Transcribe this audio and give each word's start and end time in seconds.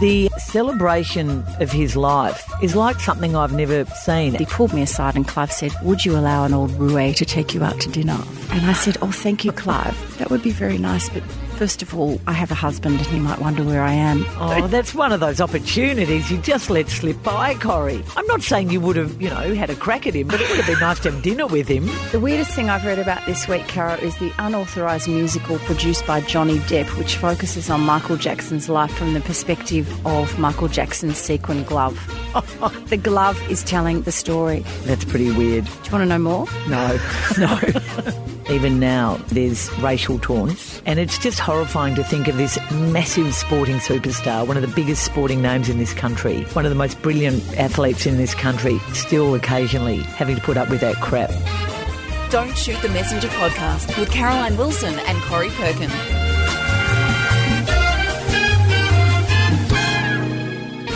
The 0.00 0.28
celebration 0.36 1.42
of 1.58 1.72
his 1.72 1.96
life 1.96 2.46
is 2.62 2.76
like 2.76 3.00
something 3.00 3.34
I've 3.34 3.54
never 3.54 3.86
seen. 3.86 4.34
He 4.34 4.44
pulled 4.44 4.74
me 4.74 4.82
aside 4.82 5.16
and 5.16 5.26
Clive 5.26 5.50
said, 5.50 5.72
Would 5.82 6.04
you 6.04 6.18
allow 6.18 6.44
an 6.44 6.52
old 6.52 6.70
roue 6.72 7.14
to 7.14 7.24
take 7.24 7.54
you 7.54 7.64
out 7.64 7.80
to 7.80 7.88
dinner? 7.88 8.18
And 8.50 8.66
I 8.66 8.74
said, 8.74 8.98
Oh, 9.00 9.10
thank 9.10 9.42
you, 9.42 9.52
Clive. 9.52 10.18
That 10.18 10.30
would 10.30 10.42
be 10.42 10.50
very 10.50 10.76
nice, 10.76 11.08
but 11.08 11.22
First 11.56 11.80
of 11.80 11.98
all, 11.98 12.20
I 12.26 12.34
have 12.34 12.50
a 12.50 12.54
husband 12.54 12.98
and 12.98 13.06
he 13.06 13.18
might 13.18 13.38
wonder 13.38 13.64
where 13.64 13.82
I 13.82 13.92
am. 13.94 14.26
Oh, 14.38 14.66
that's 14.66 14.94
one 14.94 15.10
of 15.10 15.20
those 15.20 15.40
opportunities 15.40 16.30
you 16.30 16.36
just 16.42 16.68
let 16.68 16.90
slip 16.90 17.22
by, 17.22 17.54
Corrie. 17.54 18.04
I'm 18.14 18.26
not 18.26 18.42
saying 18.42 18.70
you 18.70 18.80
would 18.82 18.96
have, 18.96 19.22
you 19.22 19.30
know, 19.30 19.54
had 19.54 19.70
a 19.70 19.74
crack 19.74 20.06
at 20.06 20.14
him, 20.14 20.28
but 20.28 20.38
it 20.38 20.50
would 20.50 20.58
have 20.58 20.66
been 20.66 20.80
nice 20.80 21.00
to 21.00 21.10
have 21.10 21.22
dinner 21.22 21.46
with 21.46 21.66
him. 21.66 21.88
The 22.12 22.20
weirdest 22.20 22.50
thing 22.50 22.68
I've 22.68 22.84
read 22.84 22.98
about 22.98 23.24
this 23.24 23.48
week, 23.48 23.66
Caro, 23.68 23.94
is 23.94 24.14
the 24.18 24.30
unauthorised 24.38 25.08
musical 25.08 25.58
produced 25.60 26.06
by 26.06 26.20
Johnny 26.20 26.58
Depp, 26.58 26.94
which 26.98 27.16
focuses 27.16 27.70
on 27.70 27.80
Michael 27.80 28.18
Jackson's 28.18 28.68
life 28.68 28.92
from 28.92 29.14
the 29.14 29.22
perspective 29.22 29.88
of 30.06 30.38
Michael 30.38 30.68
Jackson's 30.68 31.16
sequin 31.16 31.64
glove. 31.64 31.96
the 32.88 32.98
glove 32.98 33.40
is 33.50 33.64
telling 33.64 34.02
the 34.02 34.12
story. 34.12 34.60
That's 34.82 35.06
pretty 35.06 35.30
weird. 35.30 35.64
Do 35.64 35.70
you 35.84 35.92
want 35.92 36.02
to 36.02 36.06
know 36.06 36.18
more? 36.18 36.46
No, 36.68 36.98
no. 37.38 38.35
Even 38.48 38.78
now, 38.78 39.16
there's 39.26 39.76
racial 39.80 40.20
taunts, 40.20 40.80
and 40.86 41.00
it's 41.00 41.18
just 41.18 41.40
horrifying 41.40 41.96
to 41.96 42.04
think 42.04 42.28
of 42.28 42.36
this 42.36 42.56
massive 42.70 43.34
sporting 43.34 43.78
superstar, 43.78 44.46
one 44.46 44.56
of 44.56 44.62
the 44.62 44.72
biggest 44.72 45.02
sporting 45.04 45.42
names 45.42 45.68
in 45.68 45.78
this 45.78 45.92
country, 45.92 46.44
one 46.52 46.64
of 46.64 46.70
the 46.70 46.76
most 46.76 47.02
brilliant 47.02 47.42
athletes 47.58 48.06
in 48.06 48.18
this 48.18 48.36
country, 48.36 48.78
still 48.92 49.34
occasionally 49.34 49.96
having 49.96 50.36
to 50.36 50.42
put 50.42 50.56
up 50.56 50.70
with 50.70 50.80
that 50.80 50.94
crap. 50.96 51.28
Don't 52.30 52.56
Shoot 52.56 52.80
the 52.82 52.88
Messenger 52.90 53.26
podcast 53.28 53.98
with 53.98 54.12
Caroline 54.12 54.56
Wilson 54.56 54.96
and 54.96 55.18
Corrie 55.22 55.50
Perkin. 55.50 55.90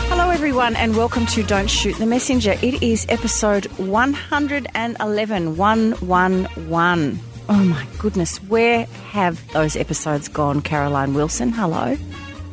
Hello, 0.07 0.29
everyone, 0.29 0.77
and 0.77 0.95
welcome 0.95 1.25
to 1.25 1.43
Don't 1.43 1.69
Shoot 1.69 1.97
the 1.97 2.05
Messenger. 2.05 2.53
It 2.61 2.81
is 2.81 3.05
episode 3.09 3.65
111, 3.77 5.57
111. 5.57 7.19
Oh 7.49 7.63
my 7.63 7.85
goodness, 7.99 8.37
where 8.43 8.85
have 9.11 9.45
those 9.51 9.75
episodes 9.75 10.27
gone, 10.27 10.61
Caroline 10.61 11.13
Wilson? 11.13 11.51
Hello. 11.51 11.97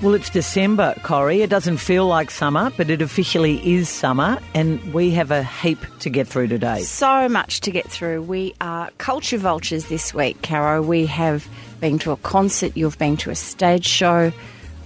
Well, 0.01 0.15
it's 0.15 0.31
December, 0.31 0.95
Corrie. 1.03 1.43
It 1.43 1.51
doesn't 1.51 1.79
feel 1.79 2.07
like 2.07 2.31
summer, 2.31 2.71
but 2.77 2.89
it 2.89 3.03
officially 3.03 3.75
is 3.75 3.89
summer, 3.89 4.39
and 4.55 4.95
we 4.95 5.11
have 5.11 5.33
a 5.33 5.43
heap 5.43 5.79
to 6.01 6.11
get 6.11 6.29
through 6.29 6.49
today. 6.49 6.83
So 6.83 7.29
much 7.29 7.61
to 7.63 7.73
get 7.73 7.91
through. 7.91 8.23
We 8.23 8.55
are 8.61 8.91
culture 8.99 9.39
vultures 9.39 9.87
this 9.87 10.15
week, 10.15 10.41
Caro. 10.43 10.83
We 10.83 11.07
have 11.07 11.49
been 11.81 11.99
to 12.01 12.13
a 12.13 12.17
concert, 12.19 12.77
you've 12.77 12.99
been 12.99 13.17
to 13.19 13.31
a 13.31 13.35
stage 13.35 13.87
show. 13.87 14.33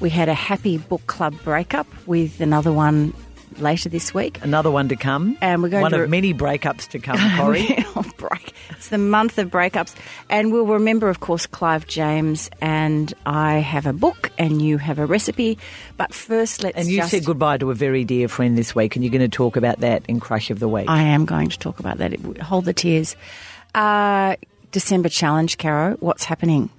We 0.01 0.09
had 0.09 0.31
a 0.31 0.35
happy 0.35 0.79
book 0.79 1.07
club 1.07 1.35
breakup 1.45 1.87
with 2.07 2.41
another 2.41 2.73
one 2.73 3.13
later 3.61 3.89
this 3.89 4.15
week. 4.15 4.43
Another 4.43 4.71
one 4.71 4.89
to 4.89 4.97
come. 4.97 5.37
And 5.41 5.63
we're 5.63 5.69
going 5.69 5.83
one 5.83 5.93
to... 5.93 6.03
of 6.03 6.11
many 6.11 6.33
breakups 6.33 6.89
to 6.89 6.99
come, 6.99 7.19
Corrie. 7.39 7.85
break. 8.17 8.55
It's 8.71 8.89
the 8.89 8.99
month 8.99 9.39
of 9.39 9.51
breakups. 9.51 9.95
And 10.29 10.53
we'll 10.53 10.67
remember, 10.67 11.09
of 11.09 11.21
course, 11.21 11.47
Clive 11.47 11.87
James. 11.87 12.51
And 12.61 13.13
I 13.27 13.59
have 13.59 13.87
a 13.87 13.93
book 13.93 14.31
and 14.39 14.63
you 14.63 14.79
have 14.79 14.99
a 14.99 15.07
recipe. 15.07 15.59
But 15.97 16.15
first, 16.15 16.63
let's 16.63 16.77
And 16.77 16.89
you 16.89 16.99
just... 16.99 17.11
said 17.11 17.25
goodbye 17.25 17.59
to 17.59 17.71
a 17.71 17.75
very 17.75 18.05
dear 18.05 18.29
friend 18.29 18.57
this 18.57 18.75
week, 18.75 18.97
and 18.97 19.05
you're 19.05 19.13
going 19.13 19.29
to 19.29 19.37
talk 19.37 19.57
about 19.57 19.81
that 19.81 20.05
in 20.07 20.21
Crush 20.21 20.51
of 20.51 20.59
the 20.59 20.69
Week. 20.69 20.89
I 20.89 21.03
am 21.03 21.25
going 21.25 21.49
to 21.49 21.59
talk 21.59 21.81
about 21.81 21.99
that. 21.99 22.19
Hold 22.41 22.65
the 22.65 22.73
tears. 22.73 23.17
Uh, 23.75 24.37
December 24.71 25.09
challenge, 25.09 25.59
Caro. 25.59 25.97
What's 26.01 26.25
happening? 26.25 26.71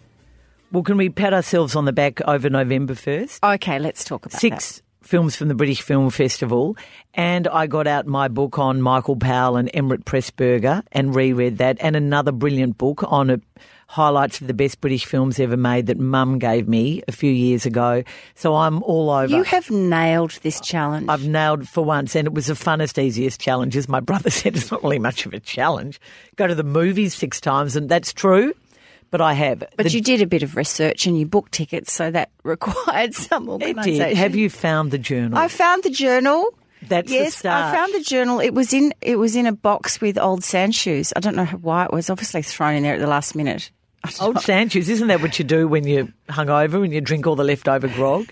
Well, 0.71 0.83
can 0.83 0.97
we 0.97 1.09
pat 1.09 1.33
ourselves 1.33 1.75
on 1.75 1.85
the 1.85 1.93
back 1.93 2.19
over 2.21 2.49
November 2.49 2.95
1st? 2.95 3.55
Okay, 3.55 3.77
let's 3.77 4.03
talk 4.03 4.25
about 4.25 4.41
Six 4.41 4.77
that 4.77 4.81
films 5.13 5.35
from 5.35 5.47
the 5.47 5.53
British 5.53 5.83
Film 5.83 6.09
Festival, 6.09 6.75
and 7.13 7.47
I 7.47 7.67
got 7.67 7.85
out 7.85 8.07
my 8.07 8.27
book 8.29 8.57
on 8.57 8.81
Michael 8.81 9.15
Powell 9.15 9.57
and 9.57 9.71
Emeric 9.71 10.05
Pressburger 10.05 10.81
and 10.91 11.13
reread 11.13 11.59
that, 11.59 11.77
and 11.81 11.95
another 11.95 12.31
brilliant 12.31 12.79
book 12.79 13.03
on 13.05 13.29
a, 13.29 13.39
highlights 13.85 14.41
of 14.41 14.47
the 14.47 14.55
best 14.55 14.81
British 14.81 15.05
films 15.05 15.39
ever 15.39 15.55
made 15.55 15.85
that 15.85 15.99
Mum 15.99 16.39
gave 16.39 16.67
me 16.67 17.03
a 17.07 17.11
few 17.11 17.31
years 17.31 17.67
ago. 17.67 18.01
So 18.33 18.55
I'm 18.55 18.81
all 18.81 19.11
over. 19.11 19.31
You 19.31 19.43
have 19.43 19.69
nailed 19.69 20.31
this 20.41 20.59
challenge. 20.59 21.05
I've 21.09 21.27
nailed 21.27 21.69
for 21.69 21.85
once, 21.85 22.15
and 22.15 22.25
it 22.25 22.33
was 22.33 22.47
the 22.47 22.55
funnest, 22.55 22.99
easiest 22.99 23.39
challenge. 23.39 23.77
As 23.77 23.87
my 23.87 23.99
brother 23.99 24.29
said, 24.31 24.55
it's 24.55 24.71
not 24.71 24.81
really 24.81 24.97
much 24.97 25.27
of 25.27 25.33
a 25.35 25.39
challenge. 25.39 26.01
Go 26.37 26.47
to 26.47 26.55
the 26.55 26.63
movies 26.63 27.13
six 27.13 27.39
times, 27.39 27.75
and 27.75 27.87
that's 27.87 28.13
true 28.13 28.55
but 29.13 29.21
I 29.21 29.33
have. 29.33 29.59
But 29.77 29.83
the, 29.83 29.89
you 29.91 30.01
did 30.01 30.23
a 30.23 30.25
bit 30.25 30.41
of 30.41 30.55
research 30.55 31.05
and 31.05 31.15
you 31.15 31.27
booked 31.27 31.51
tickets, 31.51 31.93
so 31.93 32.09
that 32.09 32.31
required 32.43 33.13
some 33.13 33.47
organisation. 33.47 34.01
It 34.01 34.07
did. 34.09 34.17
Have 34.17 34.35
you 34.35 34.49
found 34.49 34.89
the 34.89 34.97
journal? 34.97 35.37
I 35.37 35.49
found 35.49 35.83
the 35.83 35.91
journal. 35.91 36.47
That's 36.81 37.11
yes, 37.11 37.45
I 37.45 37.71
found 37.71 37.93
the 37.93 38.01
journal. 38.01 38.39
It 38.39 38.55
was 38.55 38.73
in 38.73 38.91
it 39.01 39.17
was 39.17 39.35
in 39.35 39.45
a 39.45 39.51
box 39.51 40.01
with 40.01 40.17
old 40.17 40.43
sand 40.43 40.73
shoes. 40.73 41.13
I 41.15 41.19
don't 41.19 41.35
know 41.35 41.45
why 41.45 41.85
it 41.85 41.93
was 41.93 42.09
obviously 42.09 42.41
thrown 42.41 42.73
in 42.73 42.81
there 42.81 42.95
at 42.95 42.99
the 42.99 43.07
last 43.07 43.35
minute. 43.35 43.69
Old 44.19 44.41
sand 44.41 44.73
shoes, 44.73 44.89
isn't 44.89 45.07
that 45.07 45.21
what 45.21 45.39
you 45.39 45.45
do 45.45 45.65
when 45.65 45.87
you're 45.87 46.09
hungover 46.27 46.83
and 46.83 46.91
you 46.91 46.99
drink 46.99 47.25
all 47.25 47.37
the 47.37 47.43
leftover 47.45 47.87
grog? 47.87 48.27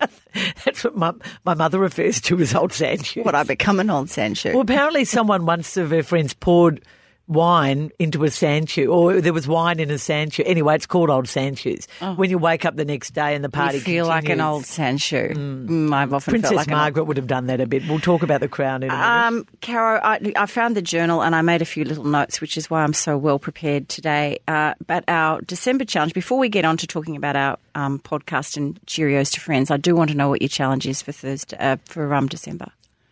That's 0.64 0.82
what 0.82 0.96
my, 0.96 1.12
my 1.44 1.54
mother 1.54 1.78
refers 1.78 2.20
to 2.22 2.40
as 2.40 2.56
old 2.56 2.72
sand 2.72 3.06
shoes. 3.06 3.24
What 3.24 3.36
I 3.36 3.44
become 3.44 3.78
an 3.78 3.88
old 3.88 4.10
sand 4.10 4.36
shoe. 4.36 4.50
Well, 4.50 4.62
apparently 4.62 5.04
someone 5.04 5.46
once 5.46 5.76
of 5.76 5.90
her 5.90 6.02
friends 6.02 6.34
poured 6.34 6.84
wine 7.32 7.90
into 7.98 8.24
a 8.24 8.30
sand 8.30 8.70
shoe, 8.70 8.90
or 8.90 9.20
there 9.20 9.32
was 9.32 9.46
wine 9.46 9.80
in 9.80 9.90
a 9.90 9.98
sand 9.98 10.34
shoe. 10.34 10.42
Anyway, 10.44 10.74
it's 10.74 10.86
called 10.86 11.10
old 11.10 11.28
sand. 11.28 11.52
Oh. 12.00 12.14
When 12.14 12.30
you 12.30 12.38
wake 12.38 12.64
up 12.64 12.76
the 12.76 12.84
next 12.84 13.10
day 13.10 13.34
and 13.34 13.44
the 13.44 13.48
party 13.48 13.78
you 13.78 13.80
feel 13.82 14.06
continues. 14.06 14.08
like 14.08 14.28
an 14.30 14.40
old 14.40 14.64
sand 14.64 15.00
shoe. 15.00 15.28
Mm. 15.28 15.68
Mm, 15.68 15.92
I've 15.92 16.12
often 16.12 16.32
Princess 16.32 16.52
like 16.52 16.68
Margaret 16.68 17.04
would 17.04 17.16
have 17.16 17.26
done 17.26 17.46
that 17.46 17.60
a 17.60 17.66
bit. 17.66 17.86
We'll 17.88 18.00
talk 18.00 18.22
about 18.22 18.40
the 18.40 18.48
crown 18.48 18.82
in 18.82 18.90
a 18.90 18.92
minute. 18.92 19.06
Um, 19.06 19.46
Caro, 19.60 20.00
I, 20.02 20.32
I, 20.36 20.46
found 20.46 20.76
the 20.76 20.82
journal 20.82 21.22
and 21.22 21.34
I 21.34 21.42
made 21.42 21.62
a 21.62 21.66
few 21.66 21.84
little 21.84 22.04
notes, 22.04 22.40
which 22.40 22.56
is 22.56 22.70
why 22.70 22.82
I'm 22.82 22.92
so 22.92 23.16
well 23.18 23.38
prepared 23.38 23.88
today. 23.88 24.38
Uh, 24.48 24.74
but 24.86 25.04
our 25.08 25.40
December 25.42 25.84
challenge, 25.84 26.14
before 26.14 26.38
we 26.38 26.48
get 26.48 26.64
on 26.64 26.76
to 26.78 26.86
talking 26.86 27.16
about 27.16 27.36
our 27.36 27.58
um, 27.74 27.98
podcast 27.98 28.56
and 28.56 28.80
Cheerios 28.86 29.32
to 29.32 29.40
friends, 29.40 29.70
I 29.70 29.76
do 29.76 29.94
want 29.94 30.10
to 30.10 30.16
know 30.16 30.28
what 30.28 30.42
your 30.42 30.48
challenge 30.48 30.86
is 30.86 31.02
for 31.02 31.12
Thursday 31.12 31.56
uh, 31.58 31.76
for 31.84 32.12
um, 32.14 32.28
December. 32.28 32.66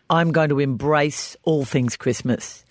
I'm 0.09 0.31
going 0.31 0.49
to 0.49 0.59
embrace 0.59 1.37
all 1.43 1.63
things 1.63 1.95
Christmas. 1.95 2.65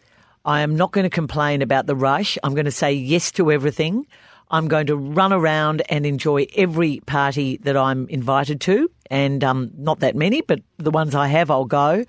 I 0.44 0.60
am 0.62 0.76
not 0.76 0.92
going 0.92 1.04
to 1.04 1.10
complain 1.10 1.62
about 1.62 1.86
the 1.86 1.96
rush. 1.96 2.38
I'm 2.42 2.54
going 2.54 2.64
to 2.64 2.70
say 2.70 2.92
yes 2.92 3.30
to 3.32 3.52
everything. 3.52 4.06
I'm 4.50 4.68
going 4.68 4.86
to 4.86 4.96
run 4.96 5.32
around 5.32 5.82
and 5.88 6.04
enjoy 6.04 6.46
every 6.56 7.00
party 7.00 7.58
that 7.58 7.76
I'm 7.76 8.08
invited 8.08 8.60
to, 8.62 8.90
and 9.10 9.44
um, 9.44 9.70
not 9.76 10.00
that 10.00 10.16
many, 10.16 10.40
but 10.40 10.60
the 10.78 10.90
ones 10.90 11.14
I 11.14 11.28
have, 11.28 11.50
I'll 11.50 11.66
go. 11.66 12.04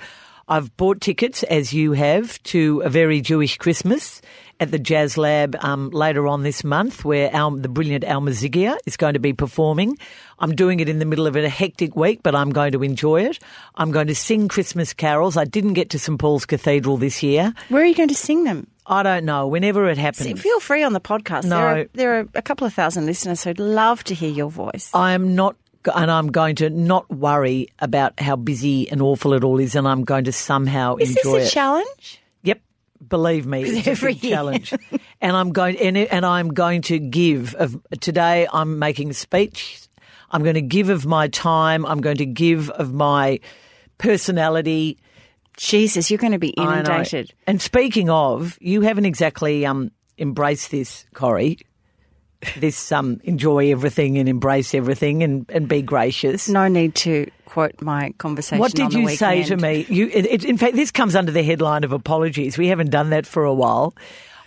I've 0.47 0.75
bought 0.75 1.01
tickets, 1.01 1.43
as 1.43 1.71
you 1.71 1.91
have, 1.93 2.41
to 2.43 2.81
a 2.83 2.89
very 2.89 3.21
Jewish 3.21 3.57
Christmas 3.57 4.21
at 4.61 4.69
the 4.69 4.79
Jazz 4.79 5.17
Lab 5.17 5.57
um, 5.61 5.89
later 5.89 6.27
on 6.27 6.43
this 6.43 6.63
month, 6.63 7.03
where 7.03 7.33
Al, 7.35 7.51
the 7.51 7.67
brilliant 7.67 8.05
Alma 8.05 8.29
Zygier 8.29 8.77
is 8.85 8.95
going 8.95 9.15
to 9.15 9.19
be 9.19 9.33
performing. 9.33 9.97
I'm 10.37 10.55
doing 10.55 10.79
it 10.79 10.87
in 10.87 10.99
the 10.99 11.05
middle 11.05 11.25
of 11.25 11.35
a 11.35 11.49
hectic 11.49 11.95
week, 11.95 12.21
but 12.21 12.35
I'm 12.35 12.51
going 12.51 12.71
to 12.73 12.83
enjoy 12.83 13.23
it. 13.25 13.39
I'm 13.75 13.91
going 13.91 14.05
to 14.07 14.15
sing 14.15 14.47
Christmas 14.47 14.93
carols. 14.93 15.35
I 15.35 15.45
didn't 15.45 15.73
get 15.73 15.89
to 15.89 15.99
St 15.99 16.19
Paul's 16.19 16.45
Cathedral 16.45 16.97
this 16.97 17.23
year. 17.23 17.53
Where 17.69 17.81
are 17.81 17.85
you 17.85 17.95
going 17.95 18.09
to 18.09 18.15
sing 18.15 18.43
them? 18.43 18.67
I 18.85 19.01
don't 19.01 19.25
know. 19.25 19.47
Whenever 19.47 19.89
it 19.89 19.97
happens, 19.97 20.27
See, 20.27 20.33
feel 20.35 20.59
free 20.59 20.83
on 20.83 20.93
the 20.93 21.01
podcast. 21.01 21.45
No, 21.45 21.49
there 21.57 21.67
are, 21.67 21.85
there 21.93 22.19
are 22.19 22.27
a 22.35 22.41
couple 22.41 22.67
of 22.67 22.73
thousand 22.73 23.07
listeners 23.07 23.43
who'd 23.43 23.59
love 23.59 24.03
to 24.05 24.13
hear 24.13 24.29
your 24.29 24.51
voice. 24.51 24.91
I 24.93 25.13
am 25.13 25.35
not 25.35 25.55
and 25.95 26.11
I'm 26.11 26.31
going 26.31 26.57
to 26.57 26.69
not 26.69 27.09
worry 27.09 27.67
about 27.79 28.19
how 28.19 28.35
busy 28.35 28.87
and 28.91 29.01
awful 29.01 29.33
it 29.33 29.43
all 29.43 29.59
is, 29.59 29.73
and 29.75 29.87
I'm 29.87 30.03
going 30.03 30.25
to 30.25 30.31
somehow 30.31 30.97
is 30.97 31.17
enjoy 31.17 31.37
it. 31.37 31.37
Is 31.37 31.43
this 31.45 31.51
a 31.51 31.53
challenge? 31.55 32.20
Believe 33.07 33.45
me, 33.45 33.63
it's 33.63 33.87
every 33.87 34.15
challenge. 34.15 34.73
and 35.21 35.35
I'm 35.35 35.51
going 35.51 35.77
and, 35.77 35.97
and 35.97 36.25
I'm 36.25 36.53
going 36.53 36.81
to 36.83 36.99
give 36.99 37.55
of 37.55 37.81
today. 37.99 38.47
I'm 38.51 38.79
making 38.79 39.09
a 39.09 39.13
speech. 39.13 39.87
I'm 40.29 40.43
going 40.43 40.55
to 40.55 40.61
give 40.61 40.89
of 40.89 41.05
my 41.05 41.27
time. 41.27 41.85
I'm 41.85 42.01
going 42.01 42.17
to 42.17 42.25
give 42.25 42.69
of 42.69 42.93
my 42.93 43.39
personality. 43.97 44.97
Jesus, 45.57 46.09
you're 46.09 46.17
going 46.17 46.31
to 46.31 46.39
be 46.39 46.49
inundated. 46.49 47.33
And 47.45 47.61
speaking 47.61 48.09
of, 48.09 48.57
you 48.61 48.81
haven't 48.81 49.05
exactly 49.05 49.65
um, 49.65 49.91
embraced 50.17 50.71
this, 50.71 51.05
Corrie. 51.13 51.59
This 52.57 52.91
um, 52.91 53.21
enjoy 53.23 53.71
everything 53.71 54.17
and 54.17 54.27
embrace 54.27 54.73
everything 54.73 55.23
and, 55.23 55.45
and 55.49 55.67
be 55.67 55.81
gracious. 55.81 56.49
No 56.49 56.67
need 56.67 56.95
to 56.95 57.29
quote 57.45 57.81
my 57.81 58.13
conversation. 58.17 58.59
What 58.59 58.73
did 58.73 58.93
you 58.93 59.09
say 59.09 59.43
to 59.43 59.57
me? 59.57 59.85
You, 59.89 60.07
it, 60.07 60.43
in 60.43 60.57
fact, 60.57 60.75
this 60.75 60.91
comes 60.91 61.15
under 61.15 61.31
the 61.31 61.43
headline 61.43 61.83
of 61.83 61.91
apologies. 61.91 62.57
We 62.57 62.67
haven't 62.67 62.89
done 62.89 63.11
that 63.11 63.25
for 63.25 63.43
a 63.43 63.53
while. 63.53 63.93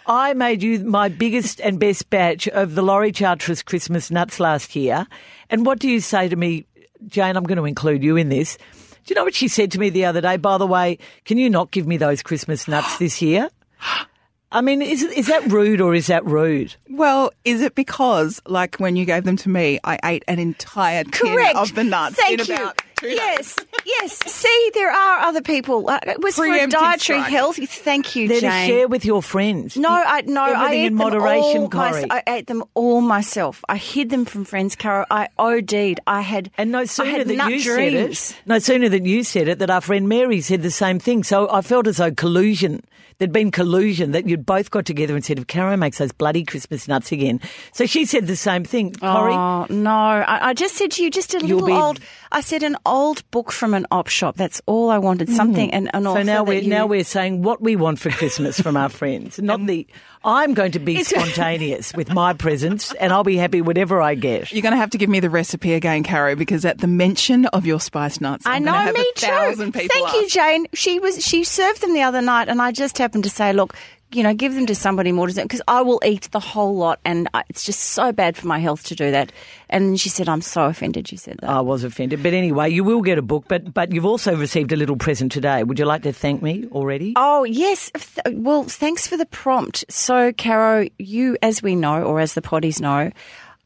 I 0.06 0.34
made 0.34 0.62
you 0.62 0.80
my 0.80 1.08
biggest 1.08 1.60
and 1.60 1.78
best 1.78 2.10
batch 2.10 2.48
of 2.48 2.74
the 2.74 2.82
Laurie 2.82 3.12
Charteris 3.12 3.62
Christmas 3.62 4.10
nuts 4.10 4.40
last 4.40 4.76
year. 4.76 5.06
And 5.48 5.64
what 5.64 5.78
do 5.78 5.88
you 5.88 6.00
say 6.00 6.28
to 6.28 6.36
me, 6.36 6.66
Jane? 7.06 7.36
I'm 7.36 7.44
going 7.44 7.58
to 7.58 7.64
include 7.64 8.02
you 8.02 8.16
in 8.16 8.28
this. 8.28 8.56
Do 8.56 9.12
you 9.12 9.14
know 9.14 9.24
what 9.24 9.34
she 9.34 9.48
said 9.48 9.70
to 9.72 9.78
me 9.78 9.90
the 9.90 10.04
other 10.04 10.20
day? 10.20 10.36
By 10.36 10.58
the 10.58 10.66
way, 10.66 10.98
can 11.24 11.38
you 11.38 11.48
not 11.48 11.70
give 11.70 11.86
me 11.86 11.96
those 11.96 12.22
Christmas 12.22 12.66
nuts 12.66 12.98
this 12.98 13.22
year? 13.22 13.50
I 14.54 14.60
mean, 14.60 14.80
is 14.80 15.02
is 15.02 15.26
that 15.26 15.44
rude 15.50 15.80
or 15.80 15.94
is 15.94 16.06
that 16.06 16.24
rude? 16.24 16.74
Well, 16.88 17.32
is 17.44 17.60
it 17.60 17.74
because, 17.74 18.40
like, 18.46 18.76
when 18.76 18.94
you 18.96 19.04
gave 19.04 19.24
them 19.24 19.36
to 19.38 19.48
me, 19.48 19.80
I 19.84 19.98
ate 20.04 20.24
an 20.28 20.38
entire 20.38 21.04
tin 21.04 21.56
of 21.56 21.74
the 21.74 21.84
nuts 21.84 22.14
Thank 22.16 22.40
in 22.40 22.46
you. 22.46 22.54
about 22.54 22.76
knows? 22.76 22.84
Yes, 23.02 23.58
yes. 23.84 24.12
See, 24.32 24.70
there 24.72 24.90
are 24.90 25.18
other 25.26 25.42
people. 25.42 25.90
Uh, 25.90 25.98
it 26.06 26.22
was 26.22 26.36
for 26.36 26.46
Preemptive 26.46 26.70
dietary 26.70 27.18
strike. 27.18 27.30
health. 27.30 27.56
Thank 27.68 28.16
you, 28.16 28.28
They're 28.28 28.40
to 28.40 28.46
Jane. 28.46 28.68
share 28.68 28.88
with 28.88 29.04
your 29.04 29.22
friends. 29.22 29.76
No, 29.76 29.90
I 29.90 30.22
no, 30.22 30.40
I 30.42 30.72
ate 30.72 30.86
in 30.86 30.96
them 30.96 31.12
all 31.12 31.70
mys- 31.70 32.06
I 32.10 32.22
ate 32.26 32.46
them 32.46 32.64
all 32.72 33.00
myself. 33.02 33.62
I 33.68 33.76
hid 33.76 34.08
them 34.08 34.24
from 34.24 34.44
friends, 34.46 34.74
Caro. 34.76 35.04
I 35.10 35.28
OD'd. 35.38 36.00
I 36.06 36.20
had 36.22 36.50
And 36.56 36.70
no 36.72 36.78
I 36.78 36.84
sooner 36.86 37.10
had 37.10 37.28
that 37.28 37.50
you 37.50 37.62
dreams. 37.62 38.18
said 38.20 38.36
it, 38.38 38.42
no 38.46 38.58
sooner 38.58 38.88
than 38.88 39.04
you 39.04 39.22
said 39.24 39.48
it, 39.48 39.58
that 39.58 39.68
our 39.68 39.80
friend 39.82 40.08
Mary 40.08 40.40
said 40.40 40.62
the 40.62 40.70
same 40.70 40.98
thing. 40.98 41.24
So 41.24 41.50
I 41.50 41.60
felt 41.60 41.86
as 41.88 41.98
though 41.98 42.12
collusion, 42.12 42.82
there'd 43.24 43.32
been 43.32 43.50
collusion, 43.50 44.10
that 44.10 44.28
you'd 44.28 44.44
both 44.44 44.70
got 44.70 44.84
together 44.84 45.14
and 45.14 45.24
said, 45.24 45.38
if 45.38 45.46
Caro 45.46 45.78
makes 45.78 45.96
those 45.96 46.12
bloody 46.12 46.44
Christmas 46.44 46.86
nuts 46.86 47.10
again. 47.10 47.40
So 47.72 47.86
she 47.86 48.04
said 48.04 48.26
the 48.26 48.36
same 48.36 48.64
thing. 48.64 48.92
Corrie, 48.92 49.32
Oh 49.32 49.66
no! 49.70 49.90
I, 49.90 50.50
I 50.50 50.54
just 50.54 50.74
said 50.74 50.90
to 50.92 51.02
you, 51.02 51.10
just 51.10 51.32
a 51.32 51.38
You'll 51.44 51.60
little 51.60 51.82
old. 51.82 52.00
I 52.34 52.40
said 52.40 52.62
an 52.64 52.76
old 52.84 53.28
book 53.30 53.52
from 53.52 53.74
an 53.74 53.86
op 53.92 54.08
shop. 54.08 54.36
That's 54.36 54.60
all 54.66 54.90
I 54.90 54.98
wanted. 54.98 55.28
Mm. 55.28 55.36
Something 55.36 55.72
and 55.72 55.88
an 55.94 56.02
so 56.02 56.22
now 56.22 56.42
we're 56.42 56.60
you- 56.62 56.68
now 56.68 56.86
we're 56.86 57.04
saying 57.04 57.42
what 57.42 57.62
we 57.62 57.76
want 57.76 58.00
for 58.00 58.10
Christmas 58.10 58.60
from 58.60 58.76
our 58.76 58.88
friends, 58.88 59.38
not 59.40 59.64
the. 59.64 59.86
I'm 60.24 60.54
going 60.54 60.72
to 60.72 60.78
be 60.78 61.04
spontaneous 61.38 61.92
with 61.94 62.10
my 62.12 62.32
presents, 62.32 62.92
and 62.94 63.12
I'll 63.12 63.24
be 63.24 63.36
happy 63.36 63.60
whatever 63.60 64.00
I 64.02 64.14
get. 64.14 64.50
You're 64.52 64.62
going 64.62 64.72
to 64.72 64.78
have 64.78 64.90
to 64.90 64.98
give 64.98 65.10
me 65.10 65.20
the 65.20 65.28
recipe 65.30 65.74
again, 65.74 66.02
Caro, 66.02 66.34
because 66.34 66.64
at 66.64 66.78
the 66.78 66.86
mention 66.86 67.44
of 67.46 67.66
your 67.66 67.78
spice 67.78 68.20
nuts, 68.20 68.46
I 68.46 68.56
I'm 68.56 68.64
know, 68.64 68.72
gonna 68.72 68.84
have 68.86 68.94
me 68.94 69.12
a 69.16 69.20
too. 69.56 69.70
people 69.72 69.88
Thank 69.88 70.12
you. 70.14 70.28
Jane. 70.28 70.66
She 70.74 70.98
was 70.98 71.24
she 71.24 71.44
served 71.44 71.82
them 71.82 71.94
the 71.94 72.02
other 72.02 72.20
night, 72.22 72.48
and 72.48 72.60
I 72.60 72.72
just 72.72 72.98
happened 72.98 73.24
to 73.24 73.30
say, 73.30 73.52
look, 73.52 73.74
you 74.14 74.22
know, 74.22 74.34
give 74.34 74.54
them 74.54 74.66
to 74.66 74.74
somebody 74.74 75.12
more 75.12 75.26
deserving 75.26 75.48
because 75.48 75.62
I 75.68 75.82
will 75.82 76.00
eat 76.04 76.28
the 76.30 76.40
whole 76.40 76.76
lot, 76.76 77.00
and 77.04 77.28
I, 77.34 77.44
it's 77.48 77.64
just 77.64 77.80
so 77.80 78.12
bad 78.12 78.36
for 78.36 78.46
my 78.46 78.58
health 78.58 78.84
to 78.84 78.94
do 78.94 79.10
that. 79.10 79.32
And 79.68 79.98
she 79.98 80.08
said, 80.08 80.28
I'm 80.28 80.42
so 80.42 80.64
offended. 80.66 81.10
You 81.10 81.18
said 81.18 81.38
that. 81.40 81.50
I 81.50 81.60
was 81.60 81.84
offended, 81.84 82.22
but 82.22 82.32
anyway, 82.32 82.70
you 82.70 82.84
will 82.84 83.02
get 83.02 83.18
a 83.18 83.22
book. 83.22 83.44
But 83.48 83.74
but 83.74 83.92
you've 83.92 84.06
also 84.06 84.36
received 84.36 84.72
a 84.72 84.76
little 84.76 84.96
present 84.96 85.32
today. 85.32 85.62
Would 85.62 85.78
you 85.78 85.84
like 85.84 86.02
to 86.02 86.12
thank 86.12 86.42
me 86.42 86.66
already? 86.72 87.14
Oh, 87.16 87.44
yes. 87.44 87.90
Well, 88.30 88.64
thanks 88.64 89.06
for 89.06 89.16
the 89.16 89.26
prompt. 89.26 89.84
So, 89.88 90.32
Caro, 90.32 90.88
you, 90.98 91.36
as 91.42 91.62
we 91.62 91.74
know, 91.74 92.02
or 92.02 92.20
as 92.20 92.34
the 92.34 92.42
potties 92.42 92.80
know, 92.80 93.10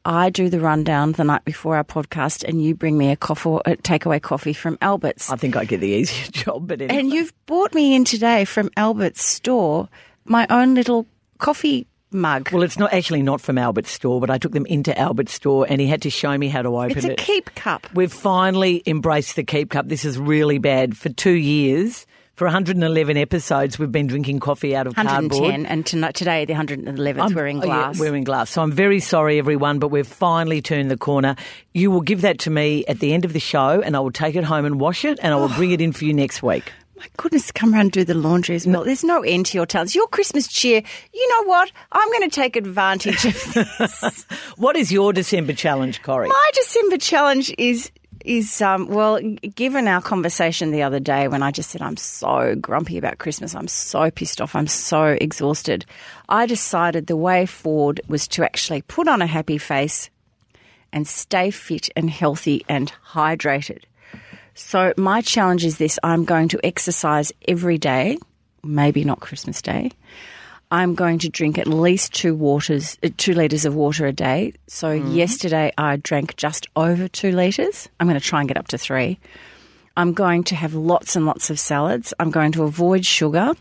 I 0.05 0.29
do 0.29 0.49
the 0.49 0.59
rundown 0.59 1.11
the 1.11 1.23
night 1.23 1.45
before 1.45 1.75
our 1.75 1.83
podcast, 1.83 2.43
and 2.47 2.63
you 2.63 2.73
bring 2.73 2.97
me 2.97 3.11
a 3.11 3.15
coffee, 3.15 3.59
a 3.65 3.75
takeaway 3.75 4.21
coffee 4.21 4.53
from 4.53 4.77
Albert's. 4.81 5.29
I 5.29 5.35
think 5.35 5.55
I 5.55 5.65
get 5.65 5.81
the 5.81 5.89
easier 5.89 6.25
job, 6.31 6.67
but 6.67 6.81
anyway. 6.81 6.99
And 6.99 7.11
you've 7.13 7.33
brought 7.45 7.73
me 7.73 7.95
in 7.95 8.05
today 8.05 8.45
from 8.45 8.69
Albert's 8.77 9.23
store 9.23 9.89
my 10.29 10.47
own 10.49 10.75
little 10.75 11.05
coffee 11.39 11.87
mug. 12.11 12.51
Well, 12.51 12.63
it's 12.63 12.79
not 12.79 12.93
actually 12.93 13.21
not 13.21 13.41
from 13.41 13.57
Albert's 13.57 13.91
store, 13.91 14.21
but 14.21 14.29
I 14.29 14.37
took 14.37 14.51
them 14.51 14.65
into 14.65 14.97
Albert's 14.97 15.33
store 15.33 15.65
and 15.69 15.81
he 15.81 15.87
had 15.87 16.01
to 16.03 16.09
show 16.09 16.37
me 16.37 16.47
how 16.47 16.61
to 16.61 16.69
open 16.69 16.91
it. 16.91 16.97
it's 16.97 17.05
a 17.05 17.11
it. 17.11 17.17
keep 17.17 17.53
cup. 17.55 17.87
We've 17.93 18.13
finally 18.13 18.81
embraced 18.85 19.35
the 19.35 19.43
keep 19.43 19.71
cup. 19.71 19.87
This 19.87 20.05
is 20.05 20.17
really 20.17 20.57
bad. 20.57 20.97
For 20.97 21.09
two 21.09 21.33
years, 21.33 22.05
for 22.35 22.45
111 22.45 23.17
episodes, 23.17 23.77
we've 23.77 23.91
been 23.91 24.07
drinking 24.07 24.39
coffee 24.39 24.75
out 24.75 24.87
of 24.87 24.95
110, 24.95 25.29
cardboard. 25.29 25.65
and 25.69 25.85
tonight, 25.85 26.15
today 26.15 26.45
the 26.45 26.53
111th, 26.53 27.19
I'm- 27.19 27.33
we're 27.35 27.47
in 27.47 27.57
oh, 27.57 27.59
yeah, 27.59 27.65
glass. 27.65 27.99
we're 27.99 28.15
in 28.15 28.23
glass. 28.23 28.49
So 28.49 28.61
I'm 28.61 28.71
very 28.71 29.01
sorry, 29.01 29.37
everyone, 29.39 29.79
but 29.79 29.89
we've 29.89 30.07
finally 30.07 30.61
turned 30.61 30.89
the 30.89 30.97
corner. 30.97 31.35
You 31.73 31.91
will 31.91 32.01
give 32.01 32.21
that 32.21 32.39
to 32.39 32.49
me 32.49 32.85
at 32.87 32.99
the 32.99 33.13
end 33.13 33.25
of 33.25 33.33
the 33.33 33.39
show, 33.39 33.81
and 33.81 33.95
I 33.95 33.99
will 33.99 34.11
take 34.11 34.35
it 34.35 34.45
home 34.45 34.65
and 34.65 34.79
wash 34.79 35.03
it, 35.03 35.19
and 35.21 35.33
I 35.33 35.35
will 35.35 35.51
oh. 35.51 35.55
bring 35.57 35.71
it 35.71 35.81
in 35.81 35.91
for 35.91 36.05
you 36.05 36.13
next 36.13 36.41
week. 36.41 36.71
My 36.99 37.07
goodness, 37.15 37.49
come 37.49 37.73
around 37.73 37.81
and 37.81 37.91
do 37.93 38.03
the 38.03 38.13
laundry 38.13 38.55
as 38.55 38.67
well. 38.67 38.83
There's 38.83 39.05
no 39.05 39.21
end 39.21 39.45
to 39.47 39.57
your 39.57 39.65
talents. 39.65 39.95
Your 39.95 40.07
Christmas 40.07 40.49
cheer, 40.49 40.83
you 41.13 41.29
know 41.29 41.47
what? 41.47 41.71
I'm 41.93 42.07
going 42.09 42.29
to 42.29 42.35
take 42.35 42.57
advantage 42.57 43.23
of 43.23 43.53
this. 43.53 44.23
What 44.57 44.75
is 44.75 44.91
your 44.91 45.13
December 45.13 45.53
challenge, 45.53 46.01
Corrie? 46.01 46.27
My 46.27 46.51
December 46.53 46.97
challenge 46.97 47.55
is 47.57 47.89
is 48.25 48.61
um, 48.61 48.89
well, 48.89 49.17
given 49.55 49.87
our 49.87 50.01
conversation 50.01 50.71
the 50.71 50.83
other 50.83 50.99
day 50.99 51.29
when 51.29 51.41
I 51.41 51.51
just 51.51 51.69
said 51.69 51.81
I'm 51.81 51.95
so 51.95 52.53
grumpy 52.55 52.97
about 52.97 53.17
Christmas, 53.17 53.55
I'm 53.55 53.69
so 53.69 54.11
pissed 54.11 54.41
off, 54.41 54.55
I'm 54.55 54.67
so 54.67 55.17
exhausted. 55.21 55.85
I 56.27 56.45
decided 56.45 57.07
the 57.07 57.15
way 57.15 57.45
forward 57.45 58.01
was 58.09 58.27
to 58.29 58.43
actually 58.43 58.81
put 58.81 59.07
on 59.07 59.21
a 59.21 59.25
happy 59.25 59.57
face 59.57 60.09
and 60.91 61.07
stay 61.07 61.49
fit 61.49 61.87
and 61.95 62.09
healthy 62.09 62.65
and 62.67 62.91
hydrated. 63.13 63.83
So 64.59 64.93
my 64.97 65.21
challenge 65.21 65.63
is 65.63 65.77
this: 65.77 65.97
I'm 66.03 66.25
going 66.25 66.49
to 66.49 66.59
exercise 66.63 67.31
every 67.47 67.77
day, 67.77 68.17
maybe 68.61 69.05
not 69.05 69.21
Christmas 69.21 69.61
Day. 69.61 69.91
I'm 70.69 70.93
going 70.95 71.17
to 71.19 71.29
drink 71.29 71.57
at 71.57 71.65
least 71.65 72.13
two 72.13 72.35
waters, 72.35 72.97
uh, 73.01 73.09
two 73.17 73.33
liters 73.33 73.65
of 73.65 73.73
water 73.73 74.05
a 74.05 74.11
day. 74.11 74.53
So 74.67 74.91
yesterday 74.91 75.71
I 75.77 75.95
drank 75.95 76.35
just 76.35 76.67
over 76.75 77.07
two 77.07 77.31
liters. 77.31 77.87
I'm 77.99 78.07
going 78.07 78.19
to 78.19 78.25
try 78.25 78.41
and 78.41 78.47
get 78.47 78.57
up 78.57 78.67
to 78.67 78.77
three. 78.77 79.17
I'm 79.97 80.13
going 80.13 80.43
to 80.45 80.55
have 80.55 80.75
lots 80.75 81.15
and 81.15 81.25
lots 81.25 81.49
of 81.49 81.59
salads. 81.59 82.13
I'm 82.19 82.29
going 82.29 82.51
to 82.51 82.63
avoid 82.63 83.05
sugar. 83.05 83.53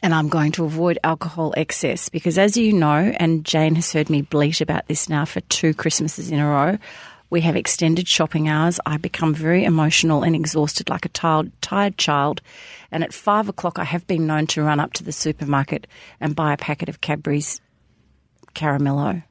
And 0.00 0.14
I'm 0.14 0.28
going 0.28 0.52
to 0.52 0.64
avoid 0.64 0.98
alcohol 1.02 1.52
excess 1.56 2.08
because, 2.08 2.38
as 2.38 2.56
you 2.56 2.72
know, 2.72 3.12
and 3.18 3.44
Jane 3.44 3.74
has 3.74 3.92
heard 3.92 4.08
me 4.08 4.22
bleat 4.22 4.60
about 4.60 4.86
this 4.86 5.08
now 5.08 5.24
for 5.24 5.40
two 5.40 5.74
Christmases 5.74 6.30
in 6.30 6.38
a 6.38 6.46
row, 6.46 6.78
we 7.30 7.40
have 7.42 7.56
extended 7.56 8.08
shopping 8.08 8.48
hours. 8.48 8.80
I 8.86 8.96
become 8.96 9.34
very 9.34 9.64
emotional 9.64 10.22
and 10.22 10.34
exhausted 10.34 10.88
like 10.88 11.04
a 11.04 11.10
tired, 11.10 11.52
tired 11.60 11.98
child. 11.98 12.40
And 12.90 13.04
at 13.04 13.12
five 13.12 13.48
o'clock, 13.48 13.78
I 13.78 13.84
have 13.84 14.06
been 14.06 14.26
known 14.26 14.46
to 14.48 14.62
run 14.62 14.80
up 14.80 14.94
to 14.94 15.04
the 15.04 15.12
supermarket 15.12 15.86
and 16.20 16.34
buy 16.34 16.52
a 16.52 16.56
packet 16.56 16.88
of 16.88 17.00
Cadbury's 17.00 17.60
Caramello. 18.54 19.22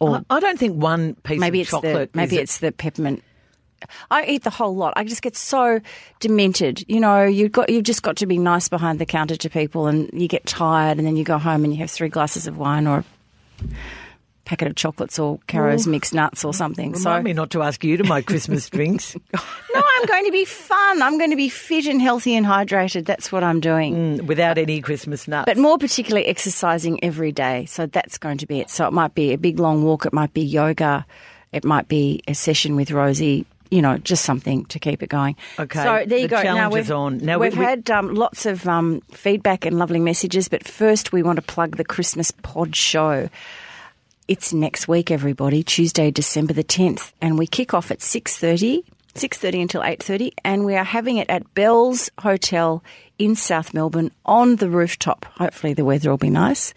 Or 0.00 0.24
I 0.28 0.40
don't 0.40 0.58
think 0.58 0.80
one 0.82 1.14
piece 1.14 1.40
maybe 1.40 1.60
of 1.60 1.62
it's 1.62 1.70
chocolate. 1.70 2.12
the 2.12 2.16
maybe 2.16 2.36
it's 2.36 2.58
the 2.58 2.72
peppermint. 2.72 3.22
I 4.10 4.24
eat 4.24 4.44
the 4.44 4.50
whole 4.50 4.74
lot. 4.74 4.94
I 4.96 5.04
just 5.04 5.22
get 5.22 5.36
so 5.36 5.80
demented. 6.20 6.84
You 6.88 7.00
know, 7.00 7.22
you've 7.24 7.52
got 7.52 7.68
you've 7.68 7.84
just 7.84 8.02
got 8.02 8.16
to 8.16 8.26
be 8.26 8.38
nice 8.38 8.68
behind 8.68 8.98
the 8.98 9.06
counter 9.06 9.36
to 9.36 9.50
people, 9.50 9.86
and 9.86 10.10
you 10.12 10.26
get 10.26 10.46
tired, 10.46 10.98
and 10.98 11.06
then 11.06 11.16
you 11.16 11.24
go 11.24 11.38
home 11.38 11.64
and 11.64 11.72
you 11.72 11.78
have 11.80 11.90
three 11.90 12.08
glasses 12.08 12.46
of 12.46 12.56
wine 12.58 12.86
or 12.86 13.04
packet 14.44 14.68
of 14.68 14.74
chocolates 14.76 15.18
or 15.18 15.38
Caro's 15.46 15.86
mixed 15.86 16.12
nuts 16.14 16.44
or 16.44 16.52
something. 16.52 16.92
Remind 16.92 17.02
so 17.02 17.22
me 17.22 17.32
not 17.32 17.50
to 17.50 17.62
ask 17.62 17.82
you 17.82 17.96
to 17.96 18.04
my 18.04 18.20
Christmas 18.22 18.68
drinks. 18.70 19.16
no, 19.32 19.40
I'm 19.96 20.06
going 20.06 20.24
to 20.26 20.32
be 20.32 20.44
fun. 20.44 21.02
I'm 21.02 21.18
going 21.18 21.30
to 21.30 21.36
be 21.36 21.48
fit 21.48 21.86
and 21.86 22.00
healthy 22.00 22.34
and 22.34 22.44
hydrated. 22.46 23.06
That's 23.06 23.32
what 23.32 23.42
I'm 23.42 23.60
doing. 23.60 24.26
without 24.26 24.58
any 24.58 24.80
Christmas 24.80 25.26
nuts. 25.26 25.46
But 25.46 25.56
more 25.56 25.78
particularly 25.78 26.26
exercising 26.26 27.02
every 27.02 27.32
day. 27.32 27.64
So 27.66 27.86
that's 27.86 28.18
going 28.18 28.38
to 28.38 28.46
be 28.46 28.60
it. 28.60 28.70
So 28.70 28.86
it 28.86 28.92
might 28.92 29.14
be 29.14 29.32
a 29.32 29.38
big 29.38 29.58
long 29.58 29.82
walk, 29.84 30.06
it 30.06 30.12
might 30.12 30.34
be 30.34 30.42
yoga, 30.42 31.06
it 31.52 31.64
might 31.64 31.88
be 31.88 32.22
a 32.28 32.34
session 32.34 32.76
with 32.76 32.90
Rosie. 32.90 33.46
You 33.70 33.82
know, 33.82 33.98
just 33.98 34.24
something 34.24 34.66
to 34.66 34.78
keep 34.78 35.02
it 35.02 35.08
going. 35.08 35.34
Okay, 35.58 35.82
So 35.82 36.04
there 36.06 36.18
you 36.18 36.28
the 36.28 36.36
go. 36.36 36.36
Now 36.36 36.42
challenge 36.42 36.74
we've, 36.74 36.84
is 36.84 36.90
on. 36.92 37.18
Now 37.18 37.38
we- 37.38 37.48
we've 37.48 37.58
we- 37.58 37.64
had 37.64 37.90
um, 37.90 38.14
lots 38.14 38.46
of 38.46 38.68
um, 38.68 39.00
feedback 39.10 39.64
and 39.66 39.78
lovely 39.78 39.98
messages, 39.98 40.48
but 40.48 40.64
first 40.68 41.12
we 41.12 41.24
want 41.24 41.36
to 41.36 41.42
plug 41.42 41.76
the 41.76 41.84
Christmas 41.84 42.30
Pod 42.30 42.76
Show. 42.76 43.28
It's 44.26 44.54
next 44.54 44.88
week, 44.88 45.10
everybody, 45.10 45.62
Tuesday, 45.62 46.10
December 46.10 46.54
the 46.54 46.64
10th, 46.64 47.12
and 47.20 47.38
we 47.38 47.46
kick 47.46 47.74
off 47.74 47.90
at 47.90 47.98
6.30, 47.98 48.82
6.30 49.14 49.60
until 49.60 49.82
8.30, 49.82 50.30
and 50.42 50.64
we 50.64 50.76
are 50.76 50.84
having 50.84 51.18
it 51.18 51.28
at 51.28 51.52
Bell's 51.52 52.08
Hotel 52.20 52.82
in 53.18 53.36
South 53.36 53.74
Melbourne 53.74 54.10
on 54.24 54.56
the 54.56 54.70
rooftop. 54.70 55.26
Hopefully 55.36 55.74
the 55.74 55.84
weather 55.84 56.08
will 56.08 56.16
be 56.16 56.30
nice, 56.30 56.72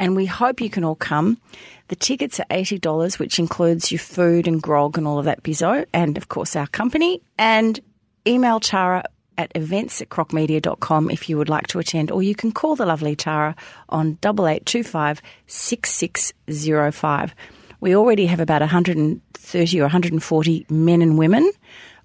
and 0.00 0.16
we 0.16 0.26
hope 0.26 0.60
you 0.60 0.68
can 0.68 0.82
all 0.82 0.96
come. 0.96 1.38
The 1.86 1.94
tickets 1.94 2.40
are 2.40 2.46
$80, 2.50 3.20
which 3.20 3.38
includes 3.38 3.92
your 3.92 4.00
food 4.00 4.48
and 4.48 4.60
grog 4.60 4.98
and 4.98 5.06
all 5.06 5.20
of 5.20 5.26
that 5.26 5.44
bizzo, 5.44 5.86
and 5.92 6.16
of 6.16 6.28
course 6.28 6.56
our 6.56 6.66
company, 6.66 7.22
and 7.38 7.78
email 8.26 8.58
Tara 8.58 9.04
at 9.40 9.50
events 9.54 10.02
at 10.02 10.10
crocmedia.com 10.10 11.10
if 11.10 11.28
you 11.28 11.38
would 11.38 11.48
like 11.48 11.66
to 11.68 11.78
attend, 11.78 12.10
or 12.10 12.22
you 12.22 12.34
can 12.34 12.52
call 12.52 12.76
the 12.76 12.84
lovely 12.84 13.16
Tara 13.16 13.56
on 13.88 14.18
8825 14.22 15.22
6605. 15.46 17.34
We 17.80 17.96
already 17.96 18.26
have 18.26 18.40
about 18.40 18.60
130 18.60 19.80
or 19.80 19.84
140 19.84 20.66
men 20.68 21.00
and 21.00 21.16
women 21.16 21.50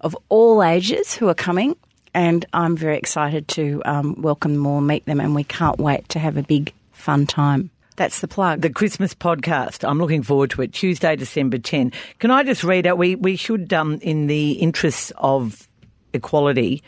of 0.00 0.16
all 0.30 0.64
ages 0.64 1.14
who 1.14 1.28
are 1.28 1.34
coming, 1.34 1.76
and 2.14 2.46
I'm 2.54 2.74
very 2.74 2.96
excited 2.96 3.48
to 3.48 3.82
um, 3.84 4.14
welcome 4.22 4.54
them 4.54 4.66
all, 4.66 4.80
meet 4.80 5.04
them, 5.04 5.20
and 5.20 5.34
we 5.34 5.44
can't 5.44 5.78
wait 5.78 6.08
to 6.10 6.18
have 6.18 6.38
a 6.38 6.42
big 6.42 6.72
fun 6.92 7.26
time. 7.26 7.70
That's 7.96 8.20
the 8.20 8.28
plug. 8.28 8.62
the 8.62 8.70
Christmas 8.70 9.14
podcast. 9.14 9.86
I'm 9.86 9.98
looking 9.98 10.22
forward 10.22 10.50
to 10.50 10.62
it. 10.62 10.72
Tuesday, 10.72 11.16
December 11.16 11.58
10. 11.58 11.92
Can 12.18 12.30
I 12.30 12.42
just 12.42 12.64
read 12.64 12.86
out? 12.86 12.98
We 12.98 13.14
we 13.14 13.36
should, 13.36 13.72
um, 13.72 13.98
in 14.02 14.26
the 14.26 14.52
interests 14.52 15.12
of 15.16 15.66
equality, 16.12 16.82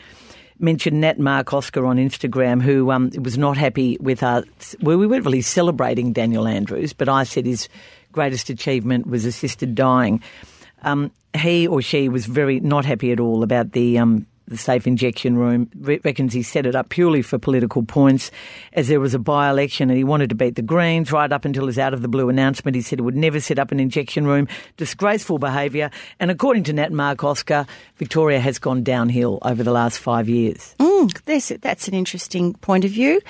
mention 0.59 0.99
Nat 0.99 1.19
Mark 1.19 1.53
Oscar 1.53 1.85
on 1.85 1.97
Instagram, 1.97 2.61
who 2.61 2.91
um, 2.91 3.09
was 3.21 3.37
not 3.37 3.57
happy 3.57 3.97
with 3.99 4.23
us. 4.23 4.75
Well, 4.81 4.97
we 4.97 5.07
weren't 5.07 5.25
really 5.25 5.41
celebrating 5.41 6.13
Daniel 6.13 6.47
Andrews, 6.47 6.93
but 6.93 7.09
I 7.09 7.23
said 7.23 7.45
his 7.45 7.69
greatest 8.11 8.49
achievement 8.49 9.07
was 9.07 9.25
assisted 9.25 9.75
dying. 9.75 10.21
Um, 10.83 11.11
he 11.37 11.67
or 11.67 11.81
she 11.81 12.09
was 12.09 12.25
very 12.25 12.59
not 12.59 12.85
happy 12.85 13.11
at 13.11 13.19
all 13.19 13.43
about 13.43 13.71
the 13.71 13.99
um, 13.99 14.25
the 14.49 14.57
safe 14.57 14.85
injection 14.85 15.37
room. 15.37 15.69
Re- 15.79 16.01
reckons 16.03 16.33
he 16.33 16.43
set 16.43 16.65
it 16.65 16.75
up 16.75 16.89
purely 16.89 17.21
for 17.21 17.37
political 17.37 17.83
points, 17.83 18.31
as 18.73 18.87
there 18.87 18.99
was 18.99 19.13
a 19.13 19.19
by-election 19.19 19.89
and 19.89 19.97
he 19.97 20.03
wanted 20.03 20.29
to 20.29 20.35
beat 20.35 20.55
the 20.55 20.61
Greens. 20.61 21.11
Right 21.11 21.31
up 21.31 21.45
until 21.45 21.67
his 21.67 21.79
out 21.79 21.93
of 21.93 22.01
the 22.01 22.07
blue 22.07 22.29
announcement, 22.29 22.75
he 22.75 22.81
said 22.81 22.99
he 22.99 23.03
would 23.03 23.15
never 23.15 23.39
set 23.39 23.59
up 23.59 23.71
an 23.71 23.79
injection 23.79 24.25
room. 24.25 24.47
Disgraceful 24.77 25.37
behaviour. 25.37 25.91
And 26.19 26.31
according 26.31 26.63
to 26.65 26.73
Nat 26.73 26.91
Mark 26.91 27.23
Oscar, 27.23 27.65
Victoria 27.97 28.39
has 28.39 28.59
gone 28.59 28.83
downhill 28.83 29.39
over 29.43 29.63
the 29.63 29.71
last 29.71 29.99
five 29.99 30.27
years. 30.27 30.75
Mm, 30.79 31.21
that's, 31.23 31.49
that's 31.61 31.87
an 31.87 31.93
interesting 31.93 32.53
point 32.55 32.85
of 32.85 32.91
view. 32.91 33.21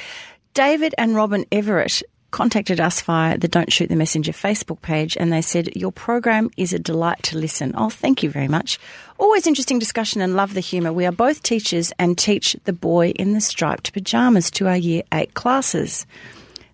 David 0.54 0.96
and 0.98 1.16
Robin 1.16 1.46
Everett 1.52 2.02
contacted 2.32 2.80
us 2.80 3.02
via 3.02 3.38
the 3.38 3.48
Don't 3.48 3.72
Shoot 3.72 3.90
the 3.90 3.96
Messenger 3.96 4.32
Facebook 4.32 4.82
page 4.82 5.18
and 5.18 5.32
they 5.32 5.42
said, 5.42 5.76
Your 5.76 5.92
program 5.92 6.50
is 6.58 6.74
a 6.74 6.80
delight 6.80 7.24
to 7.24 7.38
listen. 7.38 7.74
Oh, 7.76 7.90
thank 7.90 8.24
you 8.24 8.30
very 8.30 8.48
much. 8.48 8.80
Always 9.18 9.48
interesting 9.48 9.80
discussion 9.80 10.22
and 10.22 10.36
love 10.36 10.54
the 10.54 10.60
humour. 10.60 10.94
We 10.94 11.06
are 11.06 11.12
both 11.12 11.44
teachers 11.44 11.92
and 12.00 12.18
teach 12.18 12.56
the 12.66 12.74
boy 12.74 13.10
in 13.12 13.34
the 13.34 13.42
striped 13.42 13.94
pyjamas 13.94 14.52
to 14.52 14.68
our 14.68 14.78
year 14.78 15.04
eight 15.14 15.34
classes. 15.34 16.06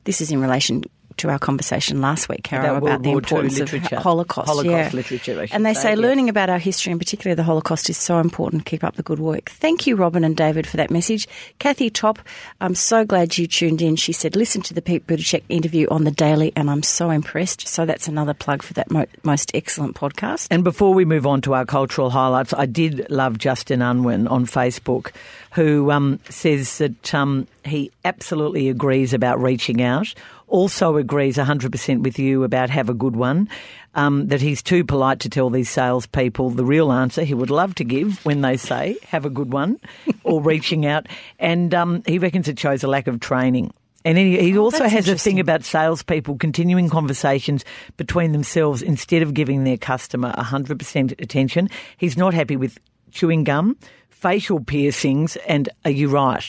This 0.03 0.21
is 0.21 0.31
in 0.31 0.41
relation 0.41 0.83
to 1.17 1.29
our 1.29 1.39
conversation 1.39 2.01
last 2.01 2.29
week, 2.29 2.43
Carol, 2.43 2.77
About 2.77 2.83
about, 2.83 3.03
the 3.03 3.11
importance 3.11 3.59
of 3.59 3.69
Holocaust. 3.69 4.47
Holocaust 4.47 4.65
yeah. 4.65 4.89
literature, 4.93 5.47
And 5.51 5.65
they 5.65 5.73
say, 5.73 5.81
say 5.81 5.89
yeah. 5.91 5.95
learning 5.95 6.29
about 6.29 6.49
our 6.49 6.57
history, 6.57 6.91
and 6.91 6.99
particularly 6.99 7.35
the 7.35 7.43
Holocaust, 7.43 7.89
is 7.89 7.97
so 7.97 8.19
important. 8.19 8.65
Keep 8.65 8.83
up 8.83 8.95
the 8.95 9.03
good 9.03 9.19
work. 9.19 9.49
Thank 9.49 9.87
you, 9.87 9.95
Robin 9.95 10.23
and 10.23 10.35
David, 10.35 10.67
for 10.67 10.77
that 10.77 10.89
message. 10.89 11.27
Kathy 11.59 11.89
Top, 11.89 12.19
I'm 12.61 12.75
so 12.75 13.05
glad 13.05 13.37
you 13.37 13.47
tuned 13.47 13.81
in. 13.81 13.95
She 13.95 14.13
said, 14.13 14.35
listen 14.35 14.61
to 14.63 14.73
the 14.73 14.81
Pete 14.81 15.05
Buttigieg 15.07 15.43
interview 15.49 15.87
on 15.89 16.03
the 16.03 16.11
daily, 16.11 16.51
and 16.55 16.69
I'm 16.69 16.83
so 16.83 17.09
impressed. 17.09 17.67
So 17.67 17.85
that's 17.85 18.07
another 18.07 18.33
plug 18.33 18.63
for 18.63 18.73
that 18.73 18.89
mo- 18.91 19.05
most 19.23 19.51
excellent 19.53 19.95
podcast. 19.95 20.47
And 20.51 20.63
before 20.63 20.93
we 20.93 21.05
move 21.05 21.25
on 21.25 21.41
to 21.41 21.53
our 21.53 21.65
cultural 21.65 22.09
highlights, 22.09 22.53
I 22.53 22.65
did 22.65 23.09
love 23.09 23.37
Justin 23.37 23.81
Unwin 23.81 24.27
on 24.27 24.45
Facebook, 24.45 25.11
who 25.53 25.91
um, 25.91 26.19
says 26.29 26.79
that 26.79 27.13
um, 27.13 27.47
he 27.63 27.91
absolutely 28.03 28.69
agrees 28.69 29.13
about 29.13 29.41
reaching 29.41 29.81
out, 29.81 30.13
also 30.55 30.95
agrees 30.95 31.35
100% 31.35 32.01
with 32.01 32.17
you 32.17 32.45
about 32.45 32.69
have 32.69 32.89
a 32.89 32.93
good 32.93 33.17
one, 33.17 33.49
um, 33.93 34.27
that 34.27 34.41
he's 34.41 34.63
too 34.63 34.85
polite 34.85 35.19
to 35.19 35.29
tell 35.29 35.49
these 35.49 35.69
salespeople 35.69 36.49
the 36.51 36.63
real 36.63 36.93
answer 36.93 37.23
he 37.23 37.33
would 37.33 37.49
love 37.49 37.75
to 37.75 37.83
give 37.83 38.23
when 38.25 38.39
they 38.39 38.55
say 38.55 38.97
have 39.07 39.25
a 39.25 39.29
good 39.29 39.51
one 39.51 39.79
or 40.23 40.41
reaching 40.41 40.85
out. 40.85 41.07
And 41.39 41.73
um, 41.73 42.03
he 42.05 42.19
reckons 42.19 42.47
it 42.47 42.57
shows 42.57 42.83
a 42.83 42.87
lack 42.87 43.07
of 43.07 43.19
training. 43.19 43.73
And 44.05 44.17
he, 44.17 44.39
he 44.39 44.57
also 44.57 44.87
has 44.87 45.09
a 45.09 45.17
thing 45.17 45.39
about 45.39 45.65
salespeople 45.65 46.37
continuing 46.37 46.89
conversations 46.89 47.65
between 47.97 48.31
themselves 48.31 48.81
instead 48.81 49.23
of 49.23 49.33
giving 49.33 49.65
their 49.65 49.77
customer 49.77 50.31
100% 50.37 51.19
attention. 51.19 51.69
He's 51.97 52.15
not 52.15 52.33
happy 52.33 52.55
with 52.55 52.77
chewing 53.11 53.43
gum, 53.43 53.77
facial 54.09 54.59
piercings, 54.59 55.35
and 55.47 55.67
are 55.83 55.91
you 55.91 56.07
right? 56.07 56.45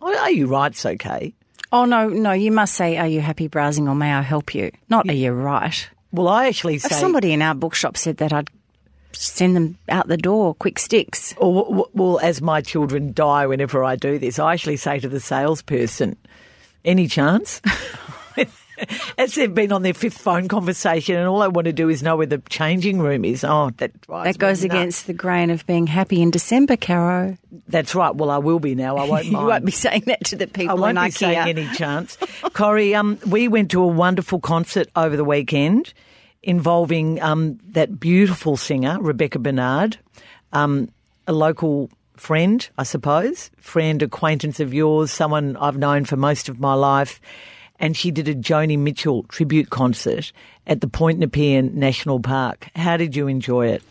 Oh, 0.00 0.18
Are 0.18 0.30
you 0.30 0.46
right's 0.46 0.84
okay. 0.84 1.34
Oh, 1.72 1.84
no, 1.84 2.08
no, 2.08 2.32
you 2.32 2.52
must 2.52 2.74
say, 2.74 2.96
are 2.98 3.06
you 3.06 3.20
happy 3.20 3.48
browsing 3.48 3.88
or 3.88 3.94
may 3.94 4.12
I 4.12 4.22
help 4.22 4.54
you? 4.54 4.70
Not, 4.88 5.08
are 5.08 5.12
you 5.14 5.32
right? 5.32 5.88
Well, 6.12 6.28
I 6.28 6.46
actually 6.46 6.76
If 6.76 6.82
somebody 6.82 7.32
in 7.32 7.42
our 7.42 7.54
bookshop 7.54 7.96
said 7.96 8.18
that, 8.18 8.32
I'd 8.32 8.48
send 9.12 9.56
them 9.56 9.78
out 9.88 10.06
the 10.06 10.16
door, 10.16 10.54
quick 10.54 10.78
sticks. 10.78 11.34
or, 11.38 11.88
well, 11.92 12.20
as 12.20 12.40
my 12.40 12.60
children 12.60 13.12
die 13.12 13.46
whenever 13.46 13.82
I 13.82 13.96
do 13.96 14.18
this, 14.18 14.38
I 14.38 14.52
actually 14.54 14.76
say 14.76 15.00
to 15.00 15.08
the 15.08 15.20
salesperson, 15.20 16.16
any 16.84 17.08
chance? 17.08 17.60
As 19.18 19.34
they've 19.34 19.54
been 19.54 19.72
on 19.72 19.82
their 19.82 19.94
fifth 19.94 20.18
phone 20.18 20.48
conversation, 20.48 21.16
and 21.16 21.26
all 21.28 21.42
I 21.42 21.48
want 21.48 21.66
to 21.66 21.72
do 21.72 21.88
is 21.88 22.02
know 22.02 22.16
where 22.16 22.26
the 22.26 22.38
changing 22.48 22.98
room 23.00 23.24
is. 23.24 23.44
Oh, 23.44 23.70
that 23.76 23.92
That 24.08 24.38
goes 24.38 24.62
me 24.62 24.68
nuts. 24.68 24.78
against 24.78 25.06
the 25.06 25.12
grain 25.12 25.50
of 25.50 25.66
being 25.66 25.86
happy 25.86 26.20
in 26.22 26.30
December, 26.30 26.76
Caro. 26.76 27.36
That's 27.68 27.94
right. 27.94 28.14
Well, 28.14 28.30
I 28.30 28.38
will 28.38 28.58
be 28.58 28.74
now. 28.74 28.96
I 28.96 29.04
won't 29.08 29.24
You 29.26 29.38
won't 29.38 29.64
be 29.64 29.72
saying 29.72 30.02
that 30.06 30.24
to 30.26 30.36
the 30.36 30.46
people. 30.46 30.76
I 30.76 30.80
won't 30.80 30.96
be 30.96 31.00
IKEA. 31.02 31.12
saying 31.12 31.38
any 31.58 31.68
chance. 31.76 32.16
Corrie, 32.52 32.94
um, 32.94 33.18
we 33.26 33.48
went 33.48 33.70
to 33.72 33.82
a 33.82 33.86
wonderful 33.86 34.40
concert 34.40 34.88
over 34.96 35.16
the 35.16 35.24
weekend 35.24 35.92
involving 36.42 37.22
um, 37.22 37.58
that 37.70 37.98
beautiful 37.98 38.56
singer, 38.56 38.98
Rebecca 39.00 39.38
Barnard, 39.38 39.96
um, 40.52 40.90
a 41.26 41.32
local 41.32 41.90
friend, 42.16 42.68
I 42.78 42.82
suppose, 42.82 43.50
friend, 43.56 44.02
acquaintance 44.02 44.60
of 44.60 44.74
yours, 44.74 45.10
someone 45.10 45.56
I've 45.56 45.78
known 45.78 46.04
for 46.04 46.16
most 46.16 46.48
of 46.48 46.60
my 46.60 46.74
life. 46.74 47.20
And 47.84 47.94
she 47.94 48.10
did 48.10 48.28
a 48.28 48.34
Joni 48.34 48.78
Mitchell 48.78 49.24
tribute 49.24 49.68
concert 49.68 50.32
at 50.66 50.80
the 50.80 50.88
Point 50.88 51.18
Nepean 51.18 51.74
National 51.74 52.18
Park. 52.18 52.68
How 52.74 52.96
did 52.96 53.14
you 53.14 53.26
enjoy 53.26 53.66
it? 53.66 53.82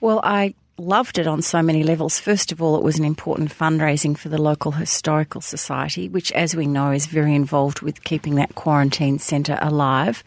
Well, 0.00 0.22
I 0.24 0.54
loved 0.78 1.18
it 1.18 1.26
on 1.26 1.42
so 1.42 1.60
many 1.60 1.82
levels. 1.82 2.18
First 2.18 2.50
of 2.50 2.62
all, 2.62 2.78
it 2.78 2.82
was 2.82 2.98
an 2.98 3.04
important 3.04 3.50
fundraising 3.50 4.16
for 4.16 4.30
the 4.30 4.40
local 4.40 4.72
historical 4.72 5.42
society, 5.42 6.08
which, 6.08 6.32
as 6.32 6.56
we 6.56 6.66
know, 6.66 6.92
is 6.92 7.04
very 7.04 7.34
involved 7.34 7.82
with 7.82 8.04
keeping 8.04 8.36
that 8.36 8.54
quarantine 8.54 9.18
centre 9.18 9.58
alive. 9.60 10.24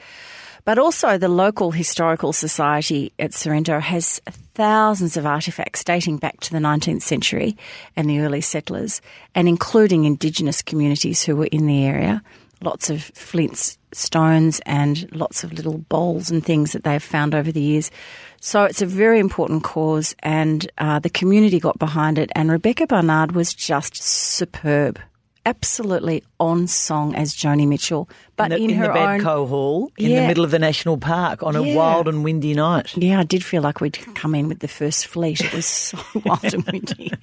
But 0.64 0.78
also, 0.78 1.18
the 1.18 1.30
local 1.30 1.72
historical 1.72 2.32
society 2.32 3.12
at 3.18 3.34
Sorrento 3.34 3.80
has 3.80 4.22
thousands 4.54 5.18
of 5.18 5.24
artefacts 5.24 5.84
dating 5.84 6.18
back 6.18 6.42
to 6.42 6.52
the 6.52 6.60
19th 6.60 7.02
century 7.02 7.58
and 7.96 8.08
the 8.08 8.20
early 8.20 8.42
settlers, 8.42 9.02
and 9.34 9.48
including 9.48 10.06
Indigenous 10.06 10.62
communities 10.62 11.24
who 11.24 11.36
were 11.36 11.48
in 11.48 11.66
the 11.66 11.84
area. 11.86 12.22
Lots 12.62 12.90
of 12.90 13.02
flints, 13.02 13.78
stones, 13.94 14.60
and 14.66 15.10
lots 15.16 15.44
of 15.44 15.54
little 15.54 15.78
bowls 15.78 16.30
and 16.30 16.46
things 16.46 16.74
that 16.74 16.84
they've 16.84 17.02
found 17.02 17.34
over 17.34 17.52
the 17.52 17.62
years. 17.62 17.90
So 18.42 18.66
it's 18.66 18.82
a 18.82 18.86
very 18.86 19.20
important 19.20 19.64
cause, 19.64 20.16
and 20.20 20.70
uh, 20.78 21.00
the 21.00 21.10
community 21.10 21.60
got 21.60 21.80
behind 21.80 22.18
it. 22.18 22.32
And 22.36 22.52
Rebecca 22.52 22.88
Barnard 22.88 23.34
was 23.34 23.54
just 23.54 23.96
superb, 23.96 25.00
absolutely 25.50 26.24
on 26.40 26.68
song 26.68 27.16
as 27.16 27.34
Joni 27.36 27.68
Mitchell, 27.68 28.08
but 28.36 28.52
in 28.52 28.62
in, 28.62 28.68
the, 28.68 28.74
in 28.74 28.80
her 28.80 28.88
the 28.94 29.00
own. 29.00 29.20
Badcoe 29.20 29.48
Hall 29.50 29.92
in 29.98 30.14
the 30.14 30.28
middle 30.28 30.46
of 30.46 30.52
the 30.52 30.60
national 30.60 30.98
park 31.00 31.42
on 31.42 31.56
a 31.56 31.64
Yeah. 31.64 31.76
wild 31.76 32.08
and 32.08 32.24
windy 32.24 32.54
night. 32.54 32.96
Yeah, 32.96 33.20
I 33.20 33.24
did 33.24 33.44
feel 33.44 33.62
like 33.64 33.82
we'd 33.82 33.98
come 34.14 34.36
in 34.36 34.48
with 34.48 34.60
the 34.60 34.68
first 34.68 35.08
fleet. 35.08 35.42
It 35.42 35.52
was 35.54 35.66
so 35.66 35.98
wild 36.26 36.54
and 36.54 36.64
windy. 36.66 37.12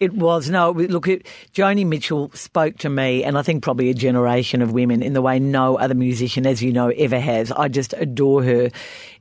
It 0.00 0.12
was 0.12 0.48
no. 0.48 0.70
Look, 0.70 1.08
it, 1.08 1.26
Joni 1.54 1.84
Mitchell 1.84 2.30
spoke 2.32 2.76
to 2.78 2.88
me, 2.88 3.24
and 3.24 3.36
I 3.36 3.42
think 3.42 3.64
probably 3.64 3.90
a 3.90 3.94
generation 3.94 4.62
of 4.62 4.70
women 4.70 5.02
in 5.02 5.12
the 5.12 5.20
way 5.20 5.40
no 5.40 5.76
other 5.76 5.96
musician, 5.96 6.46
as 6.46 6.62
you 6.62 6.72
know, 6.72 6.90
ever 6.90 7.18
has. 7.18 7.50
I 7.50 7.66
just 7.66 7.94
adore 7.94 8.44
her. 8.44 8.70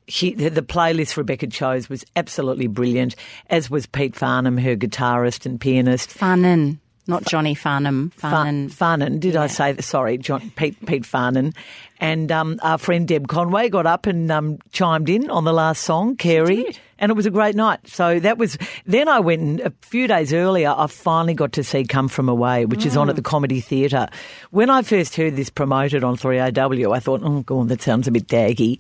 She, 0.07 0.35
the, 0.35 0.49
the 0.49 0.61
playlist 0.61 1.17
Rebecca 1.17 1.47
chose 1.47 1.89
was 1.89 2.05
absolutely 2.15 2.67
brilliant, 2.67 3.15
as 3.49 3.71
was 3.71 3.87
Pete 3.87 4.15
Farnham, 4.15 4.55
her 4.59 4.75
guitarist 4.75 5.47
and 5.47 5.59
pianist. 5.59 6.11
Farnan, 6.11 6.77
not 7.07 7.25
Johnny 7.25 7.55
Farnham. 7.55 8.11
Fa- 8.11 8.27
Farnan. 8.27 8.71
Farnan, 8.71 9.19
did 9.19 9.35
I 9.35 9.47
say 9.47 9.71
that? 9.73 9.83
Sorry, 9.83 10.17
John, 10.17 10.51
Pete, 10.55 10.85
Pete 10.85 11.03
Farnan. 11.03 11.55
And 11.99 12.31
um, 12.31 12.59
our 12.61 12.77
friend 12.77 13.07
Deb 13.07 13.27
Conway 13.27 13.69
got 13.69 13.85
up 13.85 14.05
and 14.05 14.31
um, 14.31 14.59
chimed 14.71 15.09
in 15.09 15.29
on 15.29 15.45
the 15.45 15.53
last 15.53 15.83
song, 15.83 16.15
Carey, 16.15 16.65
and 16.99 17.09
it 17.11 17.15
was 17.15 17.25
a 17.25 17.31
great 17.31 17.55
night. 17.55 17.79
So 17.87 18.19
that 18.19 18.37
was. 18.37 18.57
Then 18.85 19.07
I 19.07 19.19
went 19.19 19.41
and 19.41 19.59
a 19.61 19.73
few 19.81 20.07
days 20.07 20.31
earlier. 20.31 20.73
I 20.77 20.85
finally 20.87 21.33
got 21.33 21.53
to 21.53 21.63
see 21.63 21.85
"Come 21.85 22.07
From 22.07 22.29
Away," 22.29 22.65
which 22.65 22.85
is 22.85 22.95
on 22.95 23.09
at 23.09 23.15
the 23.15 23.21
Comedy 23.23 23.61
Theatre. 23.61 24.09
When 24.51 24.69
I 24.69 24.83
first 24.83 25.15
heard 25.15 25.35
this 25.35 25.49
promoted 25.49 26.03
on 26.03 26.17
3AW, 26.17 26.95
I 26.95 26.99
thought, 26.99 27.21
"Oh, 27.23 27.41
God, 27.41 27.69
that 27.69 27.81
sounds 27.81 28.07
a 28.07 28.11
bit 28.11 28.27
daggy." 28.27 28.79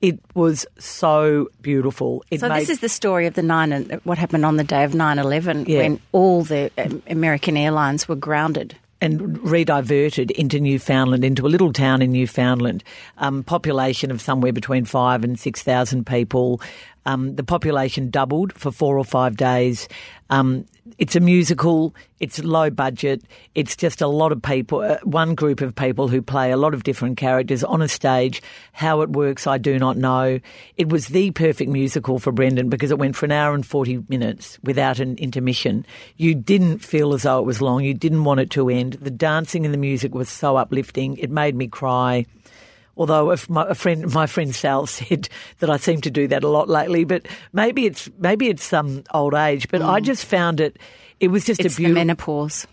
It 0.00 0.18
was 0.34 0.66
so 0.78 1.48
beautiful. 1.60 2.24
It 2.30 2.40
So 2.40 2.48
made, 2.48 2.60
this 2.62 2.70
is 2.70 2.80
the 2.80 2.88
story 2.88 3.26
of 3.26 3.34
the 3.34 3.42
nine 3.42 3.72
and 3.72 4.00
what 4.04 4.16
happened 4.18 4.46
on 4.46 4.56
the 4.56 4.64
day 4.64 4.84
of 4.84 4.92
9-11 4.92 5.68
Yeah. 5.68 5.78
when 5.78 6.00
all 6.12 6.42
the 6.42 6.70
um, 6.78 7.02
American 7.08 7.56
airlines 7.56 8.08
were 8.08 8.16
grounded. 8.16 8.76
and 9.02 9.38
rediverted 9.38 10.30
into 10.32 10.60
Newfoundland, 10.60 11.24
into 11.24 11.46
a 11.46 11.48
little 11.48 11.72
town 11.72 12.02
in 12.02 12.12
Newfoundland. 12.12 12.84
Um, 13.18 13.42
population 13.42 14.10
of 14.10 14.20
somewhere 14.20 14.52
between 14.52 14.84
five 14.84 15.24
and 15.24 15.38
six 15.40 15.62
thousand 15.62 16.06
people. 16.06 16.60
Um, 17.06 17.34
the 17.36 17.42
population 17.42 18.10
doubled 18.10 18.52
for 18.52 18.70
four 18.70 18.98
or 18.98 19.04
five 19.04 19.36
days. 19.38 19.88
Um, 20.28 20.66
it's 20.98 21.16
a 21.16 21.20
musical. 21.20 21.94
It's 22.18 22.42
low 22.42 22.70
budget. 22.70 23.22
It's 23.54 23.76
just 23.76 24.00
a 24.00 24.06
lot 24.06 24.32
of 24.32 24.42
people, 24.42 24.80
uh, 24.80 24.98
one 25.04 25.34
group 25.34 25.60
of 25.60 25.74
people 25.74 26.08
who 26.08 26.20
play 26.20 26.50
a 26.50 26.56
lot 26.56 26.74
of 26.74 26.82
different 26.82 27.16
characters 27.16 27.64
on 27.64 27.82
a 27.82 27.88
stage. 27.88 28.42
How 28.72 29.00
it 29.00 29.10
works, 29.10 29.46
I 29.46 29.58
do 29.58 29.78
not 29.78 29.96
know. 29.96 30.40
It 30.76 30.88
was 30.88 31.08
the 31.08 31.30
perfect 31.30 31.70
musical 31.70 32.18
for 32.18 32.32
Brendan 32.32 32.68
because 32.68 32.90
it 32.90 32.98
went 32.98 33.16
for 33.16 33.26
an 33.26 33.32
hour 33.32 33.54
and 33.54 33.66
40 33.66 34.04
minutes 34.08 34.58
without 34.62 35.00
an 35.00 35.16
intermission. 35.16 35.86
You 36.16 36.34
didn't 36.34 36.78
feel 36.78 37.14
as 37.14 37.22
though 37.22 37.38
it 37.38 37.46
was 37.46 37.62
long. 37.62 37.84
You 37.84 37.94
didn't 37.94 38.24
want 38.24 38.40
it 38.40 38.50
to 38.50 38.68
end. 38.68 38.94
The 38.94 39.10
dancing 39.10 39.64
and 39.64 39.72
the 39.72 39.78
music 39.78 40.14
was 40.14 40.28
so 40.28 40.56
uplifting. 40.56 41.16
It 41.16 41.30
made 41.30 41.54
me 41.54 41.68
cry. 41.68 42.26
Although 42.96 43.30
if 43.30 43.48
my 43.48 43.66
a 43.68 43.74
friend, 43.74 44.12
my 44.12 44.26
friend 44.26 44.54
Sal 44.54 44.86
said 44.86 45.28
that 45.60 45.70
I 45.70 45.76
seem 45.78 46.00
to 46.02 46.10
do 46.10 46.28
that 46.28 46.44
a 46.44 46.48
lot 46.48 46.68
lately, 46.68 47.04
but 47.04 47.26
maybe 47.52 47.86
it's 47.86 48.10
maybe 48.18 48.48
it's 48.48 48.64
some 48.64 49.04
old 49.14 49.34
age. 49.34 49.68
But 49.68 49.82
I 49.82 50.00
just 50.00 50.24
found 50.26 50.60
it. 50.60 50.78
It 51.20 51.28
was 51.28 51.44
just 51.44 51.60
Mm. 51.60 51.64
It's 51.66 51.74
a 51.74 51.78
beautiful. 51.78 51.94
menopause. 52.00 52.66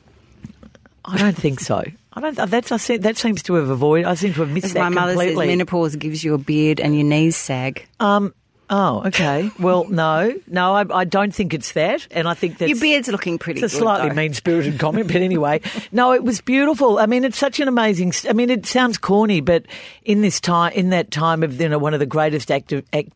I 1.05 1.17
don't 1.17 1.37
think 1.37 1.59
so. 1.61 1.83
I 2.13 2.19
don't. 2.19 2.35
That's 2.49 2.71
I 2.71 2.77
see, 2.77 2.97
that 2.97 3.15
seems 3.17 3.43
to 3.43 3.53
have 3.53 3.69
avoided. 3.69 4.07
I 4.07 4.15
seem 4.15 4.33
to 4.33 4.39
have 4.41 4.49
missed 4.49 4.65
As 4.67 4.73
that 4.73 4.79
my 4.79 4.89
mother 4.89 5.13
completely. 5.13 5.45
says, 5.45 5.51
menopause 5.51 5.95
gives 5.95 6.23
you 6.23 6.33
a 6.33 6.37
beard 6.37 6.79
and 6.81 6.95
your 6.95 7.05
knees 7.05 7.35
sag. 7.37 7.87
Um, 7.99 8.33
Oh, 8.69 9.03
okay. 9.07 9.49
Well, 9.59 9.85
no, 9.89 10.33
no, 10.47 10.73
I, 10.73 10.85
I 10.99 11.03
don't 11.05 11.33
think 11.33 11.53
it's 11.53 11.71
that, 11.73 12.07
and 12.11 12.27
I 12.27 12.33
think 12.33 12.57
that's 12.57 12.69
Your 12.69 12.79
beard's 12.79 13.07
looking 13.07 13.37
pretty 13.37 13.61
It's 13.61 13.73
a 13.73 13.75
good, 13.75 13.81
slightly 13.81 14.15
mean 14.15 14.33
spirited 14.33 14.79
comment, 14.79 15.07
but 15.07 15.17
anyway. 15.17 15.61
No, 15.91 16.13
it 16.13 16.23
was 16.23 16.41
beautiful. 16.41 16.99
I 16.99 17.05
mean, 17.05 17.23
it's 17.23 17.37
such 17.37 17.59
an 17.59 17.67
amazing. 17.67 18.13
I 18.29 18.33
mean, 18.33 18.49
it 18.49 18.65
sounds 18.65 18.97
corny, 18.97 19.41
but 19.41 19.65
in 20.03 20.21
this 20.21 20.39
time, 20.39 20.73
in 20.73 20.89
that 20.89 21.11
time 21.11 21.43
of 21.43 21.59
you 21.59 21.69
know 21.69 21.77
one 21.77 21.93
of 21.93 21.99
the 21.99 22.05
greatest 22.05 22.51
act 22.51 22.73
of, 22.73 22.85
act, 22.93 23.09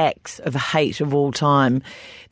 acts 0.00 0.38
of 0.40 0.54
hate 0.54 1.00
of 1.00 1.14
all 1.14 1.32
time, 1.32 1.82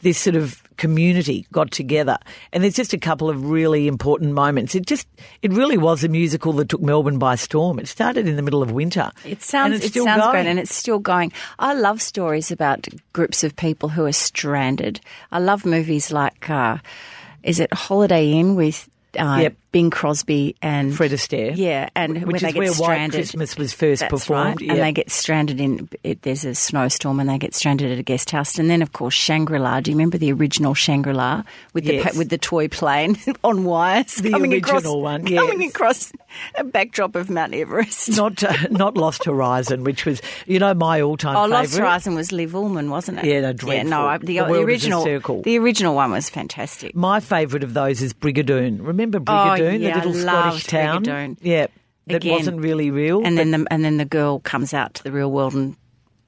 this 0.00 0.18
sort 0.18 0.36
of 0.36 0.62
community 0.76 1.44
got 1.52 1.70
together, 1.70 2.16
and 2.52 2.62
there's 2.62 2.74
just 2.74 2.92
a 2.92 2.98
couple 2.98 3.28
of 3.28 3.50
really 3.50 3.86
important 3.88 4.32
moments. 4.32 4.74
It 4.74 4.86
just, 4.86 5.06
it 5.42 5.52
really 5.52 5.76
was 5.76 6.04
a 6.04 6.08
musical 6.08 6.52
that 6.54 6.68
took 6.68 6.80
Melbourne 6.80 7.18
by 7.18 7.34
storm. 7.34 7.78
It 7.78 7.88
started 7.88 8.26
in 8.28 8.36
the 8.36 8.42
middle 8.42 8.62
of 8.62 8.70
winter. 8.70 9.10
It 9.24 9.42
sounds 9.42 9.84
it 9.84 9.90
still 9.90 10.04
sounds 10.04 10.22
going. 10.22 10.30
great, 10.32 10.46
and 10.46 10.58
it's 10.58 10.74
still 10.74 11.00
going. 11.00 11.32
I 11.58 11.74
love 11.74 12.00
stories 12.00 12.50
about 12.50 12.86
groups 13.12 13.44
of 13.44 13.56
people 13.56 13.88
who 13.88 14.06
are 14.06 14.12
stranded. 14.12 15.00
I 15.32 15.40
love 15.40 15.66
movies 15.66 16.12
like, 16.12 16.48
uh, 16.48 16.78
is 17.42 17.60
it 17.60 17.72
Holiday 17.74 18.32
Inn 18.32 18.54
with 18.54 18.88
uh, 19.18 19.38
Yep. 19.42 19.56
Bing 19.70 19.90
Crosby 19.90 20.56
and 20.62 20.94
Fred 20.96 21.10
Astaire. 21.10 21.52
Yeah, 21.54 21.90
and 21.94 22.14
Which 22.14 22.26
when 22.26 22.34
is 22.36 22.40
they 22.42 22.58
where 22.58 22.68
get 22.70 22.78
White. 22.78 23.10
Christmas 23.12 23.56
was 23.58 23.72
first 23.74 24.00
That's 24.00 24.10
performed, 24.10 24.60
right. 24.60 24.66
yeah. 24.66 24.72
And 24.72 24.82
they 24.82 24.92
get 24.92 25.10
stranded 25.10 25.60
in. 25.60 25.88
It, 26.02 26.22
there's 26.22 26.44
a 26.46 26.54
snowstorm, 26.54 27.20
and 27.20 27.28
they 27.28 27.36
get 27.36 27.54
stranded 27.54 27.92
at 27.92 27.98
a 27.98 28.02
guest 28.02 28.30
house. 28.30 28.58
And 28.58 28.70
then, 28.70 28.80
of 28.80 28.92
course, 28.92 29.12
Shangri 29.14 29.58
La. 29.58 29.80
Do 29.80 29.90
you 29.90 29.96
remember 29.96 30.16
the 30.16 30.32
original 30.32 30.72
Shangri 30.74 31.12
La 31.12 31.42
with 31.74 31.84
the 31.84 31.94
Yes. 31.96 32.12
pa- 32.12 32.18
with 32.18 32.30
the 32.30 32.38
toy 32.38 32.68
plane 32.68 33.16
on 33.44 33.64
wires 33.64 34.14
The 34.16 34.30
coming 34.30 34.54
across, 34.54 34.76
original 34.76 35.02
one, 35.02 35.24
coming 35.26 35.60
yes. 35.62 35.70
across 35.70 36.12
a 36.56 36.64
backdrop 36.64 37.14
of 37.14 37.28
Mount 37.28 37.52
Everest? 37.54 38.16
Not 38.16 38.42
uh, 38.42 38.54
not 38.70 38.96
Lost 38.96 39.24
Horizon, 39.24 39.84
which 39.84 40.06
was 40.06 40.22
you 40.46 40.58
know 40.58 40.72
my 40.72 41.00
all 41.02 41.16
time 41.18 41.36
Oh, 41.36 41.42
favourite. 41.44 41.60
Lost 41.60 41.76
Horizon 41.76 42.14
was 42.14 42.32
Liv 42.32 42.52
Ullmann, 42.52 42.88
wasn't 42.88 43.18
it? 43.18 43.24
Yeah, 43.26 43.40
no, 43.52 43.70
Yeah, 43.72 43.82
no, 43.82 44.16
the, 44.18 44.26
The 44.26 44.40
world 44.44 44.64
original, 44.66 45.04
the 45.42 45.58
original 45.58 45.94
one 45.94 46.10
was 46.10 46.30
fantastic. 46.30 46.94
My 46.94 47.20
favourite 47.20 47.64
of 47.64 47.74
those 47.74 48.00
is 48.00 48.14
Brigadoon. 48.14 48.78
Remember 48.86 49.18
Oh, 49.26 49.56
Yeah, 49.64 50.00
the 50.00 50.06
little 50.08 50.22
Scottish 50.22 50.64
town? 50.66 51.04
Yeah, 51.40 51.66
that 52.06 52.16
Again. 52.16 52.32
wasn't 52.32 52.60
really 52.60 52.90
real. 52.90 53.22
And 53.24 53.36
then 53.38 53.50
the 53.50 53.66
and 53.70 53.84
then 53.84 53.96
the 53.98 54.04
girl 54.04 54.40
comes 54.40 54.72
out 54.74 54.94
to 54.94 55.04
the 55.04 55.12
real 55.12 55.30
world 55.30 55.54
and 55.54 55.76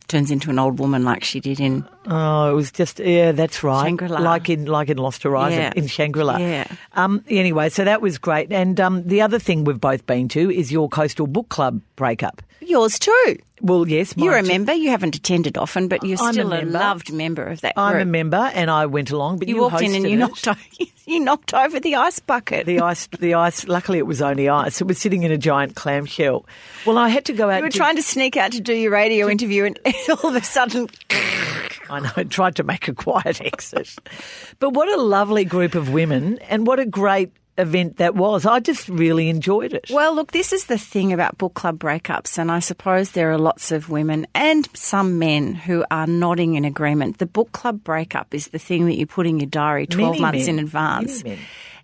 turns 0.08 0.30
into 0.32 0.50
an 0.50 0.58
old 0.58 0.80
woman 0.80 1.04
like 1.04 1.22
she 1.22 1.38
did 1.38 1.60
in. 1.60 1.86
oh, 2.06 2.50
it 2.50 2.54
was 2.54 2.72
just 2.72 2.98
yeah, 2.98 3.30
that's 3.32 3.62
right. 3.62 3.84
Shangri-La. 3.86 4.18
like 4.20 4.48
in 4.50 4.66
like 4.66 4.88
in 4.88 4.98
Lost 4.98 5.22
Horizon 5.22 5.58
Yeah. 5.60 5.72
in 5.76 5.86
Shangri 5.86 6.24
La. 6.24 6.36
Yeah. 6.38 6.66
Um. 6.94 7.24
Anyway, 7.28 7.68
so 7.68 7.84
that 7.84 8.02
was 8.02 8.18
great. 8.18 8.52
And 8.52 8.80
um, 8.80 9.04
the 9.06 9.22
other 9.22 9.38
thing 9.38 9.64
we've 9.64 9.80
both 9.80 10.04
been 10.06 10.28
to 10.30 10.50
is 10.50 10.72
your 10.72 10.88
coastal 10.88 11.26
book 11.26 11.48
club 11.48 11.80
breakup. 11.96 12.42
Yours 12.60 12.98
too. 12.98 13.38
Well, 13.62 13.86
yes, 13.88 14.14
You're 14.16 14.36
a 14.36 14.42
too. 14.42 14.48
member. 14.48 14.72
You 14.72 14.90
haven't 14.90 15.16
attended 15.16 15.58
often, 15.58 15.88
but 15.88 16.02
you're 16.04 16.18
I'm 16.20 16.32
still 16.32 16.46
a, 16.52 16.56
member. 16.58 16.78
loved 16.78 17.12
member 17.12 17.44
of 17.44 17.60
that 17.62 17.74
group. 17.74 17.86
I'm 17.86 17.98
a 17.98 18.04
member, 18.06 18.50
and 18.54 18.70
I 18.70 18.86
went 18.86 19.10
along. 19.10 19.38
But 19.38 19.48
you, 19.48 19.56
you 19.56 19.60
walked 19.62 19.82
in 19.82 19.94
and 19.94 20.08
you 20.08 20.16
knocked 20.16 20.48
over, 20.48 20.58
you 21.06 21.20
knocked 21.20 21.52
over 21.52 21.78
the 21.80 21.96
ice 21.96 22.18
bucket. 22.20 22.64
the 22.66 22.80
ice. 22.80 23.06
The 23.18 23.34
ice. 23.34 23.66
Luckily, 23.68 23.98
it 23.98 24.06
was 24.06 24.22
only 24.22 24.48
ice. 24.48 24.80
It 24.80 24.86
was 24.86 24.98
sitting 24.98 25.22
in 25.24 25.32
a 25.32 25.38
giant 25.38 25.74
clamshell. 25.76 26.46
Well, 26.86 26.96
I 26.96 27.08
had 27.10 27.26
to 27.26 27.32
go 27.34 27.50
out. 27.50 27.58
you 27.58 27.62
were 27.64 27.70
to- 27.70 27.76
trying 27.76 27.96
to 27.96 28.02
sneak 28.02 28.36
out 28.36 28.52
to 28.52 28.60
do 28.60 28.74
your 28.74 28.92
radio 28.92 29.28
interview, 29.28 29.64
and 29.64 29.78
all 30.22 30.30
of 30.30 30.36
a 30.36 30.44
sudden, 30.44 30.88
I 31.90 32.00
know, 32.00 32.10
I 32.16 32.24
tried 32.24 32.56
to 32.56 32.62
make 32.62 32.88
a 32.88 32.94
quiet 32.94 33.40
exit. 33.44 33.94
But 34.58 34.70
what 34.74 34.88
a 34.88 35.00
lovely 35.02 35.44
group 35.44 35.74
of 35.74 35.90
women 35.90 36.38
and 36.48 36.66
what 36.66 36.78
a 36.80 36.86
great 36.86 37.30
event 37.58 37.98
that 37.98 38.14
was. 38.14 38.46
I 38.46 38.60
just 38.60 38.88
really 38.88 39.28
enjoyed 39.28 39.72
it. 39.74 39.90
Well, 39.90 40.14
look, 40.14 40.32
this 40.32 40.52
is 40.52 40.66
the 40.66 40.78
thing 40.78 41.12
about 41.12 41.38
book 41.38 41.54
club 41.54 41.78
breakups, 41.78 42.38
and 42.38 42.50
I 42.50 42.60
suppose 42.60 43.10
there 43.12 43.30
are 43.32 43.38
lots 43.38 43.70
of 43.72 43.90
women 43.90 44.26
and 44.34 44.68
some 44.74 45.18
men 45.18 45.54
who 45.54 45.84
are 45.90 46.06
nodding 46.06 46.54
in 46.54 46.64
agreement. 46.64 47.18
The 47.18 47.26
book 47.26 47.52
club 47.52 47.84
breakup 47.84 48.34
is 48.34 48.48
the 48.48 48.58
thing 48.58 48.86
that 48.86 48.96
you 48.96 49.06
put 49.06 49.26
in 49.26 49.38
your 49.38 49.48
diary 49.48 49.86
12 49.86 50.12
Many 50.12 50.20
months 50.20 50.46
men. 50.46 50.58
in 50.58 50.64
advance. 50.64 51.22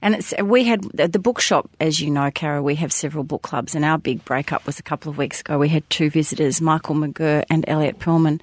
And 0.02 0.14
it's 0.14 0.34
we 0.42 0.64
had 0.64 0.82
the 0.92 1.18
bookshop, 1.18 1.70
as 1.80 2.00
you 2.00 2.10
know, 2.10 2.30
Cara. 2.30 2.62
We 2.62 2.74
have 2.76 2.92
several 2.92 3.24
book 3.24 3.42
clubs, 3.42 3.74
and 3.74 3.84
our 3.84 3.98
big 3.98 4.24
breakup 4.24 4.66
was 4.66 4.78
a 4.78 4.82
couple 4.82 5.10
of 5.10 5.18
weeks 5.18 5.40
ago. 5.40 5.58
We 5.58 5.68
had 5.70 5.88
two 5.90 6.10
visitors, 6.10 6.60
Michael 6.60 6.94
McGirr 6.96 7.44
and 7.50 7.64
Elliot 7.66 7.98
Perlman, 7.98 8.40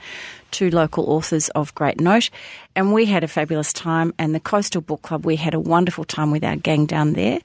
two 0.53 0.69
local 0.69 1.09
authors 1.09 1.49
of 1.49 1.75
great 1.75 1.99
note, 1.99 2.29
and 2.75 2.93
we 2.93 3.05
had 3.05 3.23
a 3.23 3.27
fabulous 3.27 3.73
time. 3.73 4.13
And 4.17 4.33
the 4.33 4.39
Coastal 4.39 4.79
Book 4.81 5.01
Club, 5.01 5.25
we 5.25 5.35
had 5.35 5.53
a 5.53 5.59
wonderful 5.59 6.05
time 6.05 6.31
with 6.31 6.43
our 6.45 6.55
gang 6.55 6.85
down 6.85 7.13
there. 7.13 7.39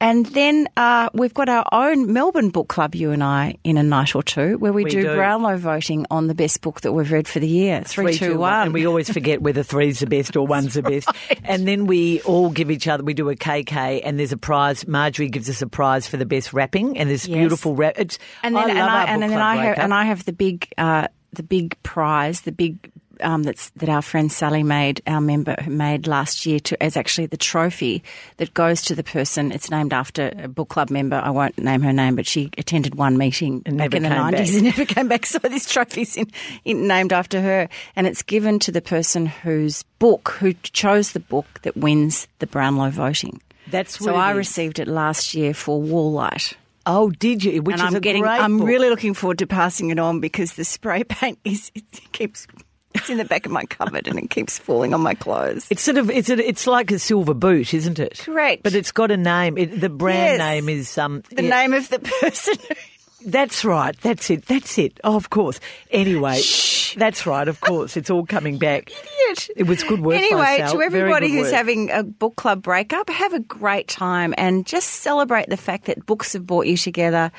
And 0.00 0.26
then 0.26 0.66
uh, 0.76 1.10
we've 1.14 1.34
got 1.34 1.48
our 1.48 1.64
own 1.70 2.12
Melbourne 2.12 2.50
Book 2.50 2.68
Club, 2.68 2.94
you 2.94 3.10
and 3.12 3.22
I, 3.22 3.56
in 3.62 3.76
a 3.76 3.82
night 3.82 4.16
or 4.16 4.22
two, 4.22 4.58
where 4.58 4.72
we, 4.72 4.84
We 4.84 4.90
do, 4.90 5.02
do. 5.02 5.14
Brownlow 5.14 5.58
voting 5.58 6.06
on 6.10 6.26
the 6.26 6.34
best 6.34 6.60
book 6.62 6.80
that 6.80 6.92
we've 6.92 7.12
read 7.12 7.28
for 7.28 7.38
the 7.38 7.46
year. 7.46 7.82
Three, 7.84 8.14
two, 8.14 8.38
one. 8.38 8.62
And 8.62 8.74
we 8.74 8.86
always 8.86 9.10
forget 9.10 9.42
whether 9.42 9.62
three's 9.62 10.00
the 10.00 10.06
best 10.06 10.36
or 10.36 10.46
one's 10.46 10.74
the 10.74 10.82
best. 10.82 11.08
And 11.44 11.68
then 11.68 11.86
we 11.86 12.20
all 12.22 12.50
give 12.50 12.70
each 12.70 12.88
other, 12.88 13.02
we 13.02 13.14
do 13.14 13.28
a 13.28 13.36
KK 13.36 14.00
and 14.04 14.18
there's 14.18 14.32
a 14.32 14.36
prize. 14.36 14.86
Marjorie 14.86 15.28
gives 15.28 15.50
us 15.50 15.60
a 15.60 15.66
prize 15.66 16.06
for 16.06 16.16
the 16.16 16.24
best 16.26 16.52
rapping 16.52 16.96
and 16.98 17.08
there's 17.10 17.26
Yes. 17.28 17.36
beautiful 17.38 17.74
rap. 17.74 17.94
It's, 17.96 18.18
and 18.42 18.54
then 18.56 18.64
I 18.64 18.70
and 18.70 18.78
I, 18.80 19.00
our 19.02 19.06
and 19.08 19.22
then 19.22 19.32
I 19.40 19.56
have 19.56 19.78
and 19.78 19.92
I 19.94 20.04
have 20.04 20.24
the 20.24 20.32
big 20.32 20.68
uh, 20.78 21.08
the 21.32 21.42
big 21.42 21.80
prize, 21.82 22.42
the 22.42 22.52
big 22.52 22.90
um, 23.20 23.42
that's 23.42 23.70
that 23.70 23.88
our 23.88 24.02
friend 24.02 24.30
Sally 24.30 24.62
made, 24.62 25.00
our 25.06 25.20
member 25.20 25.54
who 25.62 25.70
made 25.70 26.06
last 26.06 26.44
year, 26.46 26.60
to 26.60 26.82
as 26.82 26.96
actually 26.96 27.26
the 27.26 27.36
trophy 27.36 28.02
that 28.38 28.52
goes 28.54 28.82
to 28.82 28.94
the 28.94 29.04
person. 29.04 29.52
It's 29.52 29.70
named 29.70 29.92
after 29.92 30.32
a 30.36 30.48
book 30.48 30.68
club 30.68 30.90
member. 30.90 31.16
I 31.16 31.30
won't 31.30 31.58
name 31.58 31.82
her 31.82 31.92
name, 31.92 32.16
but 32.16 32.26
she 32.26 32.50
attended 32.58 32.94
one 32.94 33.16
meeting 33.16 33.62
And 33.66 33.78
back 33.78 33.94
in 33.94 34.02
the 34.02 34.08
nineties 34.08 34.54
and 34.56 34.64
never 34.76 34.84
came 34.84 35.08
back. 35.08 35.26
So 35.26 35.38
this 35.38 35.70
trophy's 35.70 36.16
in, 36.16 36.30
in, 36.64 36.86
named 36.86 37.12
after 37.12 37.40
her, 37.40 37.68
and 37.96 38.06
it's 38.06 38.22
given 38.22 38.58
to 38.60 38.72
the 38.72 38.82
person 38.82 39.26
whose 39.26 39.84
book, 39.98 40.36
who 40.40 40.54
chose 40.54 41.12
the 41.12 41.20
book 41.20 41.46
that 41.62 41.76
wins 41.76 42.26
the 42.40 42.46
Brownlow 42.46 42.90
voting. 42.90 43.40
That's 43.68 43.98
So 43.98 44.16
I 44.16 44.32
is. 44.32 44.36
received 44.36 44.78
it 44.78 44.88
last 44.88 45.34
year 45.34 45.54
for 45.54 45.80
Walllight 45.80 46.54
Oh, 46.86 47.10
did 47.10 47.44
you? 47.44 47.62
Which 47.62 47.78
and 47.80 47.88
is 47.88 47.94
I'm 47.94 48.00
getting. 48.00 48.22
great 48.22 48.40
I'm 48.40 48.58
book. 48.58 48.66
really 48.68 48.88
looking 48.90 49.14
forward 49.14 49.38
to 49.38 49.46
passing 49.46 49.90
it 49.90 49.98
on 49.98 50.20
because 50.20 50.54
the 50.54 50.64
spray 50.64 51.04
paint 51.08 51.38
is 51.44 51.70
it 51.74 51.84
keeps. 52.12 52.46
It's 52.94 53.08
in 53.08 53.16
the 53.16 53.24
back 53.24 53.46
of 53.46 53.52
my 53.52 53.64
cupboard 53.64 54.06
and 54.06 54.18
it 54.18 54.28
keeps 54.28 54.58
falling 54.58 54.92
on 54.92 55.00
my 55.00 55.14
clothes. 55.14 55.66
It's 55.70 55.80
sort 55.80 55.96
of 55.96 56.10
it's 56.10 56.28
a, 56.28 56.36
it's 56.46 56.66
like 56.66 56.90
a 56.90 56.98
silver 56.98 57.32
boot, 57.32 57.72
isn't 57.72 57.98
it? 57.98 58.18
Correct. 58.18 58.62
But 58.62 58.74
it's 58.74 58.92
got 58.92 59.10
a 59.10 59.16
name. 59.16 59.56
It, 59.56 59.80
the 59.80 59.88
brand 59.88 60.38
Yes. 60.38 60.38
name 60.38 60.68
is 60.68 60.98
um. 60.98 61.22
the 61.30 61.42
yeah, 61.44 61.48
name 61.60 61.72
of 61.72 61.88
the 61.88 61.98
person. 62.20 62.54
That's 63.26 63.64
right. 63.64 63.96
That's 64.00 64.30
it. 64.30 64.46
That's 64.46 64.78
it. 64.78 65.00
Oh, 65.04 65.16
of 65.16 65.30
course. 65.30 65.60
Anyway, 65.90 66.40
that's 66.96 67.26
right. 67.26 67.48
Of 67.48 67.60
course, 67.60 67.96
it's 67.96 68.10
all 68.10 68.26
coming 68.26 68.58
back. 68.58 68.90
Idiot. 69.30 69.48
It 69.56 69.64
was 69.64 69.82
good 69.82 70.00
work. 70.00 70.16
Anyway, 70.16 70.64
to 70.70 70.82
everybody 70.82 71.30
who's 71.30 71.46
work. 71.46 71.54
having 71.54 71.90
a 71.90 72.02
book 72.02 72.36
club 72.36 72.62
breakup, 72.62 73.08
have 73.10 73.32
a 73.32 73.40
great 73.40 73.88
time 73.88 74.34
and 74.36 74.66
just 74.66 74.88
celebrate 74.88 75.48
the 75.48 75.56
fact 75.56 75.86
that 75.86 76.04
books 76.06 76.32
have 76.32 76.46
brought 76.46 76.66
you 76.66 76.76
together. 76.76 77.30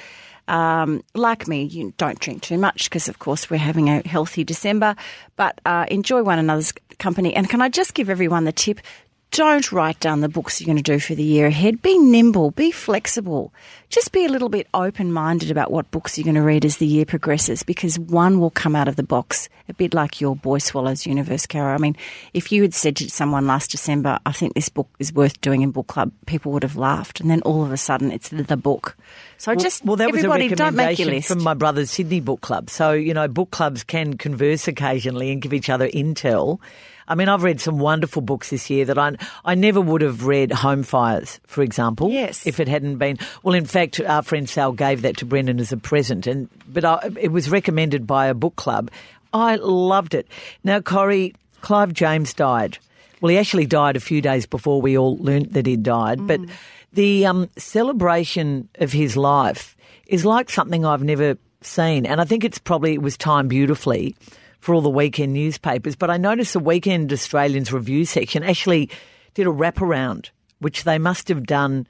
Um, 0.48 1.04
like 1.14 1.48
me, 1.48 1.64
you 1.64 1.94
don't 1.98 2.20
drink 2.20 2.42
too 2.42 2.58
much 2.58 2.90
because, 2.90 3.08
of 3.08 3.20
course, 3.20 3.50
we're 3.50 3.58
having 3.58 3.90
a 3.90 4.06
healthy 4.06 4.44
December, 4.44 4.96
but 5.38 5.60
uh, 5.66 5.86
enjoy 5.90 6.22
one 6.24 6.38
another's 6.38 6.74
company. 7.00 7.34
And 7.34 7.50
can 7.50 7.62
I 7.62 7.70
just 7.70 7.94
give 7.94 8.10
everyone 8.10 8.44
the 8.44 8.52
tip? 8.52 8.80
Don't 9.34 9.72
write 9.72 10.00
down 10.00 10.22
the 10.22 10.30
books 10.30 10.62
you're 10.62 10.68
going 10.68 10.78
to 10.78 10.84
do 10.84 11.00
for 11.00 11.16
the 11.16 11.24
year 11.24 11.48
ahead. 11.48 11.82
Be 11.82 11.98
nimble, 11.98 12.52
be 12.52 12.70
flexible. 12.70 13.52
Just 13.90 14.12
be 14.12 14.26
a 14.26 14.30
little 14.30 14.48
bit 14.48 14.68
open 14.76 15.12
minded 15.12 15.50
about 15.50 15.72
what 15.72 15.90
books 15.90 16.16
you're 16.20 16.24
going 16.24 16.36
to 16.36 16.44
read 16.44 16.64
as 16.64 16.78
the 16.78 16.86
year 16.86 17.04
progresses 17.04 17.64
because 17.64 17.98
one 17.98 18.40
will 18.40 18.52
come 18.52 18.76
out 18.76 18.88
of 18.88 18.96
the 18.96 19.02
box, 19.02 19.50
a 19.68 19.74
bit 19.74 19.92
like 19.92 20.22
your 20.22 20.36
Boy 20.36 20.60
Swallows 20.60 21.08
universe, 21.08 21.48
Cara. 21.48 21.74
I 21.74 21.80
mean, 21.80 21.96
if 22.36 22.52
you 22.52 22.62
had 22.62 22.76
said 22.76 22.96
to 22.98 23.10
someone 23.10 23.48
last 23.48 23.72
December, 23.72 24.20
I 24.24 24.34
think 24.34 24.54
this 24.54 24.70
book 24.70 24.88
is 25.00 25.12
worth 25.12 25.42
doing 25.42 25.64
in 25.64 25.72
book 25.72 25.88
club, 25.88 26.12
people 26.28 26.52
would 26.52 26.62
have 26.62 26.76
laughed. 26.76 27.20
And 27.20 27.32
then 27.32 27.42
all 27.42 27.64
of 27.64 27.72
a 27.72 27.78
sudden 27.78 28.12
it's 28.12 28.30
the, 28.30 28.56
book. 28.56 28.96
So 29.40 29.56
just, 29.56 29.84
well, 29.84 29.96
that 29.96 30.12
was 30.12 30.18
a 30.24 30.28
everybody, 30.28 30.50
don't 30.50 30.76
make 30.76 31.00
your 31.00 31.08
recommendation 31.08 31.08
list. 31.08 31.28
from 31.28 31.42
my 31.42 31.56
brother's 31.56 31.90
Sydney 31.90 32.20
book 32.20 32.42
club. 32.42 32.70
So 32.70 32.92
you 32.92 33.16
know, 33.16 33.28
book 33.28 33.50
clubs 33.50 33.84
can 33.84 34.16
converse 34.16 34.68
occasionally 34.68 35.32
and 35.32 35.42
give 35.42 35.54
each 35.54 35.72
other 35.72 35.88
intel. 35.90 36.60
I 37.08 37.16
mean, 37.16 37.30
I've 37.30 37.44
read 37.44 37.62
some 37.62 37.80
wonderful 37.80 38.22
books 38.22 38.50
this 38.50 38.70
year 38.70 38.86
that 38.86 38.98
I 38.98 39.16
I 39.46 39.56
never 39.56 39.82
would 39.82 40.02
have 40.02 40.26
read 40.26 40.52
Home 40.52 40.84
Fires, 40.84 41.40
for 41.46 41.62
example. 41.62 42.10
Yes. 42.10 42.46
If 42.48 42.60
it 42.60 42.68
hadn't 42.68 42.98
been 42.98 43.18
well, 43.44 43.56
in 43.56 43.66
fact, 43.66 44.00
our 44.00 44.24
friend 44.24 44.50
Sal 44.50 44.72
gave 44.72 45.02
that 45.02 45.18
to 45.18 45.26
Brendan 45.26 45.60
as 45.60 45.72
a 45.72 45.78
present, 45.78 46.28
and 46.28 46.50
but 46.68 46.86
I, 46.86 47.10
it 47.20 47.32
was 47.32 47.50
recommended 47.50 48.08
by 48.08 48.28
a 48.28 48.34
book 48.34 48.56
club. 48.56 48.92
I 49.34 49.56
loved 49.56 50.14
it. 50.14 50.28
Now, 50.64 50.80
Corrie, 50.80 51.34
Clive 51.62 51.94
James 51.94 52.34
died. 52.34 52.78
Well, 53.20 53.30
he 53.32 53.38
actually 53.38 53.66
died 53.66 53.96
a 53.96 54.02
few 54.02 54.22
days 54.22 54.46
before 54.46 54.82
we 54.82 54.98
all 54.98 55.18
learnt 55.18 55.54
that 55.54 55.66
he'd 55.66 55.82
died, 55.84 56.28
but 56.28 56.42
the 56.92 57.26
um, 57.26 57.50
celebration 57.58 58.68
of 58.76 58.92
his 58.92 59.16
life 59.18 59.76
is 60.08 60.26
like 60.26 60.50
something 60.50 60.86
I've 60.86 61.04
never 61.04 61.38
seen, 61.62 62.06
and 62.06 62.20
I 62.20 62.26
think 62.26 62.44
it's 62.44 62.60
probably 62.60 62.94
it 62.94 63.02
was 63.02 63.18
timed 63.18 63.50
beautifully 63.50 64.16
for 64.64 64.74
all 64.74 64.82
the 64.82 64.90
weekend 64.90 65.34
newspapers. 65.34 65.98
But 65.98 66.10
I 66.10 66.16
noticed 66.16 66.54
the 66.54 66.60
Weekend 66.60 67.12
Australians 67.12 67.74
review 67.74 68.06
section 68.06 68.44
actually 68.44 68.90
did 69.34 69.46
a 69.46 69.50
wraparound, 69.50 70.30
which 70.60 70.86
they 70.86 70.98
must 70.98 71.28
have 71.28 71.46
done 71.46 71.86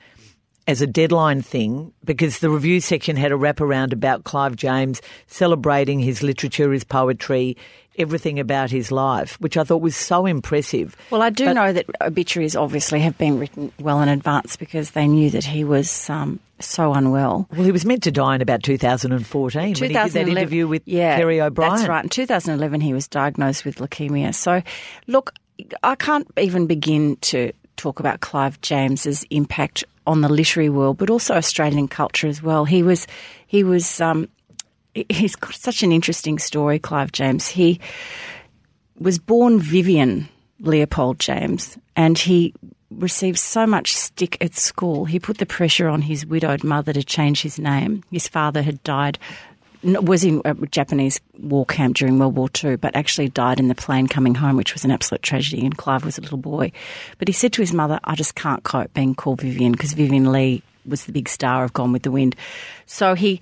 as 0.68 0.82
a 0.82 0.88
deadline 0.88 1.44
thing 1.44 1.94
because 2.04 2.40
the 2.40 2.50
review 2.50 2.80
section 2.80 3.16
had 3.16 3.32
a 3.32 3.36
wraparound 3.36 3.94
about 3.94 4.24
Clive 4.24 4.56
James 4.56 5.02
celebrating 5.28 6.00
his 6.00 6.24
literature, 6.24 6.72
his 6.72 6.84
poetry, 6.84 7.56
everything 7.98 8.40
about 8.40 8.72
his 8.72 8.92
life, 8.92 9.40
which 9.40 9.58
I 9.58 9.64
thought 9.64 9.82
was 9.82 9.96
so 9.96 10.26
impressive. 10.26 10.96
Well, 11.12 11.22
I 11.22 11.30
do 11.30 11.46
But- 11.46 11.54
know 11.54 11.74
that 11.74 11.86
obituaries 12.02 12.56
obviously 12.56 13.00
have 13.02 13.18
been 13.18 13.40
written 13.40 13.72
well 13.80 14.02
in 14.02 14.10
advance 14.10 14.56
because 14.56 14.92
they 14.92 15.08
knew 15.08 15.30
that 15.30 15.44
he 15.44 15.64
was 15.64 16.10
um, 16.10 16.40
so 16.60 16.94
unwell. 16.94 17.48
Well, 17.52 17.64
he 17.64 17.72
was 17.72 17.86
meant 17.86 18.04
to 18.04 18.12
die 18.12 18.36
in 18.36 18.42
about 18.42 18.64
2014 18.64 19.62
when 19.62 19.68
he 19.68 19.74
did 19.74 19.94
that 19.94 20.16
interview 20.16 20.68
with 20.68 20.84
yeah, 20.86 21.18
Kerry 21.18 21.42
O'Brien. 21.42 21.76
That's 21.76 21.88
right. 21.88 22.04
In 22.04 22.10
2011, 22.10 22.82
he 22.82 22.94
was 22.94 23.08
diagnosed 23.08 23.66
with 23.66 23.78
leukemia. 23.78 24.34
So, 24.34 24.62
look, 25.08 25.34
I 25.84 25.96
can't 25.96 26.28
even 26.38 26.66
begin 26.68 27.18
to 27.18 27.52
talk 27.78 28.00
about 28.00 28.22
Clive 28.22 28.60
James's 28.62 29.26
impact 29.30 29.84
on 30.06 30.22
the 30.22 30.30
literary 30.30 30.70
world, 30.70 30.98
but 30.98 31.10
also 31.10 31.36
Australian 31.36 31.88
culture 31.88 32.28
as 32.28 32.42
well. 32.42 32.66
He 32.66 32.84
was, 32.84 33.08
he 33.48 33.64
was, 33.64 34.02
um, 34.02 34.28
he's 34.94 35.36
got 35.36 35.54
such 35.54 35.84
an 35.84 35.92
interesting 35.92 36.40
story, 36.40 36.80
Clive 36.80 37.12
James. 37.12 37.48
He 37.48 37.80
was 39.00 39.20
born 39.20 39.60
Vivian 39.60 40.30
Leopold 40.60 41.20
James, 41.20 41.78
and 41.96 42.18
he 42.18 42.54
received 42.92 43.40
so 43.40 43.66
much 43.66 43.96
stick 43.96 44.38
at 44.42 44.54
school. 44.54 45.06
He 45.06 45.20
put 45.20 45.38
the 45.40 45.46
pressure 45.46 45.90
on 45.90 46.02
his 46.02 46.26
widowed 46.26 46.64
mother 46.64 46.94
to 46.94 47.04
change 47.04 47.42
his 47.42 47.60
name. 47.60 48.04
His 48.12 48.28
father 48.28 48.62
had 48.62 48.84
died, 48.84 49.18
was 49.84 50.24
in 50.24 50.42
a 50.46 50.54
Japanese 50.68 51.20
war 51.40 51.66
camp 51.66 51.96
during 51.96 52.20
World 52.20 52.36
War 52.36 52.50
II, 52.64 52.78
but 52.78 52.96
actually 52.96 53.30
died 53.30 53.60
in 53.60 53.68
the 53.68 53.76
plane 53.76 54.08
coming 54.08 54.36
home, 54.36 54.56
which 54.56 54.74
was 54.74 54.86
an 54.86 54.92
absolute 54.92 55.24
tragedy. 55.24 55.66
And 55.66 55.78
Clive 55.78 56.06
was 56.06 56.18
a 56.18 56.22
little 56.22 56.38
boy. 56.38 56.72
But 57.18 57.28
he 57.28 57.34
said 57.34 57.54
to 57.54 57.62
his 57.62 57.74
mother, 57.74 58.00
I 58.04 58.16
just 58.16 58.36
can't 58.36 58.64
cope 58.64 58.94
being 58.94 59.16
called 59.16 59.42
Vivian 59.42 59.72
because 59.72 59.94
Vivien 59.94 60.32
Leigh 60.32 60.62
was 60.86 61.06
the 61.06 61.12
big 61.12 61.30
star 61.30 61.64
of 61.64 61.74
Gone 61.74 61.92
with 61.92 62.04
the 62.04 62.12
Wind. 62.12 62.36
So 62.86 63.16
he 63.16 63.42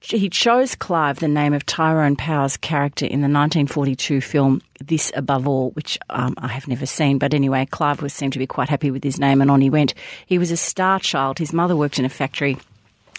he 0.00 0.28
chose 0.28 0.74
Clive 0.74 1.18
the 1.20 1.28
name 1.28 1.52
of 1.52 1.66
Tyrone 1.66 2.16
Power's 2.16 2.56
character 2.56 3.04
in 3.04 3.20
the 3.20 3.28
1942 3.28 4.20
film 4.20 4.62
This 4.84 5.12
Above 5.14 5.46
All, 5.46 5.70
which 5.70 5.98
um, 6.10 6.34
I 6.38 6.48
have 6.48 6.68
never 6.68 6.86
seen. 6.86 7.18
But 7.18 7.34
anyway, 7.34 7.66
Clive 7.66 8.02
was 8.02 8.12
seemed 8.12 8.32
to 8.34 8.38
be 8.38 8.46
quite 8.46 8.68
happy 8.68 8.90
with 8.90 9.04
his 9.04 9.18
name, 9.18 9.40
and 9.40 9.50
on 9.50 9.60
he 9.60 9.70
went. 9.70 9.94
He 10.26 10.38
was 10.38 10.50
a 10.50 10.56
star 10.56 11.00
child. 11.00 11.38
His 11.38 11.52
mother 11.52 11.76
worked 11.76 11.98
in 11.98 12.04
a 12.04 12.08
factory. 12.08 12.58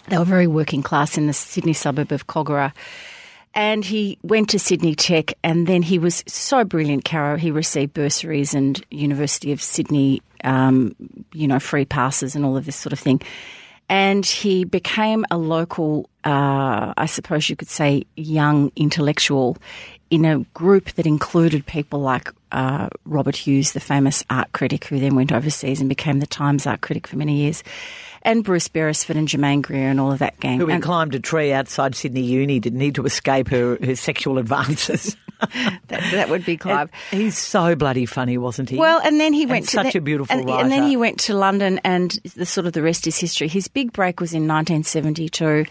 They 0.08 0.18
were 0.18 0.24
very 0.24 0.46
working 0.46 0.82
class 0.82 1.18
in 1.18 1.26
the 1.26 1.32
Sydney 1.32 1.74
suburb 1.74 2.12
of 2.12 2.26
Kogarah. 2.26 2.72
And 3.54 3.84
he 3.84 4.18
went 4.22 4.50
to 4.50 4.58
Sydney 4.58 4.94
Tech, 4.94 5.34
and 5.42 5.66
then 5.66 5.82
he 5.82 5.98
was 5.98 6.22
so 6.26 6.64
brilliant, 6.64 7.04
Caro. 7.04 7.36
He 7.36 7.50
received 7.50 7.94
bursaries 7.94 8.54
and 8.54 8.82
University 8.90 9.52
of 9.52 9.62
Sydney, 9.62 10.22
um, 10.44 10.94
you 11.32 11.48
know, 11.48 11.58
free 11.58 11.84
passes 11.84 12.36
and 12.36 12.44
all 12.44 12.56
of 12.56 12.66
this 12.66 12.76
sort 12.76 12.92
of 12.92 12.98
thing. 12.98 13.20
And 13.88 14.24
he 14.24 14.64
became 14.64 15.24
a 15.30 15.38
local, 15.38 16.10
uh, 16.24 16.92
I 16.96 17.06
suppose 17.06 17.48
you 17.48 17.56
could 17.56 17.68
say, 17.70 18.04
young 18.16 18.70
intellectual 18.76 19.56
in 20.10 20.24
a 20.24 20.38
group 20.54 20.92
that 20.92 21.06
included 21.06 21.64
people 21.66 22.00
like 22.00 22.30
uh, 22.52 22.88
Robert 23.04 23.36
Hughes, 23.36 23.72
the 23.72 23.80
famous 23.80 24.24
art 24.30 24.52
critic, 24.52 24.84
who 24.86 24.98
then 25.00 25.14
went 25.14 25.32
overseas 25.32 25.80
and 25.80 25.88
became 25.88 26.20
the 26.20 26.26
Times 26.26 26.66
art 26.66 26.80
critic 26.80 27.06
for 27.06 27.16
many 27.16 27.36
years, 27.36 27.62
and 28.22 28.42
Bruce 28.44 28.68
Beresford 28.68 29.16
and 29.16 29.28
Germaine 29.28 29.60
Greer 29.62 29.88
and 29.88 30.00
all 30.00 30.12
of 30.12 30.18
that 30.18 30.38
gang. 30.40 30.58
Who 30.58 30.68
And- 30.70 30.82
climbed 30.82 31.14
a 31.14 31.20
tree 31.20 31.52
outside 31.52 31.94
Sydney 31.94 32.22
Uni, 32.22 32.58
didn't 32.60 32.80
he, 32.80 32.90
to 32.92 33.04
escape 33.04 33.48
her, 33.48 33.78
her 33.82 33.96
sexual 33.96 34.38
advances? 34.38 35.16
that, 35.88 36.02
that 36.12 36.28
would 36.28 36.44
be 36.44 36.56
Clive. 36.56 36.90
He's 37.10 37.38
so 37.38 37.74
bloody 37.74 38.06
funny, 38.06 38.38
wasn't 38.38 38.70
he? 38.70 38.76
Well, 38.76 39.00
and 39.04 39.20
then 39.20 39.32
he 39.32 39.46
went 39.46 39.66
to 39.66 39.70
such 39.70 39.92
the- 39.92 39.98
a 39.98 40.02
beautiful 40.02 40.36
and, 40.36 40.48
writer. 40.48 40.62
and 40.62 40.72
then 40.72 40.82
he 40.84 40.96
went 40.96 41.20
to 41.20 41.34
London, 41.34 41.80
and 41.84 42.12
the 42.36 42.46
sort 42.46 42.66
of 42.66 42.72
the 42.72 42.82
rest 42.82 43.06
is 43.06 43.16
history. 43.16 43.48
His 43.48 43.68
big 43.68 43.92
break 43.92 44.20
was 44.20 44.32
in 44.32 44.48
1972. 44.48 45.66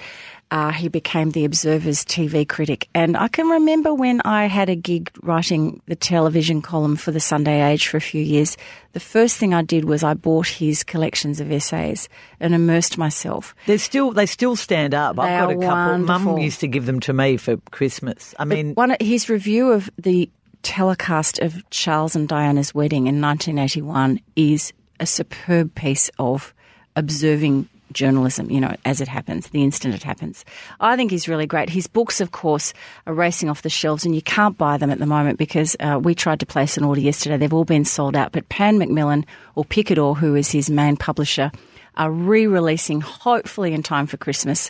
Uh, 0.49 0.71
he 0.71 0.87
became 0.87 1.31
the 1.31 1.43
Observer's 1.43 2.05
TV 2.05 2.47
critic, 2.47 2.87
and 2.93 3.17
I 3.17 3.27
can 3.27 3.47
remember 3.47 3.93
when 3.93 4.21
I 4.21 4.45
had 4.45 4.69
a 4.69 4.75
gig 4.75 5.11
writing 5.21 5.81
the 5.87 5.95
television 5.95 6.61
column 6.61 6.95
for 6.95 7.11
the 7.11 7.19
Sunday 7.19 7.61
Age 7.69 7.87
for 7.87 7.97
a 7.97 8.01
few 8.01 8.21
years. 8.21 8.55
The 8.93 9.01
first 9.01 9.35
thing 9.35 9.53
I 9.53 9.61
did 9.61 9.83
was 9.83 10.03
I 10.03 10.13
bought 10.13 10.47
his 10.47 10.83
collections 10.83 11.41
of 11.41 11.51
essays 11.51 12.07
and 12.39 12.55
immersed 12.55 12.97
myself. 12.97 13.53
They're 13.65 13.77
still 13.77 14.11
they 14.11 14.25
still 14.25 14.55
stand 14.55 14.93
up. 14.93 15.17
They 15.17 15.23
I've 15.23 15.49
got 15.49 15.51
a 15.51 15.53
couple. 15.55 15.97
Mum 15.97 16.05
wonderful. 16.05 16.39
used 16.39 16.61
to 16.61 16.67
give 16.69 16.85
them 16.85 17.01
to 17.01 17.11
me 17.13 17.35
for 17.35 17.57
Christmas. 17.71 18.33
I 18.39 18.45
mean, 18.45 18.73
One 18.75 18.95
his 19.01 19.29
review 19.29 19.71
of 19.71 19.89
the 19.97 20.29
telecast 20.63 21.39
of 21.39 21.69
Charles 21.71 22.15
and 22.15 22.27
Diana's 22.27 22.73
wedding 22.73 23.07
in 23.07 23.21
1981 23.21 24.21
is 24.37 24.71
a 24.99 25.05
superb 25.05 25.75
piece 25.75 26.09
of 26.19 26.53
observing 26.95 27.69
journalism, 27.91 28.49
you 28.49 28.59
know, 28.59 28.75
as 28.85 29.01
it 29.01 29.07
happens, 29.07 29.49
the 29.49 29.63
instant 29.63 29.95
it 29.95 30.03
happens. 30.03 30.45
I 30.79 30.95
think 30.95 31.11
he's 31.11 31.27
really 31.27 31.47
great. 31.47 31.69
His 31.69 31.87
books, 31.87 32.21
of 32.21 32.31
course, 32.31 32.73
are 33.05 33.13
racing 33.13 33.49
off 33.49 33.61
the 33.61 33.69
shelves 33.69 34.05
and 34.05 34.15
you 34.15 34.21
can't 34.21 34.57
buy 34.57 34.77
them 34.77 34.89
at 34.89 34.99
the 34.99 35.05
moment 35.05 35.37
because 35.37 35.75
uh, 35.79 35.99
we 36.01 36.15
tried 36.15 36.39
to 36.39 36.45
place 36.45 36.77
an 36.77 36.83
order 36.83 37.01
yesterday. 37.01 37.37
They've 37.37 37.53
all 37.53 37.65
been 37.65 37.85
sold 37.85 38.15
out. 38.15 38.31
But 38.31 38.49
Pan 38.49 38.77
Macmillan 38.77 39.25
or 39.55 39.65
Picador, 39.65 40.15
who 40.15 40.35
is 40.35 40.51
his 40.51 40.69
main 40.69 40.97
publisher, 40.97 41.51
are 41.95 42.11
re-releasing, 42.11 43.01
hopefully 43.01 43.73
in 43.73 43.83
time 43.83 44.05
for 44.05 44.17
Christmas, 44.17 44.69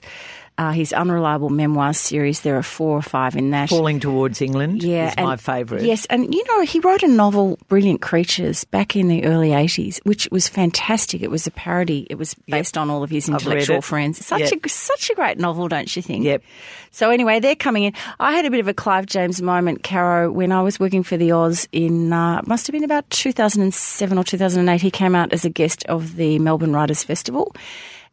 uh, 0.57 0.71
his 0.71 0.91
Unreliable 0.93 1.49
Memoirs 1.49 1.97
series. 1.97 2.41
There 2.41 2.57
are 2.57 2.63
four 2.63 2.97
or 2.97 3.01
five 3.01 3.35
in 3.35 3.51
that. 3.51 3.69
Falling 3.69 3.99
Towards 3.99 4.41
England 4.41 4.81
Yeah, 4.83 5.09
is 5.09 5.13
and- 5.17 5.25
my 5.27 5.35
favourite. 5.37 5.83
Yes, 5.83 6.05
and 6.05 6.33
you 6.33 6.43
know, 6.47 6.61
he 6.61 6.79
wrote 6.79 7.03
a 7.03 7.07
novel, 7.07 7.59
Brilliant 7.67 8.01
Creatures, 8.01 8.63
back 8.65 8.95
in 8.95 9.07
the 9.07 9.25
early 9.25 9.49
80s, 9.49 9.99
which 10.03 10.27
was 10.31 10.47
fantastic. 10.47 11.21
It 11.21 11.29
was 11.31 11.45
a 11.47 11.51
parody. 11.51 12.07
It 12.09 12.15
was 12.15 12.33
based 12.47 12.77
on 12.77 12.89
all 12.89 13.03
of 13.03 13.09
his 13.09 13.29
intellectual 13.29 13.81
friends. 13.81 14.25
Such 14.25 14.39
Yep. 14.51 14.65
a 14.65 14.69
such 14.69 15.09
a 15.09 15.15
great 15.15 15.37
novel, 15.37 15.67
don't 15.67 15.95
you 15.95 16.01
think? 16.01 16.25
Yep. 16.25 16.43
So 16.91 17.09
anyway, 17.11 17.39
they're 17.39 17.55
coming 17.55 17.83
in. 17.83 17.93
I 18.19 18.33
had 18.33 18.45
a 18.45 18.49
bit 18.51 18.59
of 18.59 18.67
a 18.67 18.73
Clive 18.73 19.05
James 19.05 19.41
moment, 19.41 19.83
Caro, 19.83 20.31
when 20.31 20.51
I 20.51 20.61
was 20.61 20.79
working 20.79 21.03
for 21.03 21.17
the 21.17 21.31
Oz 21.33 21.67
in 21.71 22.11
uh, 22.11 22.41
must 22.47 22.65
have 22.67 22.73
been 22.73 22.83
about 22.83 23.07
2007 23.11 24.17
or 24.17 24.23
2008. 24.23 24.81
He 24.81 24.89
came 24.89 25.13
out 25.13 25.33
as 25.33 25.45
a 25.45 25.49
guest 25.49 25.85
of 25.85 26.15
the 26.15 26.39
Melbourne 26.39 26.73
Writers 26.73 27.03
Festival. 27.03 27.53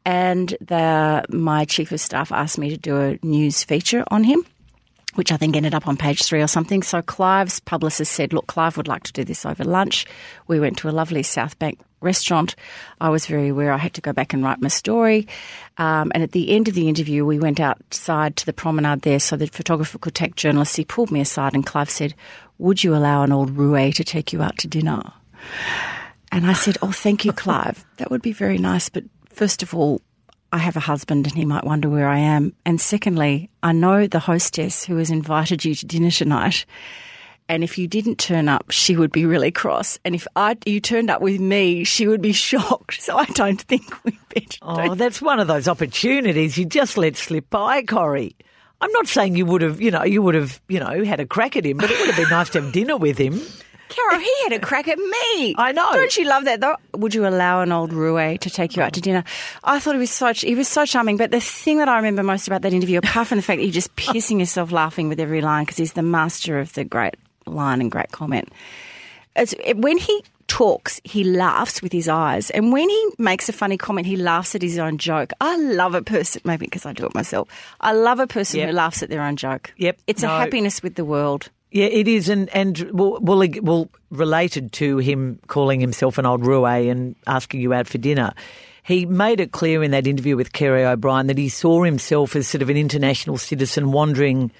And 0.04 0.56
the, 0.60 1.24
my 1.30 1.64
chief 1.64 1.92
of 1.92 2.00
staff 2.00 2.30
asked 2.30 2.58
me 2.58 2.70
to 2.70 2.76
do 2.76 3.00
a 3.00 3.18
news 3.22 3.64
feature 3.64 4.04
on 4.10 4.24
him 4.24 4.44
which 5.14 5.32
I 5.32 5.36
think 5.36 5.56
ended 5.56 5.74
up 5.74 5.86
on 5.86 5.96
page 5.96 6.22
three 6.24 6.42
or 6.42 6.46
something. 6.46 6.82
So 6.82 7.00
Clive's 7.02 7.60
publicist 7.60 8.12
said, 8.12 8.32
Look, 8.32 8.46
Clive 8.46 8.76
would 8.76 8.88
like 8.88 9.04
to 9.04 9.12
do 9.12 9.24
this 9.24 9.46
over 9.46 9.64
lunch. 9.64 10.06
We 10.46 10.60
went 10.60 10.78
to 10.78 10.88
a 10.88 10.90
lovely 10.90 11.22
South 11.22 11.58
Bank 11.58 11.78
restaurant. 12.00 12.54
I 13.00 13.08
was 13.08 13.26
very 13.26 13.48
aware 13.48 13.72
I 13.72 13.78
had 13.78 13.94
to 13.94 14.00
go 14.00 14.12
back 14.12 14.32
and 14.32 14.44
write 14.44 14.60
my 14.60 14.68
story. 14.68 15.26
Um, 15.78 16.12
and 16.14 16.22
at 16.22 16.32
the 16.32 16.50
end 16.50 16.68
of 16.68 16.74
the 16.74 16.88
interview, 16.88 17.24
we 17.24 17.38
went 17.38 17.60
outside 17.60 18.36
to 18.36 18.46
the 18.46 18.52
promenade 18.52 19.02
there 19.02 19.20
so 19.20 19.36
the 19.36 19.46
photographer 19.46 19.98
could 19.98 20.14
take 20.14 20.36
journalists. 20.36 20.76
He 20.76 20.84
pulled 20.84 21.10
me 21.10 21.20
aside 21.20 21.54
and 21.54 21.64
Clive 21.64 21.90
said, 21.90 22.14
Would 22.58 22.84
you 22.84 22.94
allow 22.94 23.22
an 23.22 23.32
old 23.32 23.56
roue 23.56 23.92
to 23.92 24.04
take 24.04 24.32
you 24.32 24.42
out 24.42 24.58
to 24.58 24.68
dinner? 24.68 25.02
And 26.30 26.46
I 26.46 26.52
said, 26.52 26.76
Oh, 26.82 26.92
thank 26.92 27.24
you, 27.24 27.32
Clive. 27.32 27.84
That 27.98 28.10
would 28.10 28.22
be 28.22 28.32
very 28.32 28.58
nice. 28.58 28.88
But 28.88 29.04
first 29.34 29.62
of 29.62 29.74
all, 29.74 30.00
I 30.52 30.58
have 30.58 30.76
a 30.76 30.80
husband 30.80 31.26
and 31.26 31.34
he 31.34 31.44
might 31.44 31.64
wonder 31.64 31.88
where 31.88 32.08
I 32.08 32.18
am. 32.18 32.54
And 32.64 32.80
secondly, 32.80 33.50
I 33.62 33.72
know 33.72 34.06
the 34.06 34.20
hostess 34.20 34.84
who 34.84 34.96
has 34.98 35.10
invited 35.10 35.64
you 35.64 35.74
to 35.74 35.86
dinner 35.86 36.12
tonight. 36.12 36.64
And 37.48 37.62
if 37.62 37.76
you 37.76 37.88
didn't 37.88 38.18
turn 38.18 38.48
up, 38.48 38.70
she 38.70 38.96
would 38.96 39.12
be 39.12 39.26
really 39.26 39.50
cross. 39.50 39.98
And 40.04 40.14
if 40.14 40.26
I, 40.36 40.56
you 40.64 40.80
turned 40.80 41.10
up 41.10 41.20
with 41.20 41.40
me, 41.40 41.84
she 41.84 42.06
would 42.06 42.22
be 42.22 42.32
shocked. 42.48 43.02
So 43.02 43.16
I 43.16 43.24
don't 43.26 43.60
think 43.60 44.04
we 44.04 44.18
better. 44.34 44.58
Oh, 44.62 44.94
that's 44.94 45.20
one 45.20 45.40
of 45.40 45.48
those 45.48 45.68
opportunities 45.68 46.56
you 46.56 46.64
just 46.64 46.96
let 46.96 47.16
slip 47.16 47.50
by, 47.50 47.82
Corrie. 47.82 48.36
I'm 48.80 48.92
not 48.92 49.08
saying 49.08 49.36
you 49.36 49.46
would 49.46 49.62
have, 49.62 49.80
you 49.80 49.90
know, 49.90 50.04
you 50.04 50.22
would 50.22 50.34
have, 50.34 50.60
you 50.68 50.78
know, 50.78 51.04
had 51.04 51.20
a 51.20 51.26
crack 51.26 51.56
at 51.56 51.64
him, 51.64 51.78
but 51.78 51.90
it 51.90 51.98
would 51.98 52.10
have 52.10 52.16
been 52.16 52.30
nice 52.30 52.50
to 52.50 52.60
have 52.60 52.72
dinner 52.72 52.96
with 52.96 53.18
him. 53.18 53.40
Carol, 53.88 54.18
he 54.20 54.32
had 54.44 54.52
a 54.52 54.58
crack 54.58 54.88
at 54.88 54.98
me. 54.98 55.54
I 55.58 55.72
know. 55.72 55.92
Don't 55.92 56.16
you 56.16 56.24
love 56.26 56.44
that 56.46 56.60
though? 56.60 56.76
Would 56.94 57.14
you 57.14 57.26
allow 57.26 57.60
an 57.60 57.70
old 57.72 57.92
roue 57.92 58.38
to 58.38 58.50
take 58.50 58.76
you 58.76 58.82
out 58.82 58.92
to 58.94 59.00
dinner? 59.00 59.24
I 59.62 59.78
thought 59.78 59.94
he 59.94 59.98
was 60.00 60.10
such 60.10 60.40
he 60.40 60.54
was 60.54 60.68
so 60.68 60.84
charming. 60.84 61.16
But 61.16 61.30
the 61.30 61.40
thing 61.40 61.78
that 61.78 61.88
I 61.88 61.96
remember 61.96 62.22
most 62.22 62.46
about 62.46 62.62
that 62.62 62.72
interview, 62.72 62.98
apart 62.98 63.28
from 63.28 63.36
the 63.36 63.42
fact 63.42 63.58
that 63.58 63.64
you're 63.64 63.72
just 63.72 63.94
pissing 63.96 64.38
yourself 64.38 64.72
laughing 64.72 65.08
with 65.08 65.20
every 65.20 65.40
line 65.42 65.64
because 65.64 65.76
he's 65.76 65.92
the 65.92 66.02
master 66.02 66.58
of 66.58 66.72
the 66.72 66.84
great 66.84 67.14
line 67.46 67.80
and 67.80 67.90
great 67.90 68.10
comment. 68.10 68.48
It, 69.36 69.76
when 69.76 69.98
he 69.98 70.22
talks, 70.46 71.00
he 71.04 71.24
laughs 71.24 71.82
with 71.82 71.90
his 71.92 72.08
eyes, 72.08 72.50
and 72.50 72.72
when 72.72 72.88
he 72.88 73.08
makes 73.18 73.48
a 73.48 73.52
funny 73.52 73.76
comment, 73.76 74.06
he 74.06 74.16
laughs 74.16 74.54
at 74.54 74.62
his 74.62 74.78
own 74.78 74.98
joke. 74.98 75.32
I 75.40 75.56
love 75.56 75.94
a 75.94 76.02
person, 76.02 76.42
maybe 76.44 76.66
because 76.66 76.86
I 76.86 76.92
do 76.92 77.04
it 77.06 77.14
myself. 77.14 77.48
I 77.80 77.92
love 77.92 78.20
a 78.20 78.26
person 78.26 78.60
Yep. 78.60 78.68
who 78.68 78.74
laughs 78.76 79.02
at 79.02 79.08
their 79.08 79.22
own 79.22 79.36
joke. 79.36 79.72
Yep. 79.78 79.98
it's 80.06 80.22
a 80.22 80.28
happiness 80.28 80.82
with 80.82 80.94
the 80.94 81.04
world. 81.04 81.50
Yeah, 81.74 81.86
it 81.86 82.06
is, 82.06 82.28
and 82.28 82.48
and 82.50 82.88
well, 82.92 83.18
well, 83.20 83.44
well, 83.62 83.90
related 84.10 84.70
to 84.74 84.98
him 84.98 85.40
calling 85.48 85.80
himself 85.80 86.18
an 86.18 86.24
old 86.24 86.46
roue 86.46 86.64
and 86.88 87.16
asking 87.26 87.60
you 87.62 87.74
out 87.74 87.88
for 87.88 87.98
dinner. 87.98 88.32
He 88.84 89.06
made 89.06 89.40
it 89.40 89.50
clear 89.50 89.82
in 89.82 89.90
that 89.90 90.06
interview 90.06 90.36
with 90.36 90.52
Kerry 90.52 90.84
O'Brien 90.84 91.26
that 91.26 91.36
he 91.36 91.48
saw 91.48 91.82
himself 91.82 92.36
as 92.36 92.46
sort 92.46 92.62
of 92.62 92.70
an 92.70 92.76
international 92.76 93.38
citizen 93.38 93.90
wandering. 93.90 94.52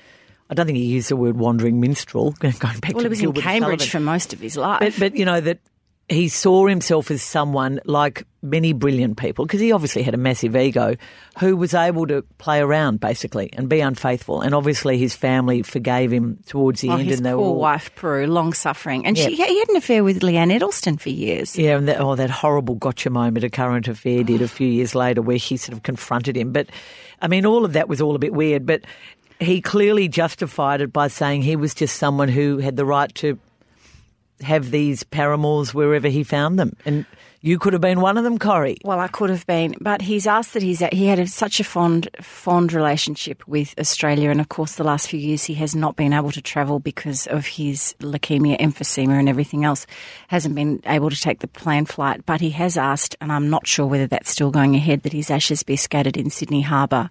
I 0.51 0.55
don't 0.55 0.67
think 0.67 0.77
he 0.77 0.87
used 0.87 1.09
the 1.09 1.15
word 1.17 1.37
wandering 1.37 1.81
minstrel. 1.81 2.33
Going 2.41 2.55
back 2.59 2.95
Well, 2.95 2.95
to 2.95 3.03
he 3.03 3.09
was 3.09 3.21
in 3.23 3.33
Cambridge 3.33 3.81
Sullivan. 3.83 3.91
for 3.91 4.01
most 4.01 4.33
of 4.33 4.41
his 4.41 4.57
life. 4.57 4.81
But, 4.81 4.95
but 4.99 5.15
you 5.17 5.25
know 5.25 5.41
that 5.41 5.61
he 6.09 6.29
saw 6.29 6.67
himself 6.67 7.11
as 7.11 7.23
someone 7.23 7.81
like 7.87 8.27
many 8.43 8.75
brilliant 8.75 9.17
people, 9.17 9.47
because 9.47 9.61
he 9.61 9.73
obviously 9.73 10.03
had 10.03 10.13
a 10.13 10.19
massive 10.19 10.55
ego, 10.55 10.97
who 11.39 11.57
was 11.57 11.73
able 11.73 12.07
to 12.07 12.21
play 12.37 12.61
around 12.61 13.01
basically 13.01 13.49
and 13.55 13.71
be 13.71 13.81
unfaithful. 13.81 14.43
And 14.43 14.55
obviously 14.55 14.99
his 14.99 15.15
family 15.17 15.63
forgave 15.63 16.13
him 16.13 16.39
towards 16.47 16.83
the 16.83 16.91
Oh, 16.91 16.97
end, 16.97 17.09
his 17.09 17.19
and 17.19 17.27
they 17.27 17.31
poor 17.31 17.39
were 17.39 17.47
all, 17.47 17.59
wife, 17.59 17.95
Prue, 17.95 18.27
long 18.27 18.53
suffering. 18.53 19.07
And 19.07 19.17
she, 19.17 19.35
he 19.35 19.59
had 19.59 19.69
an 19.71 19.77
affair 19.77 20.05
with 20.05 20.21
Leanne 20.21 20.53
Edelsten 20.53 21.01
for 21.01 21.09
years. 21.09 21.57
Yeah, 21.57 21.79
and 21.79 21.89
that, 21.89 22.01
oh, 22.01 22.17
that 22.17 22.29
horrible 22.29 22.75
gotcha 22.75 23.09
moment 23.09 23.43
a 23.43 23.49
current 23.49 23.89
affair 23.89 24.23
did 24.25 24.43
a 24.43 24.49
few 24.49 24.69
years 24.69 24.95
later 24.95 25.23
where 25.23 25.39
she 25.39 25.57
sort 25.57 25.73
of 25.73 25.83
confronted 25.83 26.37
him. 26.37 26.53
But, 26.53 26.69
I 27.23 27.29
mean, 27.29 27.47
all 27.47 27.65
of 27.65 27.73
that 27.73 27.89
was 27.89 28.03
all 28.03 28.15
a 28.15 28.19
bit 28.19 28.35
weird, 28.35 28.67
but 28.67 28.83
he 29.41 29.63
clearly 29.63 30.09
justified 30.09 30.83
it 30.83 30.93
by 30.93 31.09
saying 31.09 31.43
he 31.43 31.57
was 31.57 31.75
just 31.75 31.97
someone 31.97 32.29
who 32.29 32.59
had 32.59 32.77
the 32.77 32.85
right 32.85 33.13
to 33.17 33.39
have 34.45 34.71
these 34.71 35.03
paramours 35.03 35.75
wherever 35.75 36.09
he 36.09 36.23
found 36.23 36.59
them. 36.59 36.77
And 36.85 37.05
you 37.45 37.59
could 37.59 37.75
have 37.75 37.83
been 37.83 38.01
one 38.01 38.17
of 38.17 38.25
them, 38.25 38.39
Corrie. 38.39 38.79
Well, 38.85 39.01
I 39.01 39.09
could 39.09 39.29
have 39.29 39.47
been, 39.47 39.75
but 39.79 40.01
he's 40.01 40.27
asked 40.27 40.55
that 40.55 40.63
he's 40.63 40.79
he 40.93 41.07
had 41.09 41.19
a, 41.19 41.27
such 41.27 41.61
a 41.61 41.65
fond 41.65 42.09
fond 42.23 42.73
relationship 42.73 43.47
with 43.47 43.75
Australia, 43.79 44.31
and 44.31 44.41
of 44.41 44.49
course, 44.49 44.77
the 44.77 44.83
last 44.85 45.09
few 45.09 45.21
years 45.21 45.45
he 45.45 45.53
has 45.55 45.77
not 45.77 45.95
been 45.95 46.15
able 46.15 46.31
to 46.31 46.41
travel 46.41 46.79
because 46.79 47.27
of 47.27 47.45
his 47.45 47.95
leukemia, 48.01 48.59
emphysema, 48.59 49.19
and 49.19 49.29
everything 49.29 49.63
else. 49.63 49.87
Hasn't 50.29 50.55
been 50.55 50.81
able 50.87 51.11
to 51.11 51.21
take 51.21 51.41
the 51.41 51.47
planned 51.47 51.91
flight, 51.91 52.25
but 52.25 52.41
he 52.41 52.49
has 52.51 52.79
asked, 52.79 53.15
and 53.21 53.31
I'm 53.31 53.51
not 53.51 53.67
sure 53.67 53.85
whether 53.87 54.07
that's 54.07 54.31
still 54.31 54.51
going 54.51 54.75
ahead, 54.75 55.03
that 55.03 55.13
his 55.13 55.31
ashes 55.31 55.63
be 55.63 55.77
scattered 55.77 56.17
in 56.17 56.31
Sydney 56.31 56.63
Harbour. 56.63 57.11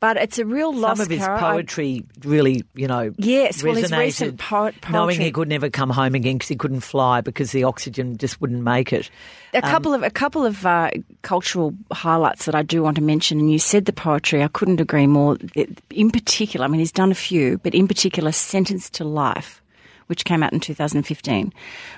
But 0.00 0.16
it's 0.16 0.38
a 0.38 0.44
real 0.44 0.72
loss. 0.72 0.98
Some 0.98 1.06
of 1.06 1.10
his 1.10 1.24
Cara. 1.24 1.40
Poetry 1.40 2.04
really, 2.22 2.62
you 2.74 2.86
know, 2.86 3.12
Yes, 3.16 3.64
well, 3.64 3.74
his 3.74 3.90
resonated, 3.90 3.98
recent 3.98 4.38
po- 4.38 4.70
knowing 4.90 5.20
he 5.20 5.32
could 5.32 5.48
never 5.48 5.70
come 5.70 5.90
home 5.90 6.14
again 6.14 6.36
because 6.36 6.48
he 6.48 6.54
couldn't 6.54 6.80
fly 6.80 7.20
because 7.20 7.50
the 7.50 7.64
oxygen 7.64 8.16
just 8.16 8.40
wouldn't 8.40 8.62
make 8.62 8.92
it. 8.92 9.10
A 9.54 9.60
couple 9.60 9.94
of 9.94 10.04
a 10.04 10.10
couple 10.10 10.46
of 10.46 10.64
uh, 10.64 10.90
cultural 11.22 11.74
highlights 11.90 12.44
that 12.44 12.54
I 12.54 12.62
do 12.62 12.82
want 12.82 12.94
to 12.96 13.02
mention, 13.02 13.40
and 13.40 13.50
you 13.50 13.58
said 13.58 13.86
the 13.86 13.92
poetry. 13.92 14.42
I 14.44 14.48
couldn't 14.48 14.80
agree 14.80 15.08
more. 15.08 15.36
In 15.90 16.10
particular, 16.10 16.64
I 16.64 16.68
mean, 16.68 16.78
he's 16.78 16.92
done 16.92 17.10
a 17.10 17.16
few, 17.16 17.58
but 17.58 17.74
in 17.74 17.88
particular, 17.88 18.30
"Sentence 18.30 18.88
to 18.90 19.04
Life," 19.04 19.62
which 20.08 20.24
came 20.24 20.42
out 20.42 20.52
in 20.52 20.60
2015, 20.60 21.52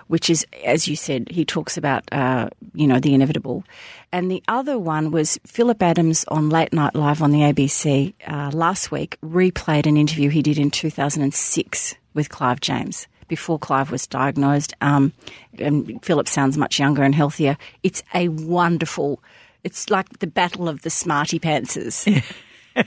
which 0.06 0.30
is, 0.30 0.46
as 0.64 0.86
you 0.86 0.94
said, 0.94 1.28
he 1.30 1.44
talks 1.44 1.76
about 1.76 2.04
uh, 2.12 2.48
you 2.74 2.86
know 2.86 3.00
the 3.00 3.14
inevitable, 3.14 3.64
and 4.12 4.30
the 4.30 4.42
other 4.46 4.78
one 4.78 5.10
was 5.10 5.40
Philip 5.46 5.82
Adams 5.82 6.24
on 6.28 6.50
Late 6.50 6.72
Night 6.72 6.94
Live 6.94 7.22
on 7.22 7.30
the 7.30 7.40
ABC 7.40 8.12
uh, 8.26 8.50
last 8.52 8.90
week 8.90 9.16
replayed 9.22 9.86
an 9.86 9.96
interview 9.96 10.28
he 10.30 10.42
did 10.42 10.58
in 10.58 10.70
2006 10.70 11.94
with 12.14 12.28
Clive 12.28 12.60
James 12.60 13.06
before 13.28 13.58
Clive 13.58 13.90
was 13.90 14.06
diagnosed. 14.06 14.74
Um, 14.82 15.14
and 15.58 16.04
Philip 16.04 16.28
sounds 16.28 16.58
much 16.58 16.78
younger 16.78 17.02
and 17.02 17.14
healthier. 17.14 17.56
It's 17.82 18.02
a 18.12 18.28
wonderful. 18.28 19.22
It's 19.64 19.88
like 19.88 20.18
the 20.18 20.26
battle 20.26 20.68
of 20.68 20.82
the 20.82 20.90
smarty 20.90 21.38
pantsers. 21.38 22.06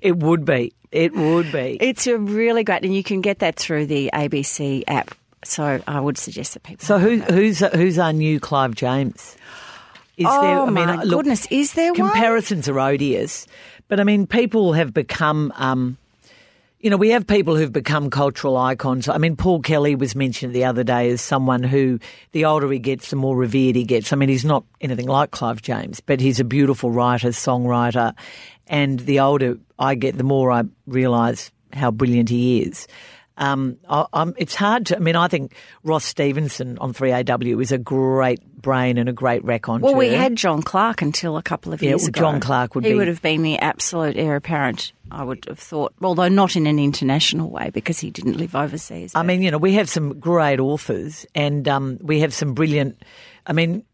It 0.00 0.16
would 0.18 0.44
be. 0.44 0.72
It 0.92 1.14
would 1.14 1.50
be. 1.50 1.76
it's 1.80 2.06
a 2.06 2.16
really 2.18 2.62
great, 2.62 2.84
and 2.84 2.94
you 2.94 3.02
can 3.02 3.20
get 3.20 3.40
that 3.40 3.56
through 3.56 3.86
the 3.86 4.10
ABC 4.14 4.84
app. 4.86 5.10
So 5.44 5.80
I 5.86 5.98
would 6.00 6.16
suggest 6.16 6.54
that 6.54 6.62
people. 6.62 6.84
So 6.86 6.98
who, 6.98 7.18
who's 7.20 7.58
who's 7.58 7.98
our 7.98 8.12
new 8.12 8.38
Clive 8.38 8.74
James? 8.74 9.36
Is 10.16 10.26
Oh, 10.28 10.66
my 10.66 11.02
look, 11.02 11.18
goodness, 11.24 11.46
is 11.50 11.72
there 11.72 11.92
one? 11.92 12.10
comparisons 12.12 12.68
are 12.68 12.78
odious, 12.78 13.46
but 13.88 13.98
I 13.98 14.04
mean 14.04 14.26
people 14.26 14.72
have 14.74 14.94
become. 14.94 15.52
Um, 15.56 15.96
you 16.84 16.90
know, 16.90 16.98
we 16.98 17.08
have 17.08 17.26
people 17.26 17.56
who've 17.56 17.72
become 17.72 18.10
cultural 18.10 18.58
icons. 18.58 19.08
I 19.08 19.16
mean, 19.16 19.36
Paul 19.36 19.62
Kelly 19.62 19.94
was 19.94 20.14
mentioned 20.14 20.54
the 20.54 20.66
other 20.66 20.84
day 20.84 21.08
as 21.08 21.22
someone 21.22 21.62
who, 21.62 21.98
the 22.32 22.44
older 22.44 22.70
he 22.70 22.78
gets, 22.78 23.08
the 23.08 23.16
more 23.16 23.34
revered 23.34 23.74
he 23.74 23.84
gets. 23.84 24.12
I 24.12 24.16
mean, 24.16 24.28
he's 24.28 24.44
not 24.44 24.64
anything 24.82 25.06
like 25.06 25.30
Clive 25.30 25.62
James, 25.62 26.00
but 26.00 26.20
he's 26.20 26.40
a 26.40 26.44
beautiful 26.44 26.90
writer, 26.90 27.28
songwriter, 27.28 28.14
and 28.66 29.00
the 29.00 29.20
older 29.20 29.58
I 29.78 29.94
get, 29.94 30.18
the 30.18 30.24
more 30.24 30.52
I 30.52 30.64
realise 30.86 31.50
how 31.72 31.90
brilliant 31.90 32.28
he 32.28 32.60
is. 32.60 32.86
Um, 33.36 33.78
I, 33.88 34.06
I'm, 34.12 34.34
it's 34.38 34.54
hard 34.54 34.86
to. 34.86 34.96
I 34.96 35.00
mean, 35.00 35.16
I 35.16 35.26
think 35.28 35.54
Ross 35.82 36.04
Stevenson 36.04 36.78
on 36.78 36.92
3AW 36.94 37.60
is 37.60 37.72
a 37.72 37.78
great 37.78 38.40
brain 38.62 38.96
and 38.96 39.08
a 39.08 39.12
great 39.12 39.44
raconteur. 39.44 39.84
well, 39.84 39.94
we 39.96 40.08
had 40.08 40.36
John 40.36 40.62
Clark 40.62 41.02
until 41.02 41.36
a 41.36 41.42
couple 41.42 41.72
of 41.72 41.82
Yeah, 41.82 41.90
years 41.90 42.02
well, 42.02 42.08
ago. 42.10 42.20
John 42.20 42.40
Clark 42.40 42.74
would 42.74 42.84
he 42.84 42.90
be- 42.92 42.96
would 42.96 43.08
have 43.08 43.20
been 43.22 43.42
the 43.42 43.58
absolute 43.58 44.16
heir 44.16 44.36
apparent. 44.36 44.92
I 45.10 45.22
would 45.24 45.44
have 45.46 45.58
thought, 45.58 45.94
although 46.00 46.28
not 46.28 46.56
in 46.56 46.66
an 46.66 46.78
international 46.78 47.50
way 47.50 47.70
because 47.70 47.98
he 47.98 48.10
didn't 48.10 48.36
live 48.36 48.54
overseas. 48.54 49.12
I 49.14 49.22
mean, 49.22 49.42
you 49.42 49.50
know, 49.50 49.58
we 49.58 49.74
have 49.74 49.88
some 49.88 50.18
great 50.20 50.60
authors, 50.60 51.26
and 51.34 51.66
um, 51.68 51.98
we 52.02 52.20
have 52.20 52.32
some 52.32 52.54
brilliant. 52.54 53.02
I 53.46 53.52
mean, 53.52 53.84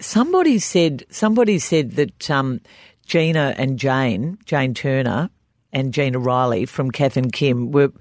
somebody 0.00 0.58
said 0.58 1.04
somebody 1.10 1.58
said 1.58 1.92
that 1.92 2.30
um, 2.30 2.60
Gina 3.06 3.54
and 3.56 3.78
Jane, 3.78 4.38
Jane 4.44 4.74
Turner 4.74 5.30
and 5.72 5.94
Gina 5.94 6.18
Riley 6.18 6.66
from 6.66 6.90
Kath 6.90 7.16
and 7.16 7.32
Kim 7.32 7.70
were 7.70 7.92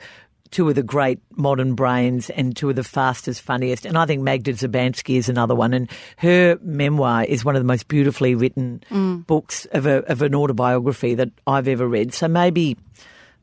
two 0.51 0.67
of 0.69 0.75
the 0.75 0.83
great 0.83 1.19
modern 1.35 1.75
brains 1.75 2.29
and 2.29 2.55
two 2.55 2.69
of 2.69 2.75
the 2.75 2.83
fastest, 2.83 3.41
funniest. 3.41 3.85
And 3.85 3.97
I 3.97 4.05
think 4.05 4.21
Magda 4.21 4.53
Szubanski 4.53 5.17
is 5.17 5.29
another 5.29 5.55
one. 5.55 5.73
And 5.73 5.89
her 6.17 6.57
memoir 6.61 7.23
is 7.23 7.45
one 7.45 7.55
of 7.55 7.61
the 7.61 7.67
most 7.67 7.87
beautifully 7.87 8.35
written 8.35 8.83
books 9.27 9.65
of, 9.71 9.85
a, 9.85 10.03
of 10.09 10.21
an 10.21 10.35
autobiography 10.35 11.15
that 11.15 11.29
I've 11.45 11.67
ever 11.67 11.87
read. 11.87 12.13
So 12.13 12.27
maybe, 12.27 12.77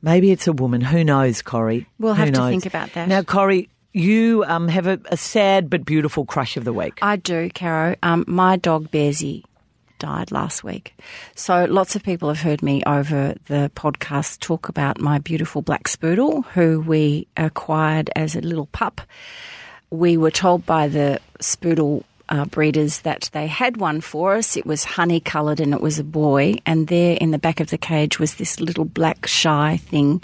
maybe 0.03 0.31
it's 0.31 0.47
a 0.47 0.53
woman. 0.53 0.81
Who 0.81 1.05
knows, 1.05 1.42
Corrie? 1.42 1.87
We'll 1.99 2.14
Who 2.14 2.23
have 2.23 2.33
to 2.33 2.40
knows? 2.40 2.51
think 2.51 2.66
about 2.66 2.92
that. 2.95 3.09
Now, 3.09 3.23
Corrie, 3.23 3.69
you 3.92 4.45
um, 4.47 4.69
have 4.69 4.87
a, 4.87 5.01
a 5.07 5.16
sad 5.16 5.71
but 5.71 5.85
beautiful 5.85 6.27
crush 6.27 6.57
of 6.57 6.64
the 6.64 6.73
week. 6.73 6.99
I 7.03 7.16
do, 7.16 7.51
Caro. 7.55 7.97
Um, 8.03 8.25
my 8.27 8.57
dog 8.57 8.90
Bearsy 8.90 9.45
died 9.99 10.31
last 10.33 10.65
week. 10.65 10.95
So 11.35 11.65
lots 11.65 11.97
of 11.97 12.03
people 12.03 12.29
have 12.29 12.41
heard 12.41 12.63
me 12.63 12.83
over 12.85 13.35
the 13.47 13.71
podcast 13.75 14.41
talk 14.41 14.69
about 14.69 15.01
my 15.01 15.19
beautiful 15.19 15.63
black 15.63 15.85
spoodle 15.85 16.45
who 16.47 16.81
we 16.81 17.27
acquired 17.37 18.11
as 18.17 18.37
a 18.37 18.41
little 18.41 18.67
pup. 18.67 19.01
We 19.91 20.17
were 20.17 20.31
told 20.31 20.67
by 20.67 20.89
the 20.89 21.21
spoodle 21.41 22.05
uh, 22.29 22.45
breeders 22.45 23.01
that 23.01 23.31
they 23.33 23.47
had 23.47 23.77
one 23.77 24.01
for 24.01 24.35
us. 24.35 24.57
It 24.57 24.67
was 24.67 24.85
honey 24.85 25.21
coloured 25.21 25.61
and 25.61 25.73
it 25.73 25.81
was 25.81 25.99
a 25.99 26.05
boy. 26.05 26.57
And 26.67 26.89
there 26.89 27.17
in 27.21 27.31
the 27.31 27.39
back 27.39 27.61
of 27.61 27.71
the 27.71 27.79
cage 27.79 28.19
was 28.19 28.35
this 28.35 28.61
little 28.61 28.85
black 28.85 29.27
shy 29.27 29.77
thing. 29.77 30.23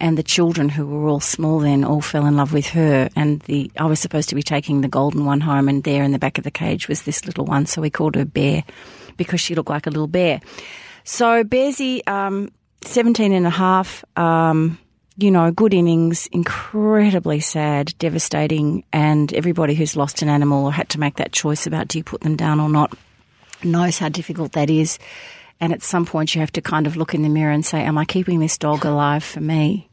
And 0.00 0.18
the 0.18 0.24
children 0.24 0.68
who 0.68 0.84
were 0.86 1.08
all 1.08 1.20
small 1.20 1.60
then 1.60 1.84
all 1.84 2.00
fell 2.00 2.26
in 2.26 2.36
love 2.36 2.52
with 2.52 2.66
her. 2.70 3.08
And 3.14 3.40
the 3.42 3.70
I 3.78 3.84
was 3.84 4.00
supposed 4.00 4.30
to 4.30 4.34
be 4.34 4.42
taking 4.42 4.80
the 4.80 4.88
golden 4.88 5.24
one 5.24 5.40
home, 5.40 5.68
and 5.68 5.84
there 5.84 6.02
in 6.02 6.10
the 6.10 6.18
back 6.18 6.38
of 6.38 6.44
the 6.44 6.50
cage 6.50 6.88
was 6.88 7.02
this 7.02 7.24
little 7.24 7.44
one. 7.44 7.66
So 7.66 7.80
we 7.80 7.88
called 7.88 8.16
her 8.16 8.24
Bear 8.24 8.64
because 9.16 9.40
she 9.40 9.54
looked 9.54 9.70
like 9.70 9.86
a 9.86 9.90
little 9.90 10.06
bear. 10.06 10.40
So 11.04 11.44
Bearsy, 11.44 12.06
um, 12.08 12.50
17 12.82 13.32
and 13.32 13.46
a 13.46 13.50
half, 13.50 14.04
um, 14.16 14.78
you 15.16 15.30
know, 15.30 15.50
good 15.50 15.74
innings, 15.74 16.26
incredibly 16.32 17.40
sad, 17.40 17.94
devastating, 17.98 18.84
and 18.92 19.32
everybody 19.34 19.74
who's 19.74 19.96
lost 19.96 20.22
an 20.22 20.28
animal 20.28 20.64
or 20.64 20.72
had 20.72 20.88
to 20.90 21.00
make 21.00 21.16
that 21.16 21.32
choice 21.32 21.66
about 21.66 21.88
do 21.88 21.98
you 21.98 22.04
put 22.04 22.22
them 22.22 22.36
down 22.36 22.60
or 22.60 22.68
not 22.68 22.96
knows 23.64 23.98
how 23.98 24.08
difficult 24.08 24.52
that 24.52 24.70
is. 24.70 24.98
And 25.60 25.72
at 25.72 25.82
some 25.82 26.06
point, 26.06 26.34
you 26.34 26.40
have 26.40 26.52
to 26.52 26.60
kind 26.60 26.86
of 26.86 26.96
look 26.96 27.14
in 27.14 27.22
the 27.22 27.28
mirror 27.28 27.52
and 27.52 27.64
say, 27.64 27.82
Am 27.82 27.98
I 27.98 28.04
keeping 28.04 28.40
this 28.40 28.58
dog 28.58 28.84
alive 28.84 29.22
for 29.22 29.40
me? 29.40 29.88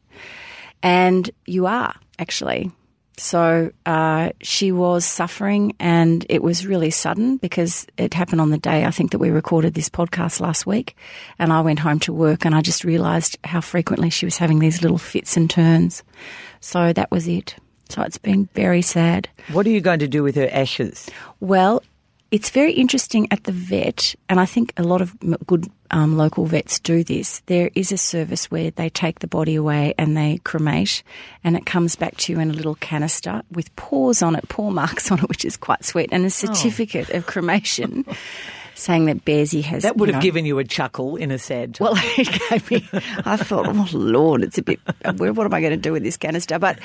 And 0.82 1.30
you 1.46 1.68
are, 1.68 1.94
actually. 2.18 2.72
So 3.20 3.72
uh, 3.86 4.30
she 4.42 4.72
was 4.72 5.06
suffering, 5.06 5.76
and 5.80 6.26
it 6.30 6.42
was 6.42 6.66
really 6.66 6.90
sudden 6.90 7.38
because 7.38 7.86
it 7.98 8.14
happened 8.14 8.42
on 8.42 8.50
the 8.50 8.58
day 8.58 8.86
I 8.86 8.92
think 8.92 9.12
that 9.12 9.20
we 9.20 9.30
recorded 9.30 9.74
this 9.74 9.90
podcast 9.90 10.40
last 10.40 10.66
week. 10.66 10.96
And 11.38 11.52
I 11.52 11.62
went 11.62 11.80
home 11.80 12.00
to 12.02 12.14
work, 12.14 12.46
and 12.46 12.56
I 12.56 12.62
just 12.62 12.84
realised 12.84 13.38
how 13.44 13.62
frequently 13.62 14.10
she 14.10 14.26
was 14.26 14.38
having 14.38 14.60
these 14.60 14.82
little 14.82 14.98
fits 14.98 15.36
and 15.38 15.50
turns. 15.50 16.04
So 16.62 16.94
that 16.94 17.12
was 17.12 17.28
it. 17.28 17.56
So 17.90 18.04
it's 18.04 18.18
been 18.18 18.46
very 18.54 18.82
sad. 18.82 19.28
What 19.52 19.66
are 19.66 19.72
you 19.72 19.82
going 19.82 20.00
to 20.00 20.08
do 20.08 20.24
with 20.24 20.36
her 20.36 20.50
ashes? 20.52 21.10
Well, 21.40 21.84
it's 22.32 22.52
very 22.52 22.74
interesting 22.74 23.28
at 23.32 23.44
the 23.46 23.52
vet, 23.52 24.16
and 24.28 24.40
I 24.40 24.46
think 24.46 24.74
a 24.78 24.84
lot 24.84 25.02
of 25.02 25.16
good 25.48 25.68
um, 25.92 26.16
local 26.18 26.46
vets 26.46 26.80
do 26.80 27.04
this. 27.04 27.42
There 27.48 27.72
is 27.74 27.92
a 27.92 27.98
service 27.98 28.52
where 28.52 28.70
they 28.72 28.90
take 28.90 29.20
the 29.20 29.28
body 29.28 29.56
away 29.56 29.96
and 29.98 30.16
they 30.16 30.40
cremate, 30.44 31.02
and 31.44 31.58
it 31.58 31.66
comes 31.66 31.96
back 31.96 32.18
to 32.18 32.34
you 32.34 32.40
in 32.40 32.52
a 32.52 32.54
little 32.54 32.76
canister 32.76 33.42
with 33.52 33.76
paws 33.76 34.22
on 34.22 34.36
it, 34.36 34.48
paw 34.50 34.70
marks 34.70 35.12
on 35.12 35.20
it, 35.20 35.30
which 35.30 35.44
is 35.44 35.58
quite 35.58 35.84
sweet, 35.84 36.10
and 36.12 36.26
a 36.26 36.30
certificate 36.30 37.10
of 37.10 37.26
cremation 37.26 38.06
saying 38.76 39.06
that 39.06 39.26
Bearsy 39.26 39.64
has. 39.64 39.84
That 39.84 39.98
would 39.98 40.10
have 40.10 40.18
know- 40.18 40.22
given 40.22 40.46
you 40.46 40.60
a 40.60 40.64
chuckle 40.64 41.16
in 41.16 41.32
a 41.32 41.40
sad 41.40 41.76
time. 41.76 41.94
well, 41.94 42.04
it 42.18 42.50
gave 42.50 42.72
me. 42.72 42.90
I 43.26 43.38
thought, 43.38 43.68
oh 43.68 43.88
Lord, 43.92 44.44
it's 44.44 44.58
a 44.58 44.64
bit. 44.64 44.80
What 45.04 45.40
am 45.40 45.54
I 45.54 45.62
going 45.62 45.72
to 45.72 45.78
do 45.78 45.94
with 45.94 46.04
this 46.04 46.18
canister? 46.18 46.60
But, 46.60 46.80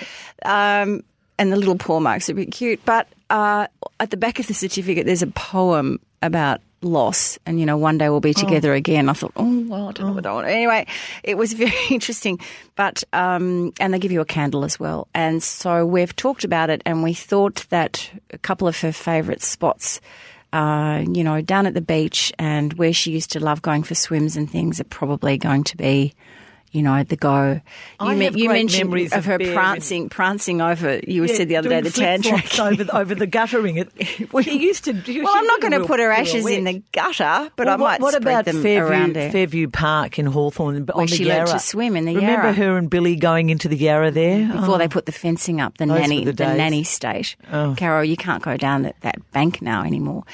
um, 0.45 1.05
and 1.39 1.53
the 1.53 1.57
little 1.57 1.77
paw 1.77 2.01
marks 2.01 2.29
are 2.29 2.33
a 2.33 2.37
bit 2.37 2.53
cute. 2.53 2.81
But 2.85 3.09
uh, 3.31 3.67
at 4.05 4.11
the 4.11 4.17
back 4.19 4.39
of 4.39 4.47
the 4.47 4.55
certificate, 4.55 5.07
there's 5.07 5.23
a 5.23 5.27
poem 5.27 5.99
about 6.21 6.61
loss. 6.83 7.39
And, 7.47 7.59
you 7.59 7.65
know, 7.65 7.79
one 7.79 7.97
day 7.97 8.11
we'll 8.11 8.21
be 8.21 8.35
together 8.35 8.75
again. 8.75 9.09
I 9.09 9.15
thought, 9.15 9.33
oh, 9.37 9.65
well, 9.67 9.89
I 9.89 9.93
don't 9.93 10.09
know 10.09 10.13
what 10.13 10.27
I 10.27 10.33
want. 10.33 10.47
Anyway, 10.47 10.87
it 11.23 11.39
was 11.39 11.53
very 11.65 11.73
interesting. 11.91 12.39
But, 12.77 13.03
um, 13.15 13.73
and 13.81 13.95
they 13.95 13.99
give 13.99 14.13
you 14.13 14.21
a 14.21 14.27
candle 14.27 14.63
as 14.63 14.79
well. 14.79 15.09
And 15.15 15.43
so 15.43 15.87
we've 15.87 16.15
talked 16.15 16.45
about 16.45 16.69
it 16.69 16.83
and 16.85 17.03
we 17.03 17.15
thought 17.15 17.67
that 17.71 18.11
a 18.31 18.39
couple 18.39 18.69
of 18.69 18.79
her 18.83 18.93
favourite 18.93 19.41
spots 19.41 20.01
uh, 20.53 21.03
you 21.11 21.25
know, 21.25 21.41
down 21.41 21.67
at 21.67 21.75
the 21.75 21.81
beach 21.81 22.33
and 22.39 22.75
where 22.75 22.93
she 22.93 23.11
used 23.11 23.33
to 23.33 23.41
love 23.41 23.61
going 23.61 23.83
for 23.83 23.97
swims 23.97 24.37
and 24.37 24.49
things 24.49 24.79
are 24.79 24.85
probably 24.85 25.37
going 25.37 25.65
to 25.65 25.77
be, 25.77 26.15
you 26.75 26.83
know, 26.83 27.03
the 27.05 27.17
go. 27.17 27.61
I 28.01 28.15
you, 28.15 28.21
have 28.25 28.37
you 28.37 28.49
great 28.49 28.59
mentioned 28.59 28.91
memories 28.91 29.13
of 29.13 29.25
her 29.25 29.37
and- 29.37 29.55
prancing, 29.55 30.09
prancing 30.11 30.61
over. 30.61 30.99
You 31.07 31.25
Yeah, 31.25 31.35
said 31.35 31.49
the 31.49 31.57
other 31.57 31.69
day 31.71 31.81
the 31.81 31.91
tan 31.91 32.21
track. 32.21 32.45
flip-flops 32.47 32.81
over 32.81 32.97
over 33.05 33.15
the 33.15 33.27
guttering. 33.27 33.77
It, 33.79 33.89
well, 34.33 34.43
he 34.43 34.59
used 34.63 34.85
to. 34.85 34.93
Well, 34.93 35.33
I'm 35.35 35.47
not 35.47 35.61
going 35.61 35.73
to 35.81 35.87
put 35.87 36.01
her 36.01 36.11
ashes 36.11 36.45
in 36.47 36.65
the 36.65 36.83
gutter, 36.93 37.51
but 37.57 37.67
Well, 37.67 37.75
I 37.75 37.77
might 37.77 38.01
what, 38.01 38.01
what 38.01 38.15
spread 38.15 38.23
about 38.23 38.45
them 38.47 38.63
Fairview. 38.63 39.31
Fairview 39.31 39.69
Park 39.71 40.19
in 40.19 40.27
Hawthorn 40.27 40.91
on 40.93 41.07
she 41.07 41.25
the 41.25 41.31
learnt 41.31 41.47
to 41.47 41.51
Yarra? 41.53 41.61
swim 41.61 41.97
in 41.97 42.05
the 42.05 42.15
Remember 42.15 42.31
Yarra. 42.33 42.43
Remember 42.49 42.63
her 42.63 42.77
and 42.79 42.91
Billy 42.91 43.17
going 43.17 43.51
into 43.51 43.69
the 43.69 43.77
Yarra 43.77 44.11
there 44.11 44.47
before 44.53 44.75
Oh. 44.75 44.79
they 44.79 44.89
put 44.89 45.07
the 45.07 45.13
fencing 45.13 45.61
up, 45.61 45.79
the 45.79 45.87
Those 45.87 46.01
nanny, 46.01 46.25
the 46.25 46.33
the. 46.33 46.51
Oh. 46.53 46.57
nanny 46.57 46.83
state. 46.85 47.37
Carol, 47.77 48.05
you 48.05 48.17
can't 48.17 48.43
go 48.43 48.57
down 48.57 48.83
that, 48.83 48.97
that 49.03 49.17
bank 49.33 49.63
now 49.63 49.85
anymore. 49.85 50.25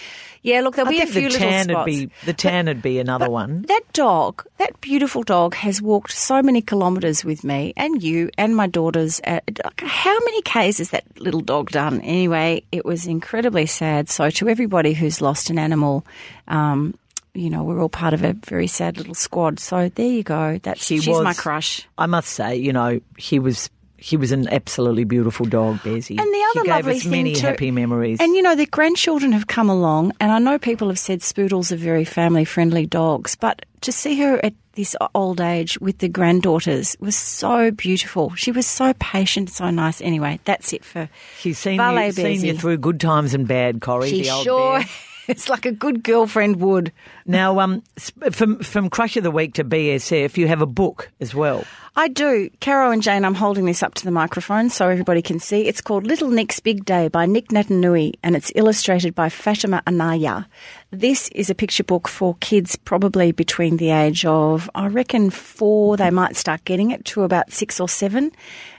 Yeah, 0.42 0.62
look, 0.62 0.74
there'll 0.76 0.88
I 0.88 0.92
be 0.92 1.00
a 1.02 1.06
few 1.06 1.22
the 1.22 1.28
little 1.28 1.38
tan 1.38 1.66
would 1.68 1.74
spots. 1.74 1.84
be 1.86 2.10
the 2.24 2.32
tan 2.32 2.66
would 2.66 2.80
be 2.80 2.98
another 2.98 3.28
one. 3.28 3.62
That 3.68 3.82
dog, 3.92 4.46
that 4.56 4.80
beautiful 4.80 5.22
dog, 5.22 5.54
has 5.54 5.82
walked 5.82 6.12
so 6.12 6.42
many 6.42 6.62
kilometres 6.62 7.24
with 7.24 7.44
me 7.44 7.74
and 7.76 8.02
you 8.02 8.30
and 8.38 8.56
my 8.56 8.66
daughters. 8.66 9.20
How 9.24 10.18
many 10.20 10.40
Ks 10.42 10.78
has 10.78 10.90
that 10.90 11.04
little 11.20 11.42
dog 11.42 11.70
done? 11.70 12.00
Anyway, 12.00 12.62
it 12.72 12.86
was 12.86 13.06
incredibly 13.06 13.66
sad. 13.66 14.08
So, 14.08 14.30
to 14.30 14.48
everybody 14.48 14.94
who's 14.94 15.20
lost 15.20 15.50
an 15.50 15.58
animal, 15.58 16.06
um, 16.48 16.94
you 17.34 17.50
know, 17.50 17.62
we're 17.62 17.80
all 17.80 17.88
part 17.90 18.14
of 18.14 18.24
a 18.24 18.32
very 18.32 18.66
sad 18.66 18.96
little 18.96 19.14
squad. 19.14 19.60
So, 19.60 19.90
there 19.90 20.06
you 20.08 20.22
go. 20.22 20.58
That's 20.62 20.84
She 20.84 20.96
she's 21.00 21.08
was- 21.08 21.22
my 21.22 21.34
crush. 21.34 21.86
I 21.98 22.06
must 22.06 22.28
say, 22.30 22.56
you 22.56 22.72
know, 22.72 23.00
he 23.18 23.38
was 23.38 23.68
he 24.00 24.16
was 24.16 24.32
an 24.32 24.48
absolutely 24.48 25.04
beautiful 25.04 25.44
dog, 25.44 25.76
Bearsy. 25.80 26.18
And 26.18 26.34
the 26.34 26.46
other 26.50 26.60
she 26.60 26.66
gave 26.66 26.68
lovely 26.68 26.96
us 26.96 27.02
thing 27.02 27.10
many 27.10 27.34
too- 27.34 27.46
happy 27.46 27.70
memories. 27.70 28.18
And 28.18 28.34
you 28.34 28.42
know, 28.42 28.54
the 28.56 28.66
grandchildren 28.66 29.32
have 29.32 29.46
come 29.46 29.68
along, 29.68 30.12
and 30.18 30.32
I 30.32 30.38
know 30.38 30.58
people 30.58 30.88
have 30.88 30.98
said 30.98 31.20
Spoodles 31.20 31.70
are 31.70 31.76
very 31.76 32.04
family 32.04 32.46
friendly 32.46 32.86
dogs, 32.86 33.36
but 33.36 33.64
to 33.82 33.92
see 33.92 34.18
her 34.20 34.42
at 34.44 34.54
this 34.72 34.96
old 35.14 35.40
age 35.40 35.78
with 35.80 35.98
the 35.98 36.08
granddaughters 36.08 36.96
was 37.00 37.14
so 37.14 37.70
beautiful. 37.70 38.34
She 38.36 38.52
was 38.52 38.66
so 38.66 38.94
patient, 38.98 39.50
so 39.50 39.68
nice. 39.68 40.00
Anyway, 40.00 40.40
that's 40.44 40.72
it 40.72 40.84
for 40.84 41.10
She's 41.38 41.58
seen 41.58 41.76
Valet 41.76 42.06
you, 42.06 42.12
seen 42.12 42.44
you 42.44 42.56
through 42.56 42.78
good 42.78 43.00
times 43.00 43.34
and 43.34 43.46
bad, 43.46 43.82
Corrie. 43.82 44.08
She 44.08 44.22
the 44.22 44.30
old 44.30 44.44
sure. 44.44 44.78
bear. 44.78 44.88
It's 45.40 45.48
like 45.48 45.64
a 45.64 45.70
good 45.70 46.02
girlfriend 46.02 46.56
would. 46.56 46.92
Now, 47.24 47.60
um, 47.60 47.84
from 48.32 48.58
from 48.58 48.90
Crush 48.90 49.16
of 49.16 49.22
the 49.22 49.30
Week 49.30 49.54
to 49.54 49.64
BSF, 49.64 50.36
you 50.36 50.48
have 50.48 50.60
a 50.60 50.66
book 50.66 51.08
as 51.20 51.36
well. 51.36 51.64
I 51.94 52.08
do. 52.08 52.50
Caro 52.60 52.90
and 52.90 53.00
Jane, 53.00 53.24
I'm 53.24 53.36
holding 53.36 53.64
this 53.64 53.82
up 53.82 53.94
to 53.94 54.04
the 54.04 54.10
microphone 54.10 54.70
so 54.70 54.88
everybody 54.88 55.22
can 55.22 55.38
see. 55.38 55.68
It's 55.68 55.80
called 55.80 56.04
Little 56.04 56.30
Nic's 56.30 56.58
Big 56.58 56.84
Day 56.84 57.06
by 57.06 57.26
Nic 57.26 57.48
Naitanui 57.48 58.14
and 58.24 58.34
it's 58.34 58.50
illustrated 58.56 59.14
by 59.14 59.28
Fatima 59.28 59.82
Anaya. 59.86 60.48
This 60.90 61.28
is 61.28 61.48
a 61.48 61.54
picture 61.54 61.84
book 61.84 62.08
for 62.08 62.36
kids 62.40 62.74
probably 62.74 63.30
between 63.32 63.76
the 63.76 63.90
age 63.90 64.24
of, 64.24 64.68
I 64.74 64.86
reckon, 64.86 65.30
four, 65.30 65.96
they 65.96 66.10
might 66.10 66.36
start 66.36 66.64
getting 66.64 66.90
it, 66.90 67.04
to 67.06 67.22
about 67.22 67.52
six 67.52 67.78
or 67.78 67.88
seven. 67.88 68.32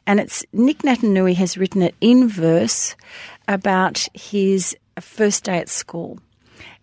And 0.06 0.20
it's 0.20 0.46
Nic 0.52 0.80
Naitanui 0.80 1.36
has 1.36 1.58
written 1.58 1.82
it 1.82 1.96
in 2.02 2.28
verse 2.28 2.96
about 3.48 4.08
his 4.14 4.76
first 5.00 5.46
day 5.46 5.58
at 5.58 5.70
school. 5.70 6.20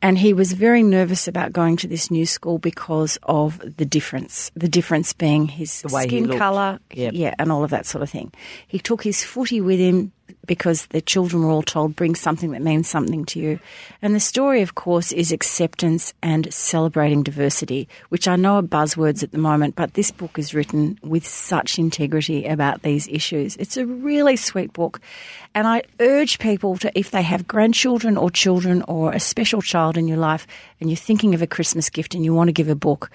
And 0.01 0.19
he 0.19 0.33
was 0.33 0.53
very 0.53 0.83
nervous 0.83 1.27
about 1.29 1.53
going 1.53 1.77
to 1.79 1.89
this 1.89 2.11
new 2.11 2.25
school 2.27 2.59
because 2.59 3.19
of 3.25 3.59
the 3.77 3.85
difference. 3.85 4.51
The 4.55 4.69
difference 4.69 5.13
being 5.13 5.49
his 5.49 5.73
skin 5.73 6.39
colour, 6.39 6.79
Yep. 6.93 7.13
yeah, 7.15 7.35
and 7.39 7.51
all 7.51 7.65
of 7.65 7.71
that 7.71 7.87
sort 7.87 8.03
of 8.03 8.11
thing. 8.11 8.33
He 8.67 8.79
took 8.79 9.03
his 9.03 9.25
footy 9.25 9.61
with 9.61 9.79
him 9.81 10.13
because 10.47 10.87
the 10.87 11.01
children 11.01 11.43
were 11.43 11.51
all 11.51 11.63
told, 11.63 11.95
bring 11.95 12.15
something 12.15 12.53
that 12.53 12.63
means 12.63 12.89
something 12.89 13.25
to 13.27 13.39
you. 13.39 13.61
And 14.03 14.15
the 14.15 14.21
story, 14.21 14.63
of 14.63 14.75
course, 14.75 15.13
is 15.13 15.31
acceptance 15.31 16.15
and 16.23 16.53
celebrating 16.53 17.23
diversity, 17.23 17.89
which 18.09 18.27
I 18.27 18.37
know 18.37 18.57
are 18.57 18.63
buzzwords 18.63 19.23
at 19.23 19.33
the 19.33 19.39
moment, 19.39 19.77
but 19.77 19.95
this 19.95 20.11
book 20.11 20.39
is 20.39 20.55
written 20.55 20.99
with 21.03 21.27
such 21.27 21.79
integrity 21.79 22.47
about 22.47 22.83
these 22.83 23.07
issues. 23.09 23.57
It's 23.57 23.77
a 23.77 23.87
really 23.87 24.37
sweet 24.37 24.73
book. 24.73 25.01
And 25.55 25.67
I 25.67 25.83
urge 26.01 26.39
people 26.39 26.77
to, 26.79 26.99
if 26.99 27.11
they 27.11 27.23
have 27.23 27.49
grandchildren 27.49 28.17
or 28.17 28.31
children 28.31 28.83
or 28.89 29.13
a 29.13 29.21
special 29.21 29.63
child 29.63 29.97
in 29.97 30.09
your 30.09 30.19
life 30.19 30.47
and 30.81 30.89
you're 30.89 30.97
thinking 30.97 31.35
of 31.35 31.43
a 31.43 31.47
Christmas 31.47 31.91
gift 31.91 32.15
and 32.15 32.25
you 32.25 32.35
want 32.35 32.49
to 32.49 32.53
give 32.53 32.69
a 32.69 32.75
book, 32.75 33.11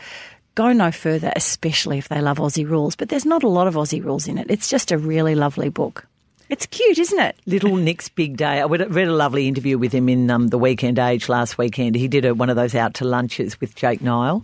go 0.56 0.72
no 0.72 0.92
further, 0.92 1.32
especially 1.36 1.98
if 1.98 2.10
they 2.10 2.22
love 2.22 2.38
Aussie 2.38 2.70
rules. 2.70 2.96
But 2.96 3.10
there's 3.10 3.26
not 3.26 3.44
a 3.44 3.48
lot 3.48 3.68
of 3.68 3.76
Aussie 3.76 4.04
rules 4.04 4.28
in 4.28 4.38
it. 4.38 4.48
It's 4.50 4.70
just 4.70 4.92
a 4.92 4.98
really 4.98 5.36
lovely 5.36 5.70
book. 5.70 6.06
It's 6.54 6.68
cute, 6.68 7.00
isn't 7.00 7.20
it? 7.20 7.36
Little 7.48 7.78
Nic's 7.78 8.10
Big 8.10 8.38
Day. 8.38 8.62
I 8.62 8.66
read 8.66 9.08
a 9.08 9.12
lovely 9.12 9.48
interview 9.48 9.80
with 9.80 9.92
him 9.92 10.08
in 10.08 10.30
um, 10.30 10.50
the 10.50 10.60
Weekend 10.60 11.00
Age 11.00 11.28
last 11.28 11.58
weekend. 11.58 11.96
He 11.96 12.08
did 12.08 12.26
a, 12.26 12.36
one 12.36 12.52
of 12.52 12.56
those 12.56 12.76
out 12.76 12.94
to 12.96 13.06
lunches 13.06 13.60
with 13.60 13.74
Jake 13.74 14.02
Niall. 14.02 14.44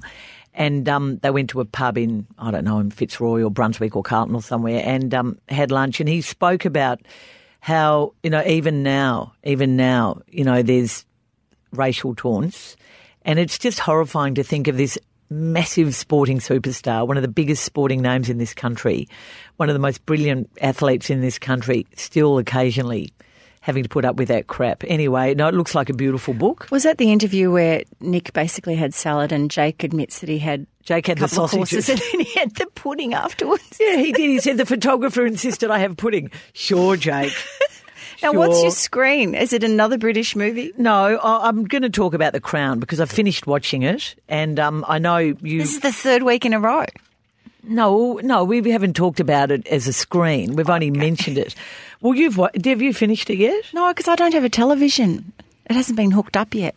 And 0.56 0.90
um, 0.90 1.18
they 1.18 1.30
went 1.30 1.52
to 1.52 1.62
a 1.62 1.66
pub 1.66 2.00
in, 2.00 2.26
I 2.40 2.50
don't 2.50 2.64
know, 2.64 2.80
in 2.80 2.90
Fitzroy 2.90 3.44
or 3.44 3.52
Brunswick 3.52 3.96
or 3.96 4.02
Carlton 4.02 4.34
or 4.34 4.42
somewhere 4.42 4.82
and 4.84 5.14
um, 5.14 5.38
had 5.50 5.70
lunch. 5.70 6.00
And 6.00 6.10
he 6.10 6.22
spoke 6.22 6.66
about 6.66 7.00
how, 7.60 8.16
you 8.24 8.32
know, 8.32 8.44
even 8.44 8.82
now, 8.82 9.34
even 9.44 9.78
now, 9.78 10.24
you 10.28 10.44
know, 10.44 10.64
there's 10.64 11.06
racial 11.74 12.16
taunts. 12.16 12.76
And 13.22 13.38
it's 13.38 13.60
just 13.60 13.78
horrifying 13.78 14.34
to 14.34 14.44
think 14.44 14.68
of 14.68 14.78
this 14.78 14.98
massive 15.30 15.96
sporting 15.96 16.40
superstar, 16.40 17.08
one 17.08 17.18
of 17.18 17.22
the 17.22 17.28
biggest 17.28 17.64
sporting 17.64 18.02
names 18.02 18.30
in 18.30 18.38
this 18.38 18.54
country, 18.54 19.08
one 19.58 19.70
of 19.70 19.74
the 19.74 19.80
most 19.80 20.06
brilliant 20.06 20.50
athletes 20.62 21.10
in 21.10 21.22
this 21.22 21.38
country, 21.38 21.86
still 21.96 22.38
occasionally 22.38 23.14
having 23.62 23.84
to 23.84 23.90
put 23.90 24.06
up 24.06 24.16
with 24.16 24.30
that 24.30 24.48
crap. 24.48 24.84
Anyway, 24.88 25.36
no, 25.36 25.48
it 25.48 25.54
looks 25.54 25.76
like 25.76 25.90
a 25.90 25.94
beautiful 25.94 26.34
book. 26.34 26.68
Was 26.72 26.84
that 26.84 26.98
the 26.98 27.12
interview 27.12 27.52
where 27.52 27.84
Nic 28.00 28.34
basically 28.34 28.76
had 28.76 28.94
salad 28.94 29.32
and 29.32 29.52
Jake 29.52 29.84
admits 29.84 30.20
that 30.20 30.30
he 30.30 30.40
had 30.40 30.66
Jake 30.84 31.08
had 31.08 31.18
the 31.20 31.28
sausages. 31.28 31.90
and 31.90 32.00
then 32.00 32.22
he 32.22 32.40
had 32.40 32.56
the 32.56 32.66
pudding 32.74 33.14
afterwards? 33.14 33.78
Yeah, 33.80 33.98
he 33.98 34.12
did. 34.12 34.30
He 34.30 34.40
said 34.40 34.58
the 34.58 34.66
photographer 34.66 35.26
insisted 35.26 35.70
I 35.70 35.80
have 35.80 35.98
pudding. 35.98 36.32
Sure, 36.54 36.96
Jake. 36.96 37.34
Now, 38.22 38.34
what's 38.34 38.62
your 38.62 38.72
screen? 38.72 39.36
Is 39.36 39.54
it 39.54 39.64
another 39.64 39.98
British 39.98 40.36
movie? 40.36 40.74
No, 40.78 41.20
I'm 41.22 41.66
going 41.66 41.84
to 41.84 41.90
talk 41.90 42.14
about 42.14 42.34
The 42.34 42.42
Crown 42.42 42.80
because 42.80 43.00
I've 43.00 43.12
finished 43.12 43.48
watching 43.48 43.84
it, 43.84 44.16
and 44.28 44.60
um, 44.60 44.86
I 44.88 45.00
know 45.00 45.18
you. 45.18 45.60
This 45.60 45.74
is 45.74 45.80
the 45.80 45.92
third 45.92 46.24
week 46.24 46.46
in 46.46 46.54
a 46.54 46.60
row. 46.60 46.86
No, 47.64 48.20
no, 48.24 48.44
we 48.46 48.70
haven't 48.72 48.96
talked 48.96 49.20
about 49.20 49.52
it 49.52 49.68
as 49.68 49.88
a 49.88 49.94
screen. 49.94 50.56
We've 50.56 50.70
only 50.70 50.92
mentioned 50.92 51.38
it. 51.38 51.56
Well, 52.02 52.16
you've 52.16 52.36
have 52.36 52.82
you 52.82 52.94
finished 52.94 53.30
it 53.30 53.38
yet? 53.38 53.64
No, 53.74 53.90
because 53.90 54.08
I 54.08 54.16
don't 54.16 54.34
have 54.34 54.46
a 54.46 54.50
television. 54.50 55.34
It 55.70 55.76
hasn't 55.76 55.98
been 55.98 56.12
hooked 56.12 56.38
up 56.38 56.56
yet. 56.56 56.76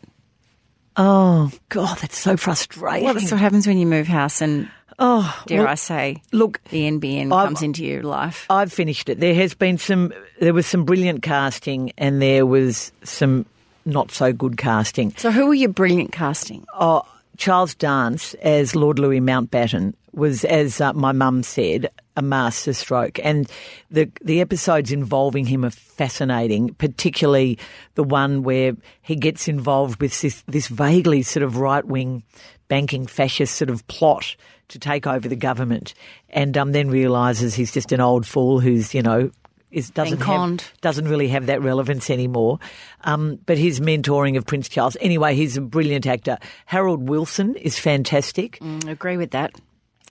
Oh 0.96 1.50
God, 1.68 1.98
that's 1.98 2.18
so 2.18 2.36
frustrating. 2.36 3.04
Well, 3.04 3.14
that's 3.14 3.30
what 3.30 3.40
happens 3.40 3.66
when 3.66 3.78
you 3.78 3.86
move 3.86 4.06
house 4.06 4.42
and, 4.42 4.68
oh, 5.02 5.42
dare 5.46 5.60
well, 5.60 5.68
I 5.68 5.74
say, 5.74 6.22
look, 6.32 6.60
the 6.70 6.88
NBN 6.88 7.32
I've- 7.32 7.48
comes 7.48 7.62
into 7.62 7.84
your 7.84 8.02
life. 8.02 8.46
I've 8.48 8.72
finished 8.72 9.08
it. 9.08 9.20
There 9.20 9.34
has 9.34 9.52
been 9.54 9.76
some. 9.76 10.12
There 10.40 10.54
was 10.54 10.66
some 10.66 10.84
brilliant 10.84 11.22
casting, 11.22 11.92
and 11.98 12.22
there 12.22 12.46
was 12.46 12.92
some 13.04 13.44
not 13.84 14.10
so 14.10 14.32
good 14.32 14.56
casting. 14.56 15.12
So, 15.16 15.30
who 15.30 15.46
were 15.46 15.54
your 15.54 15.68
brilliant 15.70 16.12
casting? 16.12 16.64
Oh, 16.72 17.02
Charles 17.36 17.74
Dance 17.74 18.34
as 18.34 18.74
Lord 18.76 18.98
Louis 18.98 19.20
Mountbatten 19.20 19.94
was, 20.12 20.44
as 20.44 20.80
uh, 20.80 20.92
my 20.92 21.12
mum 21.12 21.42
said, 21.42 21.88
a 22.16 22.22
masterstroke. 22.22 23.18
And 23.24 23.50
the 23.90 24.10
the 24.22 24.40
episodes 24.40 24.92
involving 24.92 25.46
him 25.46 25.64
are 25.64 25.70
fascinating, 25.70 26.74
particularly 26.74 27.58
the 27.94 28.04
one 28.04 28.42
where 28.42 28.76
he 29.00 29.16
gets 29.16 29.48
involved 29.48 30.00
with 30.00 30.20
this, 30.20 30.42
this 30.46 30.68
vaguely 30.68 31.22
sort 31.22 31.42
of 31.42 31.56
right 31.56 31.84
wing 31.84 32.22
banking 32.68 33.06
fascist 33.06 33.56
sort 33.56 33.68
of 33.70 33.86
plot 33.88 34.36
to 34.68 34.78
take 34.78 35.06
over 35.06 35.28
the 35.28 35.36
government, 35.36 35.94
and 36.30 36.56
um, 36.56 36.72
then 36.72 36.88
realizes 36.90 37.54
he's 37.54 37.72
just 37.72 37.92
an 37.92 38.00
old 38.00 38.26
fool 38.26 38.60
who's 38.60 38.94
you 38.94 39.02
know. 39.02 39.30
Is, 39.70 39.88
doesn't 39.88 40.20
have, 40.20 40.80
doesn't 40.82 41.08
really 41.08 41.28
have 41.28 41.46
that 41.46 41.62
relevance 41.62 42.10
anymore. 42.10 42.58
Um, 43.04 43.38
but 43.46 43.56
his 43.56 43.80
mentoring 43.80 44.36
of 44.36 44.44
Prince 44.44 44.68
Charles, 44.68 44.98
anyway, 45.00 45.34
he's 45.34 45.56
a 45.56 45.62
brilliant 45.62 46.06
actor. 46.06 46.36
Harold 46.66 47.08
Wilson 47.08 47.56
is 47.56 47.78
fantastic. 47.78 48.58
I 48.60 48.90
agree 48.90 49.16
with 49.16 49.30
that. 49.30 49.58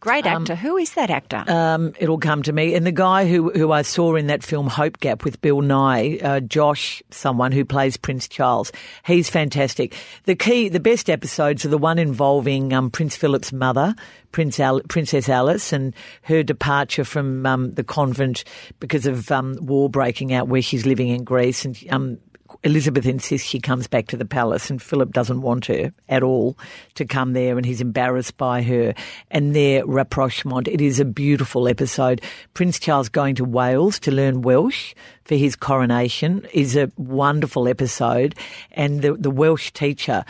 Great 0.01 0.25
actor. 0.25 0.55
who 0.55 0.77
is 0.77 0.95
that 0.95 1.11
actor? 1.11 1.43
Um, 1.47 1.93
it'll 1.99 2.17
come 2.17 2.41
to 2.43 2.51
me. 2.51 2.73
And 2.73 2.87
the 2.87 2.91
guy 2.91 3.29
who 3.29 3.51
who 3.51 3.71
I 3.71 3.83
saw 3.83 4.15
in 4.15 4.27
that 4.27 4.43
film 4.43 4.65
Hope 4.65 4.99
Gap 4.99 5.23
with 5.23 5.39
Bill 5.41 5.61
Nighy, 5.61 6.23
uh, 6.23 6.39
Josh, 6.39 7.03
someone 7.11 7.51
who 7.51 7.63
plays 7.63 7.97
Prince 7.97 8.27
Charles, 8.27 8.71
he's 9.05 9.29
fantastic. 9.29 9.95
The 10.25 10.35
key, 10.35 10.69
the 10.69 10.79
best 10.79 11.07
episodes 11.07 11.65
are 11.65 11.69
the 11.69 11.77
one 11.77 11.99
involving 11.99 12.73
um, 12.73 12.89
Prince 12.89 13.15
Philip's 13.15 13.53
mother, 13.53 13.93
Prince 14.31 14.59
Al- 14.59 14.81
Princess 14.89 15.29
Alice, 15.29 15.71
and 15.71 15.93
her 16.23 16.41
departure 16.41 17.03
from 17.03 17.45
um, 17.45 17.71
the 17.73 17.83
convent 17.83 18.43
because 18.79 19.05
of 19.05 19.31
um, 19.31 19.55
war 19.61 19.87
breaking 19.87 20.33
out 20.33 20.47
where 20.47 20.63
she's 20.63 20.87
living 20.87 21.09
in 21.09 21.23
Greece, 21.23 21.63
and 21.63 21.77
um, 21.91 22.17
Elizabeth 22.63 23.05
insists 23.05 23.47
she 23.47 23.59
comes 23.59 23.87
back 23.87 24.07
to 24.07 24.17
the 24.17 24.25
palace, 24.25 24.69
and 24.69 24.81
Philip 24.81 25.11
doesn't 25.13 25.41
want 25.41 25.65
her 25.65 25.91
at 26.09 26.21
all 26.21 26.57
to 26.95 27.05
come 27.05 27.33
there, 27.33 27.57
and 27.57 27.65
he's 27.65 27.81
embarrassed 27.81 28.37
by 28.37 28.61
her 28.61 28.93
and 29.31 29.55
their 29.55 29.85
rapprochement. 29.85 30.67
It 30.67 30.81
is 30.81 30.99
a 30.99 31.05
beautiful 31.05 31.67
episode. 31.67 32.21
Prince 32.53 32.79
Charles 32.79 33.09
going 33.09 33.35
to 33.35 33.45
Wales 33.45 33.99
to 33.99 34.11
learn 34.11 34.43
Welsh 34.43 34.93
for 35.25 35.35
his 35.35 35.55
coronation 35.55 36.45
is 36.53 36.75
a 36.75 36.91
wonderful 36.97 37.67
episode, 37.67 38.35
and 38.71 39.01
the 39.01 39.13
the 39.13 39.31
Welsh 39.31 39.71
teacher 39.71 40.23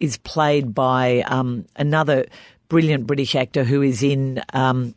is 0.00 0.16
played 0.18 0.74
by 0.74 1.22
um, 1.26 1.66
another 1.76 2.26
brilliant 2.68 3.06
British 3.06 3.34
actor 3.34 3.64
who 3.64 3.82
is 3.82 4.02
in. 4.02 4.42
Um, 4.52 4.94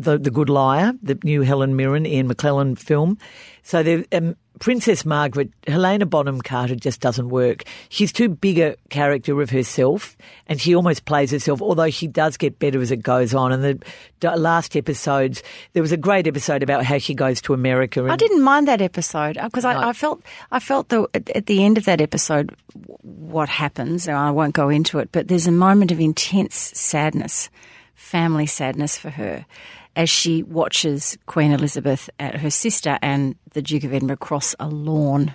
the 0.00 0.16
the 0.16 0.30
Good 0.30 0.48
Liar, 0.48 0.92
the 1.02 1.18
new 1.24 1.42
Helen 1.42 1.74
Mirren 1.74 2.06
Ian 2.06 2.28
McKellen 2.28 2.78
film. 2.78 3.18
So 3.64 3.82
the 3.82 4.06
um, 4.12 4.36
Princess 4.58 5.04
Margaret, 5.04 5.50
Helena 5.66 6.06
Bonham 6.06 6.40
Carter 6.40 6.74
just 6.74 7.00
doesn't 7.00 7.28
work. 7.28 7.64
She's 7.88 8.12
too 8.12 8.28
big 8.28 8.58
a 8.58 8.76
character 8.90 9.40
of 9.40 9.50
herself, 9.50 10.16
and 10.46 10.60
she 10.60 10.74
almost 10.74 11.04
plays 11.04 11.30
herself. 11.30 11.62
Although 11.62 11.90
she 11.90 12.06
does 12.06 12.36
get 12.36 12.58
better 12.58 12.80
as 12.80 12.90
it 12.90 13.02
goes 13.02 13.34
on. 13.34 13.52
And 13.52 13.82
the 14.20 14.36
last 14.36 14.76
episodes, 14.76 15.42
there 15.72 15.82
was 15.82 15.92
a 15.92 15.96
great 15.96 16.26
episode 16.26 16.62
about 16.62 16.84
how 16.84 16.98
she 16.98 17.14
goes 17.14 17.40
to 17.42 17.54
America. 17.54 18.02
And 18.02 18.12
I 18.12 18.16
didn't 18.16 18.42
mind 18.42 18.68
that 18.68 18.80
episode 18.80 19.38
uh, 19.38 19.48
because 19.48 19.64
I, 19.64 19.88
I 19.88 19.92
felt 19.92 20.22
I 20.50 20.60
felt 20.60 20.88
the, 20.88 21.08
at, 21.14 21.28
at 21.30 21.46
the 21.46 21.64
end 21.64 21.78
of 21.78 21.84
that 21.84 22.00
episode 22.00 22.54
what 23.02 23.48
happens. 23.48 24.08
And 24.08 24.16
I 24.16 24.30
won't 24.30 24.54
go 24.54 24.68
into 24.68 24.98
it, 24.98 25.10
but 25.12 25.28
there's 25.28 25.46
a 25.46 25.52
moment 25.52 25.92
of 25.92 26.00
intense 26.00 26.56
sadness, 26.56 27.50
family 27.94 28.46
sadness 28.46 28.98
for 28.98 29.10
her, 29.10 29.46
as 29.98 30.08
she 30.08 30.42
watches 30.44 31.18
Queen 31.26 31.50
Elizabeth, 31.52 32.08
uh, 32.20 32.38
her 32.38 32.48
sister, 32.50 32.98
and 33.02 33.34
the 33.52 33.60
Duke 33.60 33.84
of 33.84 33.92
Edinburgh 33.92 34.16
cross 34.18 34.54
a 34.58 34.68
lawn. 34.68 35.34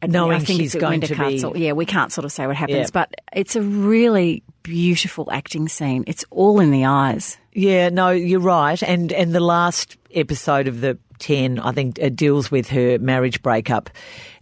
And 0.00 0.12
Knowing 0.12 0.36
I 0.36 0.38
think 0.38 0.60
she's 0.60 0.76
it's 0.76 0.80
going 0.80 1.00
to 1.00 1.14
Winter 1.14 1.50
be-. 1.52 1.58
Yeah, 1.58 1.72
we 1.72 1.84
can't 1.84 2.12
sort 2.12 2.24
of 2.24 2.30
say 2.30 2.46
what 2.46 2.54
happens, 2.54 2.78
Yeah. 2.78 2.90
but 2.92 3.12
it's 3.32 3.56
a 3.56 3.62
really 3.62 4.44
beautiful 4.62 5.28
acting 5.32 5.68
scene. 5.68 6.04
It's 6.06 6.24
all 6.30 6.60
in 6.60 6.70
the 6.70 6.84
eyes. 6.84 7.36
Yeah, 7.52 7.88
no, 7.88 8.10
you're 8.10 8.38
right. 8.38 8.80
And 8.80 9.12
and 9.12 9.34
the 9.34 9.40
last 9.40 9.96
episode 10.14 10.68
of 10.68 10.80
the 10.80 10.96
ten, 11.18 11.58
I 11.58 11.72
think, 11.72 12.00
uh, 12.00 12.10
deals 12.10 12.52
with 12.52 12.68
her 12.68 13.00
marriage 13.00 13.42
breakup, 13.42 13.90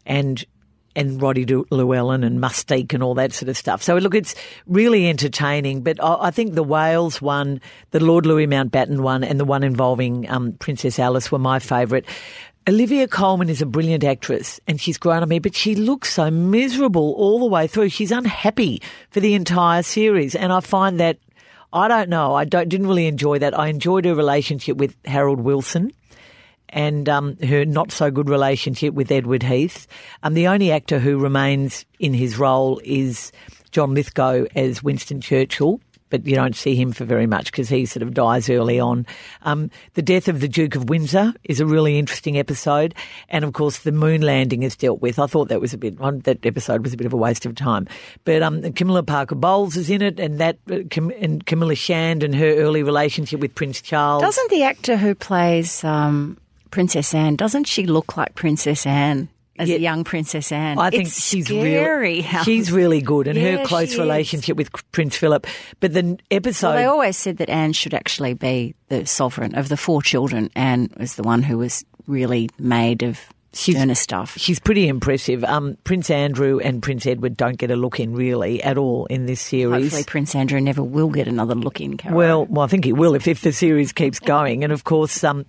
and 0.05 0.45
and 0.97 1.21
Roddy 1.21 1.45
Llewellyn 1.45 2.25
and 2.25 2.41
Mustique 2.41 2.93
and 2.93 3.03
all 3.03 3.15
that 3.15 3.33
sort 3.33 3.49
of 3.49 3.57
stuff. 3.57 3.83
So 3.83 3.97
look, 3.97 4.15
it's 4.15 4.35
really 4.67 5.09
entertaining. 5.09 5.83
But 5.83 6.03
I, 6.03 6.31
think 6.31 6.55
the 6.55 6.63
Wales 6.63 7.23
one, 7.23 7.61
the 7.91 8.01
Lord 8.01 8.27
Louis 8.27 8.47
Mountbatten 8.47 9.01
one, 9.01 9.23
and 9.23 9.39
the 9.39 9.45
one 9.45 9.63
involving 9.63 10.29
um, 10.31 10.55
Princess 10.55 10.99
Alice 10.99 11.31
were 11.31 11.39
my 11.39 11.59
favourite. 11.59 12.07
Olivia 12.69 13.07
Colman 13.07 13.49
is 13.49 13.63
a 13.63 13.67
brilliant 13.67 14.03
actress 14.03 14.59
and 14.67 14.81
she's 14.81 14.99
grown 14.99 15.23
on 15.23 15.29
me, 15.29 15.39
but 15.39 15.55
she 15.55 15.77
looks 15.77 16.13
so 16.13 16.31
miserable 16.33 17.15
all 17.17 17.39
the 17.39 17.47
way 17.47 17.69
through. 17.69 17.91
She's 17.91 18.11
unhappy 18.11 18.83
for 19.11 19.21
the 19.21 19.35
entire 19.35 19.85
series. 19.85 20.35
And 20.35 20.53
I 20.53 20.59
find 20.59 20.99
that 20.99 21.19
I 21.73 21.89
don't 21.89 22.09
know. 22.09 22.35
I 22.35 22.45
don't, 22.45 22.69
didn't 22.69 22.87
really 22.87 23.07
enjoy 23.07 23.39
that. 23.41 23.57
I 23.57 23.69
enjoyed 23.69 24.05
her 24.05 24.15
relationship 24.15 24.79
with 24.79 24.97
Harold 25.05 25.41
Wilson 25.41 25.93
and 26.71 27.09
um, 27.09 27.37
her 27.39 27.65
not 27.65 27.93
so 27.93 28.11
good 28.11 28.29
relationship 28.29 28.95
with 28.95 29.11
Edward 29.11 29.43
Heath. 29.43 29.87
Um, 30.23 30.35
the 30.35 30.49
only 30.49 30.73
actor 30.73 30.99
who 30.99 31.19
remains 31.19 31.85
in 31.99 32.15
his 32.15 32.39
role 32.39 32.81
is 32.85 33.33
John 33.71 33.95
Lithgow 33.95 34.47
as 34.55 34.83
Winston 34.83 35.21
Churchill. 35.21 35.81
But 36.09 36.25
you 36.25 36.37
don't 36.37 36.55
see 36.55 36.77
him 36.77 36.93
for 36.93 37.05
very 37.05 37.27
much 37.27 37.47
because 37.47 37.69
he 37.69 37.85
sort 37.85 38.05
of 38.05 38.15
dies 38.15 38.49
early 38.49 38.79
on. 38.79 39.07
Um, 39.43 39.73
the 39.95 40.03
death 40.03 40.29
of 40.29 40.41
the 40.41 40.47
Duke 40.47 40.77
of 40.77 40.89
Windsor 40.89 41.35
is 41.43 41.59
a 41.59 41.67
really 41.67 41.99
interesting 41.99 42.39
episode, 42.39 42.95
and 43.29 43.45
of 43.45 43.53
course 43.53 43.81
the 43.81 43.91
moon 43.91 44.23
landing 44.23 44.63
is 44.63 44.77
dealt 44.77 45.03
with. 45.03 45.19
I 45.19 45.27
thought 45.27 45.49
that 45.49 45.61
was 45.61 45.75
a 45.75 45.79
bit 45.79 45.99
that 45.99 46.47
episode 46.47 46.85
was 46.85 46.95
a 46.95 46.97
bit 46.97 47.07
of 47.07 47.13
a 47.13 47.17
waste 47.17 47.45
of 47.45 47.57
time. 47.57 47.89
But 48.25 48.41
um, 48.41 48.73
Camilla 48.75 49.03
Parker 49.03 49.35
Bowles 49.35 49.77
is 49.77 49.91
in 49.91 50.01
it, 50.01 50.21
and 50.21 50.39
that 50.39 50.59
uh, 50.71 50.83
and 51.21 51.45
Camilla 51.45 51.75
Shand 51.75 52.23
and 52.23 52.37
her 52.37 52.55
early 52.55 52.85
relationship 52.85 53.41
with 53.41 53.57
Prince 53.57 53.83
Charles. 53.83 54.23
Doesn't 54.23 54.51
the 54.51 54.63
actor 54.63 54.97
who 54.97 55.13
plays 55.13 55.83
um, 55.83 56.39
Princess 56.77 57.15
Anne, 57.15 57.37
doesn't 57.37 57.65
she 57.65 57.87
look 57.87 58.19
like 58.19 58.35
Princess 58.35 58.85
Anne 58.85 59.31
as 59.59 59.71
Yeah. 59.71 59.77
a 59.77 59.79
young 59.79 60.05
Princess 60.05 60.53
Anne? 60.53 60.79
I 60.79 60.91
think 60.91 61.07
it's 61.07 61.25
she's 61.27 61.49
really 61.49 62.21
she's 62.45 62.71
really 62.71 63.01
good, 63.01 63.27
and 63.29 63.39
Yeah, 63.39 63.57
her 63.57 63.65
close 63.65 63.97
relationship 63.97 64.59
with 64.59 64.69
Prince 64.93 65.17
Philip. 65.17 65.47
But 65.81 65.95
the 65.95 66.19
episode, 66.31 66.67
Well, 66.69 66.77
they 66.77 66.85
always 66.85 67.17
said 67.17 67.39
that 67.39 67.49
Anne 67.49 67.73
should 67.73 67.95
actually 67.95 68.35
be 68.35 68.75
the 68.91 69.07
sovereign 69.07 69.55
of 69.55 69.71
the 69.71 69.79
four 69.79 70.03
children. 70.03 70.51
Anne 70.55 70.91
was 70.99 71.15
the 71.15 71.23
one 71.23 71.43
who 71.43 71.57
was 71.57 71.83
really 72.07 72.51
made 72.59 73.03
of 73.03 73.19
sterner 73.55 73.95
stuff. 73.95 74.37
she's 74.37 74.61
pretty 74.61 74.87
impressive. 74.87 75.43
Um, 75.45 75.79
Prince 75.85 76.11
Andrew 76.11 76.59
and 76.63 76.83
Prince 76.83 77.07
Edward 77.07 77.39
don't 77.39 77.57
get 77.57 77.71
a 77.71 77.77
look 77.77 77.99
in 77.99 78.13
really 78.13 78.63
at 78.63 78.77
all 78.77 79.07
in 79.07 79.25
this 79.25 79.41
series. 79.41 79.85
Hopefully, 79.85 80.05
Prince 80.05 80.35
Andrew 80.35 80.61
never 80.61 80.83
will 80.83 81.09
get 81.09 81.27
another 81.27 81.55
look 81.55 81.81
in. 81.81 81.97
Carol. 81.97 82.19
Well, 82.19 82.45
well, 82.51 82.65
I 82.67 82.69
think 82.69 82.85
he 82.85 82.93
will 82.93 83.15
if, 83.15 83.27
if 83.27 83.41
the 83.41 83.53
series 83.55 83.93
keeps 83.95 84.19
going. 84.21 84.63
And 84.63 84.75
of 84.75 84.85
course, 84.85 85.25
um, 85.25 85.47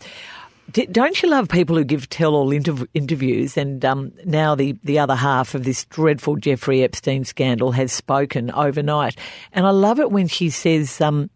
don't 0.72 1.22
you 1.22 1.30
love 1.30 1.48
people 1.50 1.76
who 1.76 1.84
give 1.84 2.10
tell-all 2.10 2.50
interv- 2.50 2.88
interviews? 2.94 3.58
And 3.58 3.84
um, 3.86 4.12
now 4.26 4.56
the, 4.56 4.76
the 4.84 5.00
other 5.00 5.16
half 5.16 5.56
of 5.56 5.64
this 5.64 5.86
dreadful 5.86 6.36
Jeffrey 6.36 6.84
Epstein 6.84 7.24
scandal 7.24 7.72
has 7.72 7.92
spoken 7.92 8.52
overnight. 8.52 9.16
And 9.54 9.66
I 9.66 9.72
love 9.72 10.00
it 10.00 10.12
when 10.12 10.28
she 10.28 10.50
says, 10.50 11.00
um, 11.00 11.30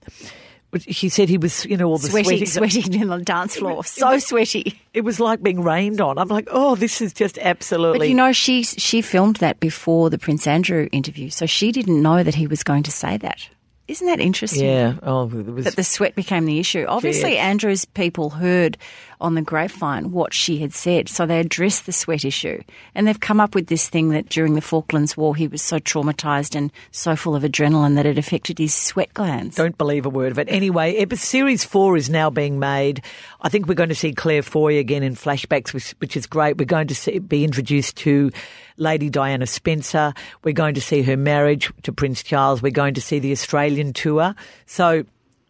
she 0.80 1.10
said 1.10 1.30
he 1.30 1.38
was, 1.38 1.66
you 1.66 1.78
know, 1.78 1.88
all 1.88 1.98
the 1.98 2.08
sweating, 2.08 2.46
sweating. 2.46 2.70
sweating 2.70 3.02
in 3.02 3.08
the 3.10 3.18
dance 3.20 3.58
floor, 3.58 3.84
so 3.84 4.20
sweaty. 4.20 4.80
It 4.94 5.02
was 5.02 5.20
like 5.20 5.44
being 5.44 5.62
rained 5.62 6.00
on. 6.02 6.18
I'm 6.18 6.30
like, 6.30 6.48
oh, 6.52 6.76
this 6.76 7.02
is 7.02 7.14
just 7.14 7.38
absolutely. 7.40 8.00
But 8.00 8.10
you 8.10 8.16
know, 8.16 8.32
she 8.32 8.64
she 8.64 9.02
filmed 9.02 9.38
that 9.38 9.60
before 9.60 10.10
the 10.10 10.18
Prince 10.18 10.48
Andrew 10.48 10.88
interview, 10.92 11.30
so 11.30 11.46
she 11.46 11.72
didn't 11.72 12.02
know 12.02 12.24
that 12.24 12.36
he 12.36 12.48
was 12.48 12.64
going 12.64 12.84
to 12.84 12.92
say 12.92 13.18
that. 13.18 13.50
Isn't 13.88 14.08
that 14.08 14.22
interesting? 14.22 14.64
yeah. 14.64 14.94
Oh, 15.04 15.26
it 15.26 15.46
was. 15.48 15.66
That 15.66 15.76
the 15.76 15.84
sweat 15.84 16.16
became 16.16 16.46
the 16.46 16.60
issue. 16.60 16.86
Obviously. 16.88 17.38
Andrew's 17.38 17.84
people 17.84 18.30
heard 18.30 18.78
on 19.22 19.36
the 19.36 19.42
grapevine 19.42 20.12
what 20.12 20.34
she 20.34 20.58
had 20.58 20.74
said, 20.74 21.08
so 21.08 21.26
they 21.26 21.40
addressed 21.40 21.86
the 21.86 21.92
sweat 21.92 22.26
issue. 22.26 22.62
And 22.94 23.08
they've 23.08 23.20
come 23.20 23.40
up 23.40 23.56
with 23.56 23.68
this 23.68 23.88
thing 23.88 24.10
that 24.10 24.28
during 24.28 24.56
the 24.56 24.62
Falklands 24.62 25.16
War, 25.16 25.36
he 25.36 25.48
was 25.48 25.62
so 25.62 25.80
traumatized 25.80 26.56
and 26.56 26.72
so 26.92 27.16
full 27.16 27.36
of 27.36 27.44
adrenaline 27.44 27.96
that 27.96 28.06
it 28.06 28.18
affected 28.18 28.58
his 28.58 28.74
sweat 28.74 29.14
glands. 29.14 29.56
Don't 29.56 29.78
believe 29.78 30.06
a 30.06 30.10
word 30.10 30.32
of 30.32 30.40
it. 30.40 30.48
Anyway, 30.50 31.06
series 31.16 31.64
four 31.64 31.96
is 31.96 32.10
now 32.10 32.30
being 32.30 32.60
made. 32.60 33.04
I 33.42 33.50
think 33.50 33.68
we're 33.68 33.76
going 33.76 33.90
to 33.90 33.96
see 33.96 34.12
Claire 34.12 34.44
Foy 34.44 34.78
again 34.78 35.04
in 35.04 35.16
flashbacks, 35.16 35.74
which, 35.74 35.92
which 36.00 36.18
is 36.18 36.26
great. 36.26 36.58
We're 36.58 36.66
going 36.66 36.88
to 36.88 36.96
see, 36.96 37.20
be 37.20 37.44
introduced 37.44 37.98
to 37.98 38.32
Lady 38.78 39.10
Diana 39.10 39.46
Spencer. 39.46 40.14
We're 40.44 40.54
going 40.54 40.74
to 40.76 40.82
see 40.82 41.04
her 41.04 41.16
marriage 41.16 41.72
to 41.84 41.94
Prince 41.94 42.24
Charles. 42.24 42.62
We're 42.62 42.72
going 42.72 42.96
to 42.96 43.02
see 43.02 43.20
the 43.20 43.32
Australian 43.32 43.94
tour. 43.94 44.36
So 44.66 45.06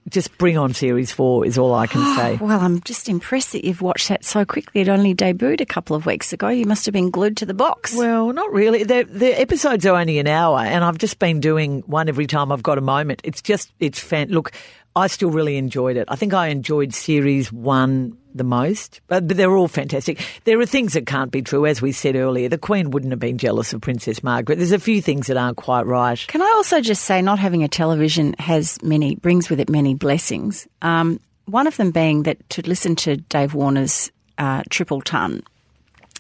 just 0.09 0.37
bring 0.37 0.57
on 0.57 0.73
series 0.73 1.11
four 1.11 1.45
is 1.45 1.57
all 1.57 1.73
I 1.73 1.87
can 1.87 2.15
say. 2.17 2.35
Well, 2.37 2.59
I'm 2.59 2.81
just 2.81 3.07
impressed 3.07 3.51
that 3.53 3.65
you've 3.65 3.81
watched 3.81 4.09
that 4.09 4.25
so 4.25 4.45
quickly. 4.45 4.81
It 4.81 4.89
only 4.89 5.13
debuted 5.13 5.61
a 5.61 5.65
couple 5.65 5.95
of 5.95 6.05
weeks 6.05 6.33
ago. 6.33 6.49
You 6.49 6.65
must 6.65 6.85
have 6.85 6.93
been 6.93 7.09
glued 7.09 7.37
to 7.37 7.45
the 7.45 7.53
box. 7.53 7.95
Well, 7.95 8.33
not 8.33 8.51
really. 8.51 8.83
The, 8.83 9.03
the 9.03 9.39
episodes 9.39 9.85
are 9.85 9.95
only 9.95 10.19
an 10.19 10.27
hour, 10.27 10.59
and 10.59 10.83
I've 10.83 10.97
just 10.97 11.19
been 11.19 11.39
doing 11.39 11.81
one 11.85 12.09
every 12.09 12.27
time 12.27 12.51
I've 12.51 12.63
got 12.63 12.77
a 12.77 12.81
moment. 12.81 13.21
It's 13.23 13.41
just, 13.41 13.71
it's 13.79 13.99
fan. 13.99 14.29
Look, 14.29 14.51
I 14.95 15.07
still 15.07 15.29
really 15.31 15.57
enjoyed 15.57 15.97
it. 15.97 16.05
I 16.09 16.15
think 16.15 16.33
I 16.33 16.47
enjoyed 16.47 16.93
series 16.93 17.51
one 17.51 18.17
the 18.33 18.43
most, 18.43 19.01
but, 19.07 19.27
but 19.27 19.37
they're 19.37 19.55
all 19.55 19.67
fantastic. 19.67 20.23
There 20.45 20.59
are 20.59 20.65
things 20.65 20.93
that 20.93 21.05
can't 21.05 21.31
be 21.31 21.41
true, 21.41 21.65
as 21.65 21.81
we 21.81 21.91
said 21.91 22.15
earlier. 22.15 22.49
The 22.49 22.57
Queen 22.57 22.91
wouldn't 22.91 23.11
have 23.11 23.19
been 23.19 23.37
jealous 23.37 23.73
of 23.73 23.81
Princess 23.81 24.23
Margaret. 24.23 24.57
There's 24.57 24.71
a 24.71 24.79
few 24.79 25.01
things 25.01 25.27
that 25.27 25.37
aren't 25.37 25.57
quite 25.57 25.85
right. 25.85 26.23
Can 26.27 26.41
I 26.41 26.51
also 26.55 26.81
just 26.81 27.03
say, 27.03 27.21
not 27.21 27.39
having 27.39 27.63
a 27.63 27.67
television 27.67 28.33
has 28.39 28.81
many 28.83 29.15
brings 29.15 29.49
with 29.49 29.59
it 29.59 29.69
many 29.69 29.93
blessings. 29.95 30.67
Um, 30.81 31.19
one 31.45 31.67
of 31.67 31.77
them 31.77 31.91
being 31.91 32.23
that 32.23 32.49
to 32.51 32.61
listen 32.67 32.95
to 32.97 33.17
Dave 33.17 33.53
Warner's 33.53 34.11
uh, 34.37 34.63
triple 34.69 35.01
ton 35.01 35.43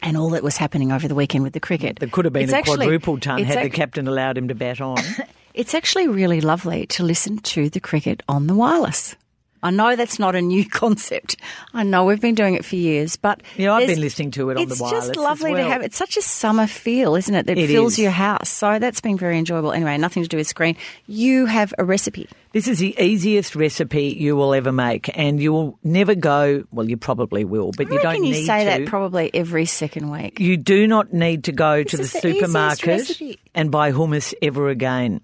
and 0.03 0.17
all 0.17 0.29
that 0.31 0.43
was 0.43 0.57
happening 0.57 0.91
over 0.91 1.07
the 1.07 1.15
weekend 1.15 1.43
with 1.43 1.53
the 1.53 1.59
cricket. 1.59 1.99
There 1.99 2.09
could 2.09 2.25
have 2.25 2.33
been 2.33 2.43
It's 2.43 2.53
a 2.53 2.57
actually- 2.57 2.77
quadruple 2.87 3.19
ton 3.19 3.43
had 3.43 3.63
the 3.65 3.69
captain 3.69 4.07
allowed 4.07 4.37
him 4.37 4.47
to 4.49 4.55
bat 4.55 4.81
on. 4.81 4.97
It's 5.53 5.73
actually 5.73 6.07
really 6.07 6.39
lovely 6.39 6.85
to 6.87 7.03
listen 7.03 7.39
to 7.39 7.69
the 7.69 7.81
cricket 7.81 8.23
on 8.29 8.47
the 8.47 8.55
wireless. 8.55 9.17
I 9.63 9.71
know 9.71 9.95
that's 9.95 10.19
not 10.19 10.35
a 10.35 10.41
new 10.41 10.65
concept. 10.69 11.37
I 11.73 11.83
know 11.83 12.05
we've 12.05 12.21
been 12.21 12.35
doing 12.35 12.55
it 12.55 12.65
for 12.65 12.75
years, 12.75 13.15
but 13.15 13.41
Yeah, 13.57 13.73
I've 13.73 13.87
been 13.87 14.01
listening 14.01 14.31
to 14.31 14.49
it 14.49 14.57
on 14.57 14.65
the 14.67 14.71
it's 14.73 14.81
wireless 14.81 15.05
just 15.07 15.09
as 15.11 15.23
lovely 15.23 15.51
well. 15.53 15.63
to 15.63 15.69
have. 15.71 15.81
It's 15.81 15.97
such 15.97 16.17
a 16.17 16.21
summer 16.21 16.67
feel, 16.67 17.15
isn't 17.15 17.33
it? 17.33 17.45
That 17.45 17.57
It 17.57 17.67
fills 17.67 17.93
is. 17.93 17.99
your 17.99 18.11
house. 18.11 18.49
So 18.49 18.79
that's 18.79 19.01
been 19.01 19.17
very 19.17 19.37
enjoyable. 19.37 19.71
Anyway, 19.71 19.97
nothing 19.97 20.23
to 20.23 20.29
do 20.29 20.37
with 20.37 20.47
screen. 20.47 20.75
You 21.07 21.45
have 21.45 21.73
a 21.77 21.83
recipe. 21.83 22.27
This 22.53 22.67
is 22.67 22.79
the 22.79 22.93
easiest 23.01 23.55
recipe 23.55 24.07
you 24.19 24.35
will 24.35 24.53
ever 24.53 24.73
make, 24.73 25.09
and 25.17 25.41
you 25.41 25.53
will 25.53 25.79
never 25.85 26.15
go. 26.15 26.65
Well, 26.71 26.89
you 26.89 26.97
probably 26.97 27.45
will, 27.45 27.71
but 27.77 27.89
I 27.89 27.93
you 27.93 28.01
don't 28.01 28.15
you 28.15 28.21
need 28.33 28.45
say 28.45 28.59
to. 28.65 28.65
that 28.83 28.89
probably 28.89 29.31
every 29.33 29.65
second 29.65 30.09
week. 30.11 30.37
You 30.41 30.57
do 30.57 30.85
not 30.85 31.13
need 31.13 31.45
to 31.45 31.53
go 31.53 31.81
to 31.81 31.95
the, 31.97 32.03
the 32.03 32.07
supermarket 32.09 33.21
and 33.55 33.71
buy 33.71 33.91
hummus 33.93 34.33
ever 34.41 34.69
again. 34.69 35.21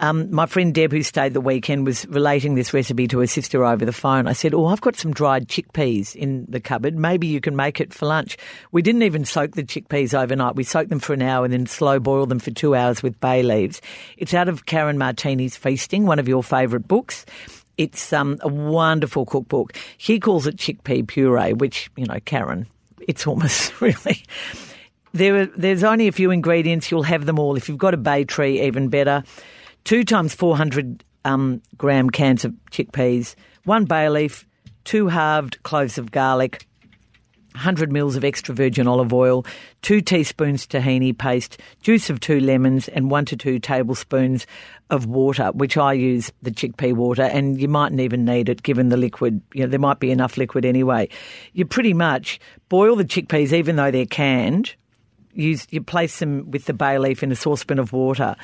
Um, 0.00 0.30
my 0.30 0.46
friend 0.46 0.74
Deb, 0.74 0.92
who 0.92 1.02
stayed 1.02 1.34
the 1.34 1.42
weekend, 1.42 1.84
was 1.84 2.06
relating 2.06 2.54
this 2.54 2.72
recipe 2.72 3.06
to 3.08 3.18
her 3.18 3.26
sister 3.26 3.66
over 3.66 3.84
the 3.84 3.92
phone. 3.92 4.26
I 4.26 4.32
said, 4.32 4.54
Oh, 4.54 4.66
I've 4.66 4.80
got 4.80 4.96
some 4.96 5.12
dried 5.12 5.46
chickpeas 5.46 6.16
in 6.16 6.46
the 6.48 6.58
cupboard. 6.58 6.96
Maybe 6.96 7.26
you 7.26 7.40
can 7.40 7.54
make 7.54 7.82
it 7.82 7.92
for 7.92 8.06
lunch. 8.06 8.38
We 8.72 8.80
didn't 8.80 9.02
even 9.02 9.26
soak 9.26 9.52
the 9.52 9.62
chickpeas 9.62 10.18
overnight. 10.18 10.56
We 10.56 10.64
soaked 10.64 10.88
them 10.88 11.00
for 11.00 11.12
an 11.12 11.20
hour 11.20 11.44
and 11.44 11.52
then 11.52 11.66
slow 11.66 12.00
boiled 12.00 12.30
them 12.30 12.38
for 12.38 12.50
two 12.50 12.74
hours 12.74 13.02
with 13.02 13.20
bay 13.20 13.42
leaves. 13.42 13.82
It's 14.16 14.32
out 14.32 14.48
of 14.48 14.64
Karin 14.64 14.96
Martini's 14.96 15.54
Feasting, 15.54 16.06
one 16.06 16.18
of 16.18 16.26
your 16.26 16.42
favourite 16.42 16.88
books. 16.88 17.26
It's 17.76 18.10
um, 18.10 18.38
a 18.40 18.48
wonderful 18.48 19.26
cookbook. 19.26 19.74
She 19.98 20.18
calls 20.18 20.46
it 20.46 20.56
chickpea 20.56 21.06
puree, 21.06 21.52
which, 21.52 21.90
you 21.96 22.06
know, 22.06 22.20
Karen, 22.24 22.66
it's 23.06 23.26
almost 23.26 23.78
really. 23.82 24.24
There, 25.12 25.44
there's 25.44 25.84
only 25.84 26.08
a 26.08 26.12
few 26.12 26.30
ingredients. 26.30 26.90
You'll 26.90 27.02
have 27.02 27.26
them 27.26 27.38
all. 27.38 27.56
If 27.56 27.68
you've 27.68 27.76
got 27.76 27.92
a 27.92 27.98
bay 27.98 28.24
tree, 28.24 28.62
even 28.62 28.88
better. 28.88 29.24
Two 29.84 30.04
times 30.04 30.34
400 30.34 31.04
um, 31.24 31.62
gram 31.76 32.10
cans 32.10 32.44
of 32.44 32.54
chickpeas, 32.70 33.34
one 33.64 33.84
bay 33.84 34.08
leaf, 34.08 34.46
two 34.84 35.08
halved 35.08 35.62
cloves 35.62 35.98
of 35.98 36.10
garlic, 36.10 36.66
100 37.54 37.90
mils 37.90 38.14
of 38.14 38.24
extra 38.24 38.54
virgin 38.54 38.86
olive 38.86 39.12
oil, 39.12 39.44
two 39.82 40.00
teaspoons 40.00 40.66
tahini 40.66 41.16
paste, 41.16 41.60
juice 41.82 42.08
of 42.08 42.20
two 42.20 42.38
lemons, 42.38 42.86
and 42.88 43.10
one 43.10 43.24
to 43.24 43.36
two 43.36 43.58
tablespoons 43.58 44.46
of 44.90 45.06
water, 45.06 45.50
which 45.52 45.76
I 45.76 45.92
use 45.94 46.30
the 46.42 46.52
chickpea 46.52 46.94
water, 46.94 47.24
and 47.24 47.60
you 47.60 47.66
mightn't 47.66 48.00
even 48.00 48.24
need 48.24 48.48
it 48.48 48.62
given 48.62 48.88
the 48.88 48.96
liquid. 48.96 49.42
You 49.52 49.62
know, 49.62 49.68
there 49.68 49.80
might 49.80 49.98
be 49.98 50.12
enough 50.12 50.36
liquid 50.36 50.64
anyway. 50.64 51.08
You 51.52 51.66
pretty 51.66 51.92
much 51.92 52.38
boil 52.68 52.94
the 52.94 53.04
chickpeas, 53.04 53.52
even 53.52 53.76
though 53.76 53.90
they're 53.90 54.06
canned. 54.06 54.74
Use 55.32 55.66
you 55.70 55.80
place 55.80 56.18
them 56.18 56.50
with 56.50 56.66
the 56.66 56.72
bay 56.72 56.98
leaf 56.98 57.22
in 57.22 57.32
a 57.32 57.36
saucepan 57.36 57.78
of 57.78 57.92
water. 57.92 58.36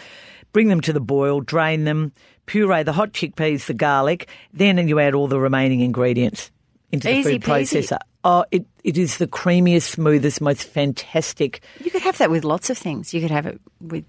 Bring 0.57 0.69
them 0.69 0.81
to 0.81 0.93
the 0.95 1.01
boil, 1.01 1.43
drain 1.43 1.85
them, 1.85 2.13
puree 2.47 2.83
the 2.83 2.95
hot 2.95 3.13
chickpeas, 3.13 3.67
the 3.67 3.75
garlic, 3.75 4.27
then 4.55 4.89
you 4.89 4.99
add 4.99 5.15
all 5.15 5.29
the 5.29 5.39
remaining 5.39 5.81
ingredients 5.81 6.51
into 6.91 7.09
the 7.09 7.15
Easy 7.15 7.33
food 7.33 7.43
peasy. 7.43 7.81
processor. 7.83 7.99
Oh, 8.25 8.47
it, 8.51 8.65
it 8.83 8.97
is 8.97 9.19
the 9.19 9.27
creamiest, 9.27 9.83
smoothest, 9.83 10.41
most 10.41 10.65
fantastic. 10.65 11.61
You 11.85 11.91
could 11.91 12.01
have 12.01 12.17
that 12.17 12.31
with 12.31 12.43
lots 12.43 12.71
of 12.71 12.79
things. 12.79 13.13
You 13.13 13.21
could 13.21 13.31
have 13.31 13.45
it 13.45 13.61
with 13.83 14.07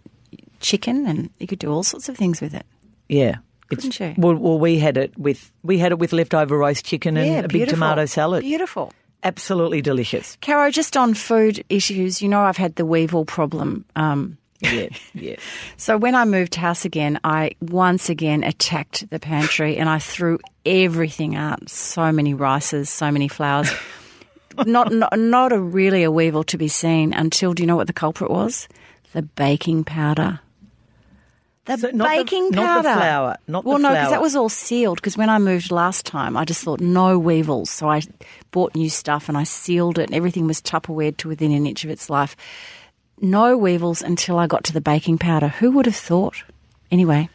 chicken, 0.62 1.06
and 1.06 1.30
you 1.38 1.48
could 1.48 1.60
do 1.60 1.70
all 1.70 1.84
sorts 1.84 2.08
of 2.08 2.16
things 2.16 2.40
with 2.40 2.54
it. 2.54 2.66
Yeah. 3.10 3.40
Couldn't 3.68 4.00
you? 4.00 4.14
Well, 4.18 4.36
well, 4.36 4.58
we 4.58 4.80
had 4.80 4.96
it 4.96 5.18
with 5.18 5.52
we 5.64 5.78
had 5.80 5.92
it 5.92 6.00
with 6.00 6.14
leftover 6.14 6.58
roast 6.58 6.86
chicken 6.86 7.18
and 7.18 7.28
yeah, 7.28 7.40
a 7.40 7.50
big 7.50 7.68
tomato 7.68 8.06
salad. 8.06 8.44
Beautiful. 8.44 8.94
Absolutely 9.22 9.82
delicious. 9.82 10.38
Caro, 10.42 10.72
just 10.72 10.96
on 10.96 11.14
food 11.14 11.66
issues, 11.68 12.22
you 12.22 12.30
know 12.30 12.40
I've 12.40 12.56
had 12.56 12.78
the 12.78 12.86
weevil 12.86 13.26
problem. 13.26 13.84
Um, 13.98 14.38
Yeah, 14.60 14.88
yeah. 15.14 15.36
so 15.78 15.98
when 15.98 16.16
I 16.16 16.26
moved 16.26 16.56
house 16.56 16.84
again, 16.86 17.20
I 17.24 17.52
once 17.62 18.10
again 18.10 18.44
attacked 18.44 19.10
the 19.10 19.20
pantry 19.20 19.78
and 19.78 19.88
I 19.88 20.00
threw 20.00 20.40
everything 20.66 21.36
out. 21.36 21.70
So 21.70 22.12
many 22.12 22.34
rices, 22.34 22.90
so 22.90 23.12
many 23.12 23.28
flowers. 23.28 23.72
not, 24.66 24.92
not 24.92 25.18
not 25.20 25.52
a 25.54 25.60
really 25.60 26.04
a 26.04 26.10
weevil 26.12 26.44
to 26.46 26.58
be 26.58 26.68
seen 26.68 27.14
until 27.14 27.54
do 27.54 27.62
you 27.62 27.68
know 27.68 27.76
what 27.76 27.88
the 27.88 27.94
culprit 27.94 28.32
was? 28.32 28.68
The 29.14 29.22
baking 29.22 29.84
powder. 29.84 30.40
The 31.66 31.78
So 31.78 31.90
not 31.92 32.10
the- 32.10 32.24
baking 32.24 32.50
not 32.52 32.82
the 32.84 32.90
powder. 32.90 33.00
flour, 33.00 33.38
not 33.48 33.64
the 33.64 33.70
well, 33.70 33.78
no, 33.80 33.90
because 33.90 34.10
that 34.10 34.22
was 34.22 34.36
all 34.36 34.50
sealed. 34.50 34.98
Because 34.98 35.18
when 35.18 35.30
I 35.30 35.38
moved 35.38 35.70
last 35.72 36.06
time, 36.06 36.36
I 36.36 36.46
just 36.46 36.64
thought 36.64 36.80
no 36.80 37.20
weevils, 37.20 37.70
so 37.70 37.90
I 37.90 38.02
bought 38.52 38.74
new 38.74 38.90
stuff 38.90 39.28
and 39.30 39.38
I 39.38 39.44
sealed 39.44 40.00
it, 40.00 40.08
and 40.10 40.16
everything 40.16 40.48
was 40.48 40.62
Tupperware 40.62 41.16
to 41.18 41.28
within 41.28 41.52
an 41.52 41.68
inch 41.68 41.84
of 41.84 41.90
its 41.92 42.10
life. 42.10 42.36
No 43.20 43.58
weevils 43.58 44.02
until 44.02 44.38
I 44.38 44.48
got 44.48 44.64
to 44.66 44.74
the 44.74 44.82
baking 44.82 45.18
powder. 45.18 45.48
Who 45.48 45.72
would 45.72 45.86
have 45.86 45.96
thought? 45.96 46.44
Anyway, 46.92 47.30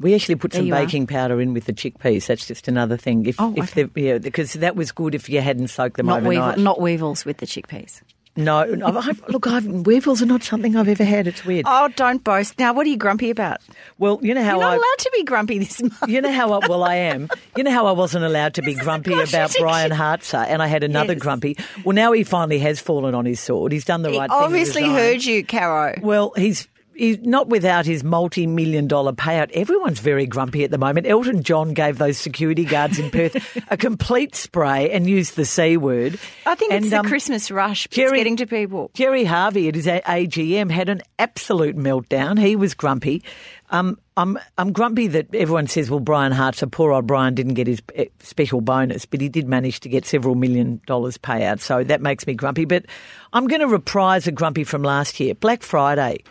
We 0.00 0.14
actually 0.14 0.36
put 0.36 0.52
some 0.52 0.66
you 0.66 0.74
are. 0.74 0.84
baking 0.84 1.06
powder 1.06 1.40
in 1.40 1.52
with 1.54 1.64
the 1.66 1.72
chickpeas. 1.72 2.26
That's 2.26 2.46
just 2.46 2.68
another 2.68 2.96
thing. 2.96 3.26
If, 3.26 3.40
Oh, 3.40 3.52
if 3.56 3.76
okay. 3.76 3.88
yeah, 4.00 4.18
because 4.18 4.52
that 4.54 4.76
was 4.76 4.92
good 4.92 5.14
if 5.14 5.28
you 5.28 5.40
hadn't 5.40 5.68
soaked 5.68 5.96
them 5.96 6.06
not 6.06 6.20
overnight. 6.20 6.56
weevil, 6.56 6.62
not 6.64 6.80
weevils 6.80 7.24
with 7.24 7.38
the 7.38 7.46
chickpeas. 7.46 8.00
No, 8.36 8.58
I've, 8.58 9.22
look, 9.28 9.46
I've, 9.46 9.64
weevils 9.64 10.20
are 10.20 10.26
not 10.26 10.42
something 10.42 10.74
I've 10.74 10.88
ever 10.88 11.04
had. 11.04 11.28
It's 11.28 11.44
weird. 11.44 11.66
Oh, 11.68 11.86
don't 11.94 12.24
boast. 12.24 12.58
Now, 12.58 12.72
what 12.72 12.84
are 12.84 12.88
you 12.90 12.96
grumpy 12.96 13.30
about? 13.30 13.60
well, 13.98 14.18
you 14.22 14.34
know 14.34 14.42
how 14.42 14.50
I. 14.50 14.52
You're 14.54 14.60
not 14.62 14.72
I. 14.72 14.76
allowed 14.76 14.98
to 14.98 15.10
be 15.14 15.22
grumpy 15.22 15.58
this 15.60 15.80
month. 15.80 15.96
You 16.08 16.20
know 16.20 16.32
how 16.32 16.52
I, 16.52 16.66
well 16.66 16.82
I 16.82 16.96
am. 16.96 17.28
You 17.56 17.62
know 17.62 17.70
how 17.70 17.86
I 17.86 17.92
wasn't 17.92 18.24
allowed 18.24 18.54
to 18.54 18.62
be 18.62 18.74
grumpy 18.74 19.12
about. 19.12 19.54
Brian 19.60 19.92
Hartzer, 19.92 20.44
and 20.48 20.60
I 20.62 20.66
had 20.66 20.82
another 20.82 21.12
Yes. 21.12 21.22
grumpy. 21.22 21.56
Well, 21.84 21.94
now 21.94 22.10
he 22.10 22.24
finally 22.24 22.58
has 22.58 22.80
fallen 22.80 23.14
on 23.14 23.24
his 23.24 23.38
sword. 23.38 23.70
He's 23.70 23.84
done 23.84 24.02
the 24.02 24.10
He 24.10 24.18
right 24.18 24.28
thing. 24.28 24.36
and 24.36 24.44
obviously 24.46 24.82
heard 24.88 25.24
you, 25.24 25.44
Caro. 25.44 25.94
Well, 26.02 26.32
he's. 26.36 26.66
He's 26.96 27.18
not 27.20 27.48
without 27.48 27.86
his 27.86 28.04
multi-million 28.04 28.86
dollar 28.86 29.12
payout. 29.12 29.50
Everyone's 29.52 30.00
very 30.00 30.26
grumpy 30.26 30.64
at 30.64 30.70
the 30.70 30.78
moment. 30.78 31.06
Elton 31.06 31.42
John 31.42 31.72
gave 31.74 31.98
those 31.98 32.18
security 32.18 32.64
guards 32.64 32.98
in 32.98 33.10
Perth 33.10 33.60
a 33.70 33.76
complete 33.76 34.34
spray 34.34 34.90
and 34.90 35.08
used 35.08 35.36
the 35.36 35.44
C 35.44 35.76
word. 35.76 36.18
I 36.46 36.54
think 36.54 36.72
And, 36.72 36.84
it's 36.84 36.90
the 36.92 37.00
um, 37.00 37.06
Christmas 37.06 37.50
rush. 37.50 37.86
It's 37.86 37.96
Gerry- 37.96 38.18
getting 38.18 38.36
to 38.36 38.46
people. 38.46 38.90
Gerry 38.94 39.24
Harvey 39.24 39.68
at 39.68 39.74
his 39.74 39.86
AGM 39.86 40.70
had 40.70 40.88
an 40.88 41.02
absolute 41.18 41.76
meltdown. 41.76 42.38
He 42.38 42.56
was 42.56 42.74
grumpy. 42.74 43.22
Um, 43.70 43.98
I'm 44.16 44.38
I'm 44.58 44.72
grumpy 44.72 45.08
that 45.08 45.34
everyone 45.34 45.66
says, 45.66 45.90
well, 45.90 45.98
Brian 45.98 46.32
Hartzer, 46.32 46.70
poor 46.70 46.92
old 46.92 47.06
Brian, 47.06 47.34
didn't 47.34 47.54
get 47.54 47.66
his 47.66 47.82
eh, 47.96 48.04
special 48.20 48.60
bonus, 48.60 49.06
but 49.06 49.20
he 49.20 49.28
did 49.28 49.48
manage 49.48 49.80
to 49.80 49.88
get 49.88 50.04
several 50.06 50.34
million 50.36 50.80
dollars 50.86 51.18
payout. 51.18 51.60
So 51.60 51.82
that 51.82 52.00
makes 52.00 52.26
me 52.26 52.34
grumpy. 52.34 52.66
But 52.66 52.84
I'm 53.32 53.48
going 53.48 53.62
to 53.62 53.66
reprise 53.66 54.26
a 54.28 54.32
grumpy 54.32 54.62
from 54.64 54.82
last 54.82 55.18
year, 55.18 55.34
Black 55.34 55.62
Friday. 55.62 56.22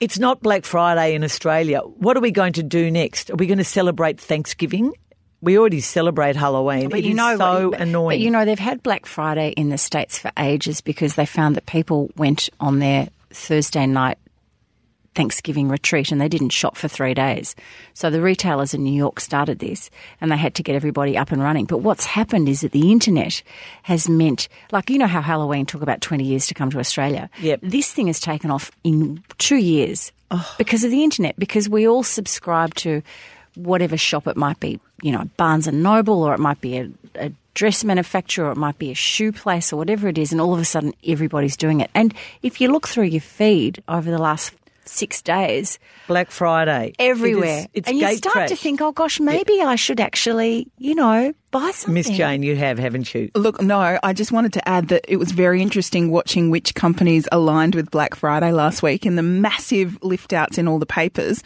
It's 0.00 0.18
not 0.18 0.40
Black 0.40 0.64
Friday 0.64 1.14
in 1.14 1.22
Australia. 1.22 1.80
What 1.80 2.16
are 2.16 2.20
we 2.20 2.30
going 2.30 2.54
to 2.54 2.62
do 2.62 2.90
next? 2.90 3.30
Are 3.30 3.36
we 3.36 3.46
going 3.46 3.58
to 3.58 3.64
celebrate 3.64 4.18
Thanksgiving? 4.18 4.94
We 5.42 5.58
already 5.58 5.80
celebrate 5.80 6.36
Halloween. 6.36 6.88
But 6.88 7.00
It 7.00 7.04
you 7.04 7.14
know, 7.14 7.36
so 7.36 7.70
but, 7.70 7.80
annoying. 7.82 8.18
But 8.18 8.20
you 8.20 8.30
know, 8.30 8.46
they've 8.46 8.58
had 8.58 8.82
Black 8.82 9.04
Friday 9.04 9.50
in 9.50 9.68
the 9.68 9.76
States 9.76 10.18
for 10.18 10.32
ages 10.38 10.80
because 10.80 11.16
they 11.16 11.26
found 11.26 11.54
that 11.56 11.66
people 11.66 12.10
went 12.16 12.48
on 12.60 12.78
their 12.78 13.08
Thursday 13.30 13.86
night 13.86 14.16
Thanksgiving 15.14 15.68
retreat 15.68 16.12
and 16.12 16.20
they 16.20 16.28
didn't 16.28 16.50
shop 16.50 16.76
for 16.76 16.88
three 16.88 17.14
days. 17.14 17.56
So 17.94 18.10
the 18.10 18.22
retailers 18.22 18.74
in 18.74 18.84
New 18.84 18.92
York 18.92 19.18
started 19.20 19.58
this 19.58 19.90
and 20.20 20.30
they 20.30 20.36
had 20.36 20.54
to 20.54 20.62
get 20.62 20.76
everybody 20.76 21.16
up 21.16 21.32
and 21.32 21.42
running. 21.42 21.64
But 21.64 21.78
what's 21.78 22.04
happened 22.04 22.48
is 22.48 22.60
that 22.60 22.72
the 22.72 22.92
internet 22.92 23.42
has 23.82 24.08
meant, 24.08 24.48
like, 24.70 24.88
you 24.88 24.98
know 24.98 25.06
how 25.06 25.20
Halloween 25.20 25.66
took 25.66 25.82
about 25.82 26.00
20 26.00 26.24
years 26.24 26.46
to 26.46 26.54
come 26.54 26.70
to 26.70 26.78
Australia? 26.78 27.28
Yep. 27.40 27.60
This 27.62 27.92
thing 27.92 28.06
has 28.06 28.20
taken 28.20 28.50
off 28.50 28.70
in 28.84 29.22
two 29.38 29.56
years 29.56 30.12
oh. 30.30 30.54
because 30.58 30.84
of 30.84 30.90
the 30.90 31.02
internet, 31.02 31.36
because 31.38 31.68
we 31.68 31.88
all 31.88 32.04
subscribe 32.04 32.74
to 32.76 33.02
whatever 33.56 33.96
shop 33.96 34.26
it 34.26 34.36
might 34.36 34.60
be, 34.60 34.80
you 35.02 35.12
know, 35.12 35.28
Barnes 35.36 35.66
and 35.66 35.82
Noble, 35.82 36.22
or 36.22 36.34
it 36.34 36.40
might 36.40 36.60
be 36.60 36.78
a, 36.78 36.88
a 37.16 37.32
dress 37.54 37.82
manufacturer, 37.82 38.46
or 38.48 38.52
it 38.52 38.56
might 38.56 38.78
be 38.78 38.90
a 38.90 38.94
shoe 38.94 39.32
place, 39.32 39.72
or 39.72 39.76
whatever 39.76 40.08
it 40.08 40.18
is, 40.18 40.32
and 40.32 40.40
all 40.40 40.54
of 40.54 40.60
a 40.60 40.64
sudden 40.64 40.94
everybody's 41.06 41.56
doing 41.56 41.80
it. 41.80 41.90
And 41.94 42.14
if 42.42 42.60
you 42.60 42.70
look 42.70 42.86
through 42.86 43.04
your 43.04 43.20
feed 43.20 43.82
over 43.88 44.10
the 44.10 44.18
last 44.18 44.54
six 44.90 45.22
days, 45.22 45.78
Black 46.08 46.30
Friday 46.30 46.92
everywhere, 46.98 47.60
It 47.60 47.60
is, 47.60 47.68
it's 47.74 47.88
and 47.88 47.98
you 47.98 48.06
gate 48.06 48.18
start 48.18 48.48
to 48.48 48.56
think, 48.56 48.80
oh 48.80 48.92
gosh, 48.92 49.20
maybe 49.20 49.60
I 49.60 49.76
should 49.76 50.00
actually, 50.00 50.68
you 50.78 50.94
know, 50.94 51.32
buy 51.50 51.70
something. 51.70 51.94
Miss 51.94 52.10
Jane, 52.10 52.42
you 52.42 52.56
have, 52.56 52.78
haven't 52.78 53.14
you? 53.14 53.30
Look, 53.34 53.60
no, 53.62 53.98
I 54.02 54.12
just 54.12 54.32
wanted 54.32 54.52
to 54.54 54.68
add 54.68 54.88
that 54.88 55.04
it 55.08 55.16
was 55.16 55.32
very 55.32 55.62
interesting 55.62 56.10
watching 56.10 56.50
which 56.50 56.74
companies 56.74 57.28
aligned 57.32 57.74
with 57.74 57.90
Black 57.90 58.14
Friday 58.14 58.52
last 58.52 58.82
week 58.82 59.06
and 59.06 59.16
the 59.16 59.22
massive 59.22 59.98
lift 60.02 60.32
outs 60.32 60.58
in 60.58 60.68
all 60.68 60.78
the 60.78 60.86
papers. 60.86 61.42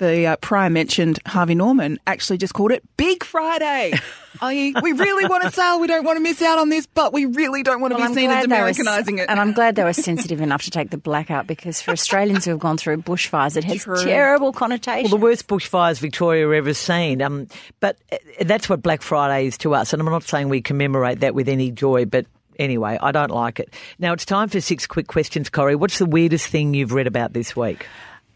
The 0.00 0.28
uh, 0.28 0.36
prior 0.36 0.70
mentioned 0.70 1.18
Harvey 1.26 1.54
Norman 1.54 1.98
actually 2.06 2.38
just 2.38 2.54
called 2.54 2.72
it 2.72 2.82
Big 2.96 3.22
Friday. 3.22 3.92
I, 4.40 4.72
we 4.82 4.92
really 4.92 5.26
want 5.26 5.44
a 5.44 5.50
sale. 5.50 5.78
We 5.78 5.86
don't 5.88 6.04
want 6.06 6.16
to 6.16 6.22
miss 6.22 6.40
out 6.40 6.58
on 6.58 6.70
this, 6.70 6.86
but 6.86 7.12
we 7.12 7.26
really 7.26 7.62
don't 7.62 7.82
want 7.82 7.92
to 7.92 7.98
Well, 8.00 8.08
be 8.08 8.14
seen 8.14 8.30
as 8.30 8.46
they 8.46 8.48
were- 8.48 8.54
Americanizing 8.54 9.18
it. 9.18 9.28
And 9.28 9.38
I'm 9.38 9.52
glad 9.52 9.76
they 9.76 9.84
were 9.84 9.92
sensitive 9.92 10.40
enough 10.40 10.62
to 10.62 10.70
take 10.70 10.88
the 10.88 10.96
blackout 10.96 11.46
because 11.46 11.82
for 11.82 11.90
Australians 11.90 12.46
who 12.46 12.52
have 12.52 12.60
gone 12.60 12.78
through 12.78 13.02
bushfires, 13.02 13.58
it 13.58 13.64
has 13.64 13.82
True. 13.84 14.02
terrible 14.02 14.54
connotations. 14.54 15.12
Well, 15.12 15.18
the 15.18 15.24
worst 15.24 15.46
bushfires 15.46 15.98
Victoria 16.00 16.48
ever 16.50 16.72
seen. 16.72 17.20
Um, 17.20 17.48
but 17.80 17.98
uh, 18.10 18.16
that's 18.40 18.70
what 18.70 18.80
Black 18.80 19.02
Friday 19.02 19.48
is 19.48 19.58
to 19.58 19.74
us. 19.74 19.92
And 19.92 20.00
I'm 20.00 20.08
not 20.10 20.22
saying 20.22 20.48
we 20.48 20.62
commemorate 20.62 21.20
that 21.20 21.34
with 21.34 21.46
any 21.46 21.70
joy, 21.70 22.06
but 22.06 22.24
anyway, 22.58 22.96
I 23.02 23.12
don't 23.12 23.30
like 23.30 23.60
it. 23.60 23.74
Now 23.98 24.14
it's 24.14 24.24
time 24.24 24.48
for 24.48 24.62
six 24.62 24.86
quick 24.86 25.08
questions, 25.08 25.50
Corrie. 25.50 25.76
What's 25.76 25.98
the 25.98 26.06
weirdest 26.06 26.46
thing 26.46 26.72
you've 26.72 26.94
read 26.94 27.06
about 27.06 27.34
this 27.34 27.54
week? 27.54 27.86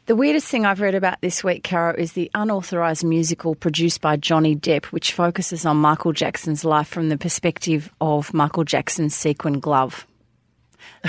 The 0.06 0.14
weirdest 0.16 0.48
thing 0.48 0.66
I've 0.66 0.82
read 0.82 0.94
about 0.94 1.22
this 1.22 1.42
week, 1.42 1.64
Caro, 1.64 1.94
is 1.96 2.12
the 2.12 2.30
unauthorised 2.34 3.04
musical 3.04 3.54
produced 3.54 4.02
by 4.02 4.16
Johnny 4.16 4.54
Depp, 4.54 4.86
which 4.86 5.12
focuses 5.14 5.64
on 5.64 5.78
Michael 5.78 6.12
Jackson's 6.12 6.62
life 6.62 6.88
from 6.88 7.08
the 7.08 7.16
perspective 7.16 7.90
of 8.02 8.34
Michael 8.34 8.64
Jackson's 8.64 9.14
sequin 9.14 9.60
glove. 9.60 10.06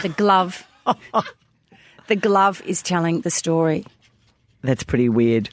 The 0.02 0.08
glove, 0.08 0.66
the 2.08 2.16
glove 2.16 2.62
is 2.66 2.82
telling 2.82 3.20
the 3.20 3.32
story. 3.32 3.86
That's 4.62 4.84
pretty 4.84 5.10
weird. 5.10 5.50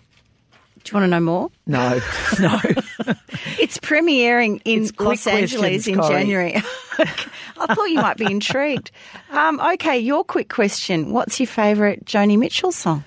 Do 0.84 0.90
you 0.90 1.00
want 1.00 1.04
to 1.04 1.08
know 1.08 1.20
more? 1.20 1.50
No, 1.66 2.00
no. 2.40 2.60
It's 3.58 3.78
premiering 3.78 4.60
in 4.64 4.82
It's 4.84 5.00
Los 5.00 5.26
Angeles 5.26 5.86
in. 5.86 5.94
January. 5.94 6.56
I 6.98 7.74
thought 7.74 7.90
you 7.90 7.96
might 7.96 8.16
be 8.16 8.26
intrigued. 8.26 8.90
Um, 9.30 9.60
okay, 9.60 9.98
your 9.98 10.22
quick 10.24 10.48
question. 10.48 11.12
What's 11.12 11.38
your 11.40 11.46
favourite 11.46 12.04
Joni 12.04 12.38
Mitchell 12.38 12.72
song? 12.72 13.04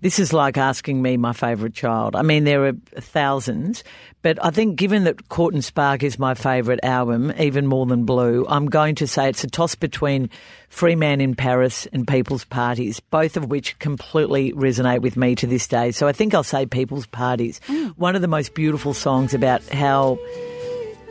This 0.00 0.18
is 0.18 0.32
like 0.32 0.56
asking 0.56 1.02
me 1.02 1.16
my 1.16 1.32
favourite 1.32 1.74
child. 1.74 2.16
I 2.16 2.22
mean, 2.22 2.44
there 2.44 2.66
are 2.66 2.72
thousands, 2.96 3.84
but 4.22 4.42
I 4.42 4.50
think 4.50 4.76
given 4.76 5.04
that 5.04 5.28
Court 5.28 5.52
and 5.52 5.64
Spark 5.64 6.02
is 6.02 6.18
my 6.18 6.34
favourite 6.34 6.80
album, 6.82 7.32
even 7.38 7.66
more 7.66 7.84
than 7.84 8.04
Blue, 8.04 8.46
I'm 8.48 8.66
going 8.66 8.94
to 8.96 9.06
say 9.06 9.28
it's 9.28 9.44
a 9.44 9.46
toss 9.46 9.74
between 9.74 10.30
Free 10.70 10.96
Man 10.96 11.20
in 11.20 11.34
Paris 11.34 11.86
and 11.92 12.08
People's 12.08 12.44
Parties, 12.44 12.98
both 13.00 13.36
of 13.36 13.50
which 13.50 13.78
completely 13.78 14.52
resonate 14.52 15.00
with 15.00 15.16
me 15.16 15.34
to 15.34 15.46
this 15.46 15.68
day. 15.68 15.90
So 15.90 16.08
I 16.08 16.12
think 16.12 16.34
I'll 16.34 16.44
say 16.44 16.64
People's 16.64 17.06
Parties. 17.06 17.60
Mm. 17.66 17.90
One 17.98 18.16
of 18.16 18.22
the 18.22 18.28
most 18.28 18.54
beautiful 18.54 18.94
songs 18.94 19.34
about 19.34 19.62
how 19.68 20.18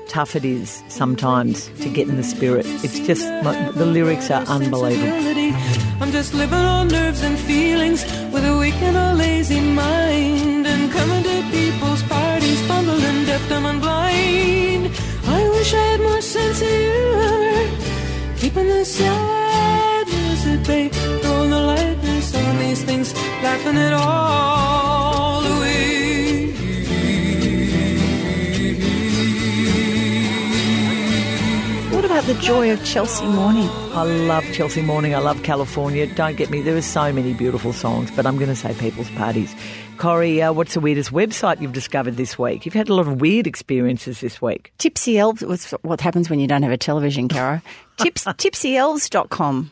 tough 0.09 0.35
it 0.35 0.43
is 0.43 0.83
sometimes 0.87 1.67
to 1.81 1.89
get 1.89 2.09
in 2.09 2.17
the 2.17 2.23
spirit. 2.23 2.65
It's 2.83 2.99
just, 2.99 3.21
the 3.77 3.85
lyrics 3.85 4.29
are 4.31 4.43
unbelievable. 4.43 5.13
I'm 6.01 6.11
just 6.11 6.33
living 6.33 6.65
on 6.77 6.87
nerves 6.87 7.21
and 7.21 7.37
feelings 7.37 8.03
with 8.33 8.43
a 8.43 8.57
weak 8.57 8.81
and 8.81 8.97
a 8.97 9.13
lazy 9.13 9.61
mind. 9.61 10.65
And 10.65 10.91
coming 10.91 11.23
to 11.23 11.37
people's 11.51 12.03
parties, 12.03 12.59
fumbling, 12.67 13.25
deaf, 13.25 13.47
dumb, 13.49 13.65
and 13.65 13.79
blind. 13.79 14.91
I 15.27 15.49
wish 15.49 15.73
I 15.73 15.83
had 15.91 16.01
more 16.01 16.21
sense 16.21 16.61
of 16.61 16.67
humor. 16.67 18.37
Keeping 18.37 18.67
the 18.67 18.83
sadness 18.83 20.45
at 20.47 20.65
bay, 20.65 20.89
throwing 20.89 21.51
the 21.51 21.61
lightness 21.61 22.35
on 22.35 22.57
these 22.57 22.83
things, 22.83 23.13
laughing 23.43 23.77
it 23.77 23.93
all 23.93 24.98
about 32.19 32.35
the 32.35 32.41
joy 32.41 32.69
of 32.69 32.83
Chelsea 32.83 33.25
morning? 33.25 33.69
I 33.93 34.03
love 34.03 34.43
Chelsea 34.51 34.81
Morning. 34.81 35.15
I 35.15 35.19
love 35.19 35.41
California. 35.43 36.05
Don't 36.05 36.35
get 36.35 36.49
me, 36.49 36.61
there 36.61 36.75
are 36.75 36.81
so 36.81 37.13
many 37.13 37.33
beautiful 37.33 37.71
songs, 37.71 38.11
but 38.11 38.25
I'm 38.25 38.35
going 38.35 38.49
to 38.49 38.57
say 38.57 38.73
People's 38.73 39.09
Parties. 39.11 39.55
Corrie, 39.97 40.41
uh, 40.41 40.51
what's 40.51 40.73
the 40.73 40.81
weirdest 40.81 41.13
website 41.13 41.61
you've 41.61 41.71
discovered 41.71 42.17
this 42.17 42.37
week? 42.37 42.65
You've 42.65 42.73
had 42.73 42.89
a 42.89 42.93
lot 42.93 43.07
of 43.07 43.21
weird 43.21 43.47
experiences 43.47 44.19
this 44.19 44.41
week. 44.41 44.73
Tipsy 44.79 45.17
Elves 45.17 45.43
was 45.43 45.71
what 45.81 46.01
happens 46.01 46.29
when 46.29 46.39
you 46.39 46.47
don't 46.47 46.63
have 46.63 46.73
a 46.73 46.77
television, 46.77 47.29
Caro. 47.29 47.61
Tips, 47.97 48.25
tipsyelves.com. 48.25 49.71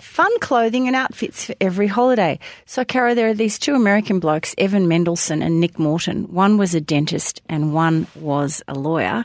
Fun 0.00 0.40
clothing 0.40 0.88
and 0.88 0.96
outfits 0.96 1.44
for 1.44 1.54
every 1.60 1.86
holiday. 1.86 2.40
So, 2.66 2.84
Caro, 2.84 3.14
there 3.14 3.28
are 3.28 3.34
these 3.34 3.60
two 3.60 3.76
American 3.76 4.18
blokes, 4.18 4.56
Evan 4.58 4.88
Mendelsohn 4.88 5.40
and 5.40 5.60
Nick 5.60 5.78
Morton. 5.78 6.24
One 6.34 6.58
was 6.58 6.74
a 6.74 6.80
dentist 6.80 7.42
and 7.48 7.72
one 7.72 8.08
was 8.16 8.60
a 8.66 8.74
lawyer. 8.74 9.24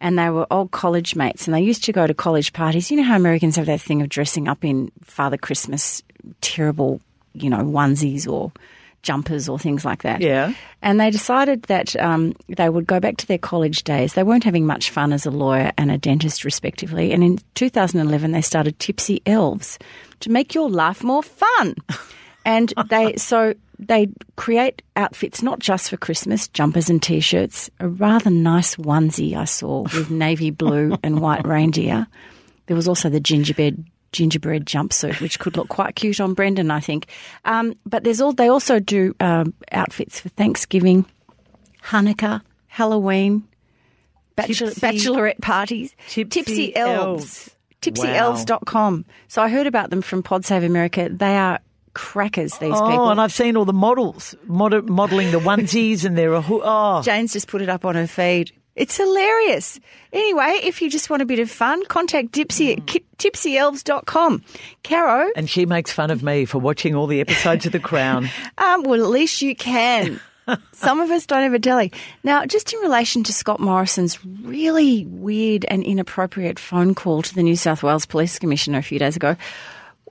And 0.00 0.18
they 0.18 0.30
were 0.30 0.46
old 0.50 0.70
college 0.70 1.16
mates 1.16 1.46
and 1.46 1.54
they 1.54 1.60
used 1.60 1.84
to 1.84 1.92
go 1.92 2.06
to 2.06 2.14
college 2.14 2.52
parties. 2.52 2.90
You 2.90 2.98
know 2.98 3.02
how 3.02 3.16
Americans 3.16 3.56
have 3.56 3.66
that 3.66 3.80
thing 3.80 4.00
of 4.00 4.08
dressing 4.08 4.46
up 4.46 4.64
in 4.64 4.92
Father 5.02 5.36
Christmas 5.36 6.02
terrible, 6.40 7.00
you 7.32 7.50
know, 7.50 7.58
onesies 7.58 8.28
or 8.28 8.52
jumpers 9.02 9.48
or 9.48 9.58
things 9.58 9.84
like 9.84 10.02
that. 10.02 10.20
Yeah. 10.20 10.52
And 10.82 11.00
they 11.00 11.10
decided 11.10 11.64
that 11.64 11.96
um, 11.96 12.34
they 12.48 12.68
would 12.68 12.86
go 12.86 13.00
back 13.00 13.16
to 13.18 13.26
their 13.26 13.38
college 13.38 13.84
days. 13.84 14.14
They 14.14 14.22
weren't 14.22 14.44
having 14.44 14.66
much 14.66 14.90
fun 14.90 15.12
as 15.12 15.26
a 15.26 15.30
lawyer 15.30 15.72
and 15.78 15.90
a 15.90 15.98
dentist, 15.98 16.44
respectively. 16.44 17.12
And 17.12 17.22
in 17.22 17.38
2011, 17.54 18.32
they 18.32 18.42
started 18.42 18.78
Tipsy 18.78 19.22
Elves 19.26 19.78
to 20.20 20.30
make 20.30 20.54
your 20.54 20.70
life 20.70 21.02
more 21.02 21.22
fun. 21.22 21.74
and 22.48 22.72
they 22.88 23.14
so 23.16 23.54
they 23.78 24.08
create 24.34 24.82
outfits 24.96 25.42
not 25.42 25.60
just 25.60 25.90
for 25.90 25.96
Christmas, 25.96 26.48
jumpers 26.48 26.90
and 26.90 27.00
t-shirts. 27.00 27.70
A 27.78 27.88
rather 27.88 28.30
nice 28.30 28.74
onesie 28.74 29.36
I 29.36 29.44
saw 29.44 29.82
with 29.82 30.10
navy 30.24 30.50
blue 30.50 30.96
and 31.04 31.20
white 31.20 31.46
reindeer. 31.46 32.08
There 32.66 32.74
was 32.76 32.88
also 32.88 33.08
the 33.08 33.20
gingerbread 33.20 33.84
gingerbread 34.10 34.64
jumpsuit, 34.66 35.20
which 35.20 35.38
could 35.38 35.56
look 35.56 35.68
quite 35.68 35.94
cute 35.94 36.18
on 36.20 36.32
Brendan, 36.34 36.70
I 36.70 36.80
think. 36.80 37.06
Um, 37.44 37.74
but 37.84 38.02
there's 38.04 38.20
all 38.22 38.32
they 38.32 38.48
also 38.48 38.80
do 38.80 39.14
um, 39.20 39.52
outfits 39.70 40.18
for 40.18 40.30
Thanksgiving, 40.30 41.04
Hanukkah, 41.84 42.40
Halloween, 42.68 43.46
bachelor, 44.34 44.70
Tipsy- 44.70 44.80
bachelorette 44.86 45.40
parties, 45.40 45.94
Tipsy 46.08 46.74
elves, 46.74 47.50
Elves. 47.50 47.50
tipsyelves.com. 47.82 49.04
So 49.28 49.42
I 49.42 49.48
heard 49.48 49.66
about 49.66 49.90
them 49.90 50.00
from 50.02 50.22
Pod 50.22 50.44
Save 50.44 50.64
America. 50.64 51.08
They 51.12 51.36
are 51.36 51.60
crackers. 51.94 52.58
These 52.58 52.74
Oh, 52.74 52.88
people. 52.88 53.06
Oh, 53.06 53.10
and 53.10 53.20
I've 53.20 53.32
seen 53.32 53.56
all 53.56 53.64
the 53.64 53.72
models 53.72 54.34
mod- 54.46 54.88
modelling 54.88 55.30
the 55.30 55.40
onesies, 55.40 56.04
and 56.04 56.16
they're 56.16 56.32
a 56.34 56.40
ho- 56.40 56.62
oh, 56.64 57.02
Jane's 57.04 57.32
just 57.32 57.48
put 57.48 57.62
it 57.62 57.68
up 57.68 57.84
on 57.84 57.94
her 57.94 58.06
feed. 58.06 58.52
It's 58.76 58.96
hilarious. 58.96 59.80
Anyway, 60.12 60.60
if 60.62 60.80
you 60.80 60.88
just 60.88 61.10
want 61.10 61.20
a 61.20 61.26
bit 61.26 61.40
of 61.40 61.50
fun, 61.50 61.84
contact 61.86 62.30
Dipsy 62.30 62.76
at 62.76 62.86
ki- 62.86 63.04
tipsyelves.com. 63.18 64.44
Caro, 64.84 65.30
and 65.36 65.50
she 65.50 65.66
makes 65.66 65.90
fun 65.92 66.10
of 66.10 66.22
me 66.22 66.44
for 66.44 66.58
watching 66.58 66.94
all 66.94 67.06
the 67.08 67.20
episodes 67.20 67.66
of 67.66 67.72
The 67.72 67.80
Crown. 67.80 68.28
um, 68.58 68.82
well, 68.84 69.02
at 69.02 69.10
least 69.10 69.42
you 69.42 69.56
can. 69.56 70.20
Some 70.72 71.00
of 71.00 71.10
us 71.10 71.26
don't 71.26 71.42
have 71.42 71.52
a 71.52 71.58
telly. 71.58 71.92
Now, 72.24 72.46
just 72.46 72.72
in 72.72 72.78
relation 72.80 73.22
to 73.24 73.32
Scott 73.32 73.60
Morrison's 73.60 74.24
really 74.24 75.04
weird 75.06 75.64
and 75.66 75.82
inappropriate 75.82 76.58
phone 76.58 76.94
call 76.94 77.20
to 77.22 77.34
the 77.34 77.42
New 77.42 77.56
South 77.56 77.82
Wales 77.82 78.06
Police 78.06 78.38
Commissioner 78.38 78.78
a 78.78 78.82
few 78.82 78.98
days 78.98 79.16
ago, 79.16 79.36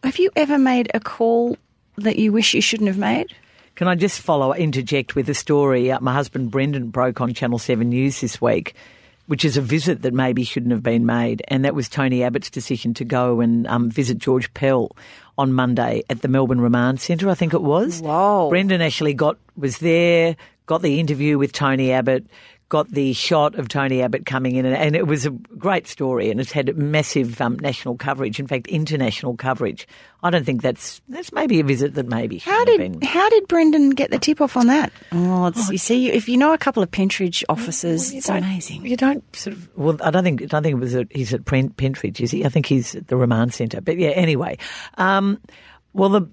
have 0.03 0.19
you 0.19 0.29
ever 0.35 0.59
made 0.59 0.91
a 0.93 0.99
call 0.99 1.57
that 1.97 2.17
you 2.17 2.31
wish 2.31 2.53
you 2.53 2.61
shouldn't 2.61 2.87
have 2.87 2.97
made? 2.97 3.35
Can 3.75 3.87
I 3.87 3.95
just 3.95 4.19
follow, 4.21 4.53
interject 4.53 5.15
with 5.15 5.29
a 5.29 5.33
story 5.33 5.91
uh, 5.91 5.99
my 5.99 6.13
husband 6.13 6.49
Brendan 6.49 6.89
broke 6.89 7.21
on 7.21 7.33
Channel 7.33 7.59
7 7.59 7.87
News 7.87 8.21
this 8.21 8.41
week, 8.41 8.73
which 9.27 9.45
is 9.45 9.57
a 9.57 9.61
visit 9.61 10.01
that 10.01 10.13
maybe 10.13 10.43
shouldn't 10.43 10.71
have 10.71 10.81
been 10.81 11.05
made. 11.05 11.43
And 11.47 11.63
that 11.63 11.75
was 11.75 11.87
Tony 11.87 12.23
Abbott's 12.23 12.49
decision 12.49 12.93
to 12.95 13.05
go 13.05 13.39
and 13.39 13.67
um, 13.67 13.91
visit 13.91 14.17
George 14.17 14.51
Pell 14.53 14.95
on 15.37 15.53
Monday 15.53 16.03
at 16.09 16.21
the 16.21 16.27
Melbourne 16.27 16.61
Remand 16.61 16.99
Centre, 16.99 17.29
I 17.29 17.35
think 17.35 17.53
it 17.53 17.61
was. 17.61 18.01
Whoa. 18.01 18.49
Brendan 18.49 18.81
actually 18.81 19.13
got 19.13 19.37
was 19.55 19.77
there, 19.77 20.35
got 20.65 20.81
the 20.81 20.99
interview 20.99 21.37
with 21.37 21.51
Tony 21.51 21.91
Abbott, 21.91 22.25
got 22.69 22.89
the 22.91 23.13
shot 23.13 23.55
of 23.55 23.69
Tony 23.69 24.01
Abbott 24.01 24.25
coming 24.25 24.55
in, 24.55 24.65
and, 24.65 24.75
and 24.75 24.95
it 24.95 25.07
was 25.07 25.25
a 25.25 25.31
great 25.31 25.87
story, 25.87 26.29
and 26.29 26.39
it's 26.39 26.51
had 26.51 26.75
massive 26.77 27.39
um, 27.39 27.57
national 27.59 27.95
coverage. 27.95 28.39
In 28.39 28.47
fact, 28.47 28.67
international 28.67 29.35
coverage. 29.37 29.87
I 30.23 30.29
don't 30.29 30.45
think 30.45 30.61
that's 30.61 30.99
that's 31.07 31.31
maybe 31.31 31.59
a 31.59 31.63
visit 31.63 31.93
that 31.93 32.07
maybe 32.07 32.39
How 32.39 32.59
shouldn't 32.65 32.81
have 32.81 32.91
did 32.91 32.99
been. 32.99 33.07
how 33.09 33.29
did 33.29 33.47
Brendan 33.47 33.91
get 33.91 34.11
the 34.11 34.19
tip 34.19 34.41
off 34.41 34.57
on 34.57 34.67
that? 34.67 34.91
Oh, 35.11 35.47
it's, 35.47 35.69
you 35.69 35.77
see, 35.77 36.11
if 36.11 36.27
you 36.27 36.37
know 36.37 36.53
a 36.53 36.57
couple 36.57 36.81
of 36.83 36.91
Pentridge 36.91 37.43
officers, 37.49 38.11
it's 38.13 38.27
amazing. 38.27 38.85
You 38.85 38.97
don't 38.97 39.23
sort 39.35 39.55
of. 39.55 39.69
Well, 39.77 39.97
I 40.03 40.11
don't 40.11 40.23
think. 40.23 40.41
I 40.41 40.45
don't 40.45 40.63
think 40.63 40.73
it 40.73 40.79
was. 40.79 40.95
At, 40.95 41.07
he's 41.11 41.33
at 41.33 41.45
Pen- 41.45 41.69
Pentridge, 41.69 42.19
is 42.19 42.31
he? 42.31 42.45
I 42.45 42.49
think 42.49 42.65
he's 42.65 42.95
at 42.95 43.07
the 43.07 43.15
remand 43.15 43.53
centre. 43.53 43.79
But 43.81 43.97
yeah. 43.97 44.09
Anyway, 44.09 44.57
um, 44.97 45.39
well, 45.93 46.09
the 46.09 46.27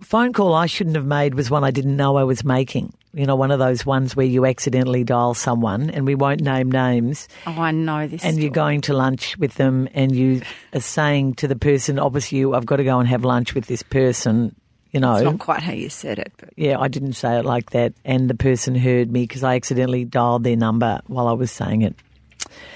phone 0.00 0.32
call 0.32 0.54
I 0.54 0.66
shouldn't 0.66 0.96
have 0.96 1.06
made 1.06 1.34
was 1.34 1.50
one 1.50 1.64
I 1.64 1.70
didn't 1.70 1.96
know 1.96 2.16
I 2.16 2.24
was 2.24 2.44
making. 2.44 2.92
You 3.12 3.26
know, 3.26 3.34
one 3.34 3.50
of 3.50 3.58
those 3.58 3.84
ones 3.84 4.14
where 4.14 4.26
you 4.26 4.46
accidentally 4.46 5.02
dial 5.02 5.34
someone, 5.34 5.90
and 5.90 6.06
we 6.06 6.14
won't 6.14 6.40
name 6.42 6.70
names, 6.70 7.26
Oh, 7.46 7.50
I 7.60 7.72
know 7.72 8.06
this. 8.06 8.22
and 8.24 8.38
you're 8.40 8.50
going 8.52 8.82
to 8.82 8.92
lunch 8.94 9.36
with 9.36 9.54
them, 9.54 9.88
and 9.94 10.14
you 10.14 10.42
are 10.72 10.80
saying 10.80 11.34
to 11.34 11.48
the 11.48 11.56
person 11.56 11.98
opposite 11.98 12.32
you, 12.32 12.54
"I've 12.54 12.66
got 12.66 12.76
to 12.76 12.84
go 12.84 13.00
and 13.00 13.08
have 13.08 13.24
lunch 13.24 13.54
with 13.54 13.66
this 13.66 13.82
person." 13.82 14.54
You 14.92 14.98
know, 15.00 15.14
It's 15.14 15.22
not 15.24 15.38
quite 15.38 15.62
how 15.62 15.72
you 15.72 15.88
said 15.88 16.18
it, 16.18 16.32
but 16.38 16.50
yeah, 16.56 16.78
I 16.78 16.88
didn't 16.88 17.12
say 17.14 17.38
it 17.38 17.44
like 17.44 17.70
that, 17.70 17.92
and 18.04 18.28
the 18.30 18.34
person 18.34 18.74
heard 18.74 19.10
me 19.10 19.22
because 19.22 19.42
I 19.44 19.54
accidentally 19.56 20.04
dialed 20.04 20.42
their 20.44 20.56
number 20.56 21.00
while 21.06 21.26
I 21.28 21.32
was 21.32 21.50
saying 21.52 21.82
it. 21.82 21.94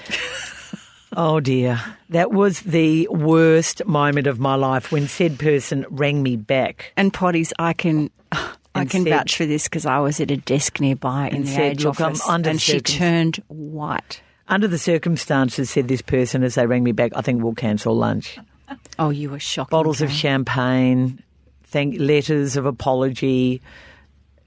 oh 1.15 1.39
dear, 1.39 1.79
that 2.09 2.31
was 2.31 2.61
the 2.61 3.07
worst 3.09 3.85
moment 3.85 4.27
of 4.27 4.39
my 4.39 4.55
life 4.55 4.91
when 4.91 5.07
said 5.07 5.39
person 5.39 5.85
rang 5.89 6.21
me 6.23 6.35
back. 6.35 6.91
and 6.97 7.13
potties, 7.13 7.51
I 7.59 7.73
can. 7.73 8.11
I 8.75 8.85
can 8.85 9.03
said- 9.03 9.09
vouch 9.09 9.37
for 9.37 9.45
this 9.45 9.65
because 9.65 9.85
I 9.85 9.99
was 9.99 10.19
at 10.19 10.31
a 10.31 10.37
desk 10.37 10.79
nearby 10.79 11.29
in 11.29 11.35
And 11.37 11.45
the 11.45 11.51
said, 11.51 11.71
age 11.73 11.85
"Look, 11.85 11.99
I'm 12.01 12.15
under 12.27 12.49
and 12.49 12.61
she 12.61 12.79
turned 12.81 13.41
white. 13.47 14.21
Under 14.47 14.67
the 14.67 14.77
circumstances, 14.77 15.69
said 15.71 15.87
this 15.87 16.01
person 16.03 16.43
as 16.43 16.55
they 16.55 16.67
rang 16.67 16.83
me 16.83 16.91
back, 16.91 17.11
I 17.15 17.21
think 17.21 17.41
we'll 17.41 17.55
cancel 17.55 17.95
lunch. 17.95 18.37
Oh, 18.99 19.09
you 19.09 19.29
were 19.31 19.39
shocked. 19.39 19.71
Bottles 19.71 20.01
of 20.01 20.11
champagne, 20.11 21.21
thank 21.63 21.99
letters 21.99 22.55
of 22.55 22.65
apology. 22.65 23.61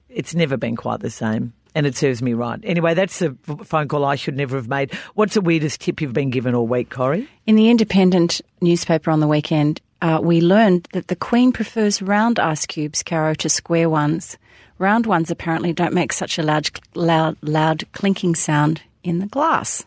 It's 0.09 0.35
never 0.35 0.57
been 0.57 0.77
quite 0.77 1.01
the 1.01 1.11
same. 1.11 1.53
And 1.75 1.87
it 1.87 1.97
serves 1.97 2.23
me 2.23 2.33
right. 2.33 2.59
Anyway, 2.65 2.95
that's 2.95 3.23
a 3.23 3.35
phone 3.65 3.89
call 3.89 4.05
I 4.05 4.17
should 4.17 4.37
never 4.37 4.57
have 4.57 4.69
made. 4.69 4.93
What's 5.15 5.35
the 5.35 5.41
weirdest 5.41 5.81
tip 5.81 6.01
you've 6.01 6.13
been 6.13 6.31
given 6.31 6.55
all 6.55 6.67
week, 6.67 6.91
Corrie? 6.91 7.29
In 7.47 7.57
the 7.57 7.71
Independent 7.71 8.41
newspaper 8.61 9.11
on 9.11 9.21
the 9.21 9.29
weekend, 9.29 9.81
uh, 10.01 10.21
we 10.23 10.41
learned 10.41 10.89
that 10.93 11.09
the 11.09 11.17
Queen 11.17 11.53
prefers 11.53 12.01
round 12.01 12.39
ice 12.39 12.67
cubes, 12.67 13.03
Caro, 13.03 13.35
to 13.35 13.49
square 13.49 13.91
ones. 13.91 14.39
Round 14.79 15.07
ones 15.07 15.31
apparently 15.31 15.73
don't 15.73 15.95
make 15.95 16.13
such 16.13 16.39
a 16.39 16.43
loud, 16.43 16.71
loud, 16.95 17.37
loud 17.43 17.85
clinking 17.93 18.35
sound 18.35 18.81
in 19.03 19.19
the 19.19 19.27
glass. 19.27 19.85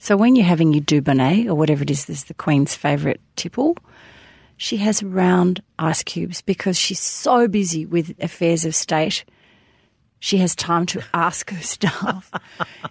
So 0.00 0.16
when 0.16 0.36
you're 0.36 0.44
having 0.44 0.72
your 0.72 0.82
Dubonnet 0.82 1.46
or 1.46 1.54
whatever 1.54 1.82
it 1.82 1.90
is, 1.90 2.06
this 2.06 2.18
is 2.18 2.24
the 2.24 2.34
Queen's 2.34 2.74
favourite 2.74 3.20
tipple. 3.36 3.76
She 4.56 4.76
has 4.78 5.02
round 5.02 5.62
ice 5.78 6.02
cubes 6.02 6.42
because 6.42 6.76
she's 6.76 7.00
so 7.00 7.46
busy 7.46 7.86
with 7.86 8.14
affairs 8.20 8.64
of 8.64 8.74
state. 8.74 9.24
She 10.20 10.38
has 10.38 10.54
time 10.56 10.84
to 10.86 11.02
ask 11.14 11.50
her 11.50 11.62
staff 11.62 12.30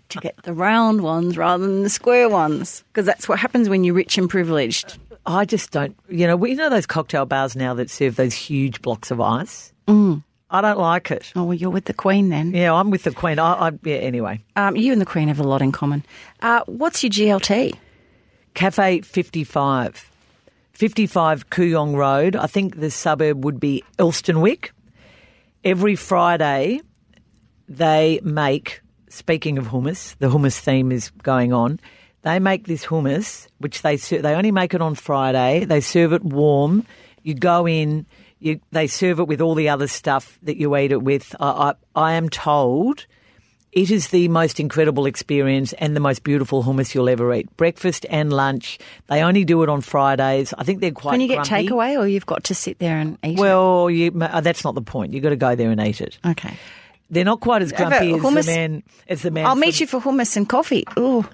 to 0.09 0.19
get 0.19 0.41
the 0.43 0.53
round 0.53 1.01
ones 1.01 1.37
rather 1.37 1.65
than 1.65 1.83
the 1.83 1.89
square 1.89 2.29
ones 2.29 2.83
because 2.87 3.05
that's 3.05 3.27
what 3.27 3.39
happens 3.39 3.67
when 3.69 3.83
you're 3.83 3.95
rich 3.95 4.17
and 4.17 4.29
privileged. 4.29 4.97
I 5.25 5.43
just 5.43 5.71
don't. 5.71 5.97
You 6.09 6.25
know, 6.27 6.37
we 6.37 6.53
know 6.55 6.69
those 6.69 6.85
cocktail 6.85 7.25
bars 7.25 7.55
now 7.55 7.73
that 7.73 7.89
serve 7.89 8.15
those 8.15 8.33
huge 8.33 8.81
blocks 8.81 9.11
of 9.11 9.19
ice. 9.19 9.73
Mm. 9.87 10.23
I 10.49 10.61
don't 10.61 10.79
like 10.79 11.11
it. 11.11 11.33
Oh, 11.35 11.43
well, 11.43 11.53
you're 11.53 11.69
with 11.69 11.85
the 11.85 11.93
Queen 11.93 12.29
then. 12.29 12.53
Yeah, 12.53 12.73
I'm 12.73 12.89
with 12.89 13.03
the 13.03 13.11
Queen. 13.11 13.37
I, 13.37 13.67
I 13.67 13.71
yeah. 13.83 13.97
Anyway, 13.97 14.39
Um, 14.55 14.77
you 14.77 14.93
and 14.93 15.01
the 15.01 15.05
Queen 15.05 15.27
have 15.27 15.41
a 15.41 15.43
lot 15.43 15.61
in 15.61 15.73
common. 15.73 16.05
Uh, 16.41 16.61
what's 16.67 17.03
your 17.03 17.09
GLT? 17.11 17.75
Cafe 18.53 19.01
55. 19.01 20.09
55 20.71 21.49
Kooyong 21.49 21.95
Road. 21.95 22.35
I 22.37 22.47
think 22.47 22.79
the 22.79 22.89
suburb 22.89 23.43
would 23.43 23.59
be 23.59 23.83
Elsternwick. 23.99 24.69
Every 25.65 25.95
Friday, 25.97 26.79
they 27.67 28.19
make, 28.23 28.81
speaking 29.09 29.57
of 29.57 29.67
hummus, 29.67 30.15
the 30.19 30.27
hummus 30.27 30.59
theme 30.59 30.91
is 30.91 31.09
going 31.23 31.53
on. 31.53 31.79
They 32.23 32.39
make 32.39 32.67
this 32.67 32.85
hummus, 32.85 33.47
which 33.59 33.81
they 33.81 33.97
ser- 33.97 34.21
they 34.21 34.33
only 34.33 34.51
make 34.51 34.73
it 34.73 34.81
on 34.81 34.95
Friday. 34.95 35.65
They 35.65 35.81
serve 35.81 36.13
it 36.13 36.23
warm. 36.23 36.85
You 37.23 37.35
go 37.35 37.67
in, 37.67 38.05
you, 38.39 38.59
they 38.71 38.87
serve 38.87 39.19
it 39.19 39.27
with 39.27 39.41
all 39.41 39.55
the 39.55 39.69
other 39.69 39.87
stuff 39.87 40.39
that 40.43 40.57
you 40.57 40.75
eat 40.75 40.91
it 40.91 41.01
with. 41.01 41.35
I, 41.39 41.73
I, 41.95 42.09
I 42.09 42.13
am 42.13 42.29
told 42.29 43.05
it 43.71 43.91
is 43.91 44.07
the 44.07 44.27
most 44.29 44.59
incredible 44.59 45.05
experience 45.05 45.73
and 45.73 45.95
the 45.95 45.99
most 45.99 46.23
beautiful 46.23 46.63
hummus 46.63 46.95
you'll 46.95 47.09
ever 47.09 47.33
eat. 47.33 47.55
Breakfast 47.57 48.05
and 48.09 48.33
lunch. 48.33 48.79
They 49.07 49.21
only 49.21 49.43
do 49.43 49.61
it 49.61 49.69
on 49.69 49.81
Fridays. 49.81 50.53
I 50.57 50.63
think 50.63 50.81
they're 50.81 50.91
quite. 50.91 51.11
Can 51.11 51.21
you 51.21 51.27
get 51.27 51.45
takeaway 51.45 51.97
or 51.97 52.07
you've 52.07 52.25
got 52.25 52.45
to 52.45 52.55
sit 52.55 52.79
there 52.79 52.97
and 52.97 53.17
eat 53.23 53.37
Well, 53.37 53.89
you, 53.89 54.11
uh, 54.19 54.41
that's 54.41 54.63
not 54.63 54.73
the 54.75 54.81
point. 54.81 55.13
You've 55.13 55.23
got 55.23 55.29
to 55.29 55.35
go 55.35 55.55
there 55.55 55.69
and 55.69 55.79
eat 55.81 56.01
it. 56.01 56.17
it? 56.23 56.29
Okay. 56.29 56.57
They're 57.09 57.23
not 57.25 57.39
quite 57.39 57.61
as 57.61 57.71
grumpy 57.71 58.13
as 58.13 58.21
hummus- 58.21 58.45
the 58.45 58.51
man. 58.51 58.83
As 59.07 59.21
the 59.21 59.31
man. 59.31 59.45
I'll 59.45 59.55
meet 59.55 59.79
you 59.79 59.87
for 59.87 59.99
hummus 60.01 60.35
and 60.35 60.47
coffee. 60.47 60.83
Oh, 60.97 61.27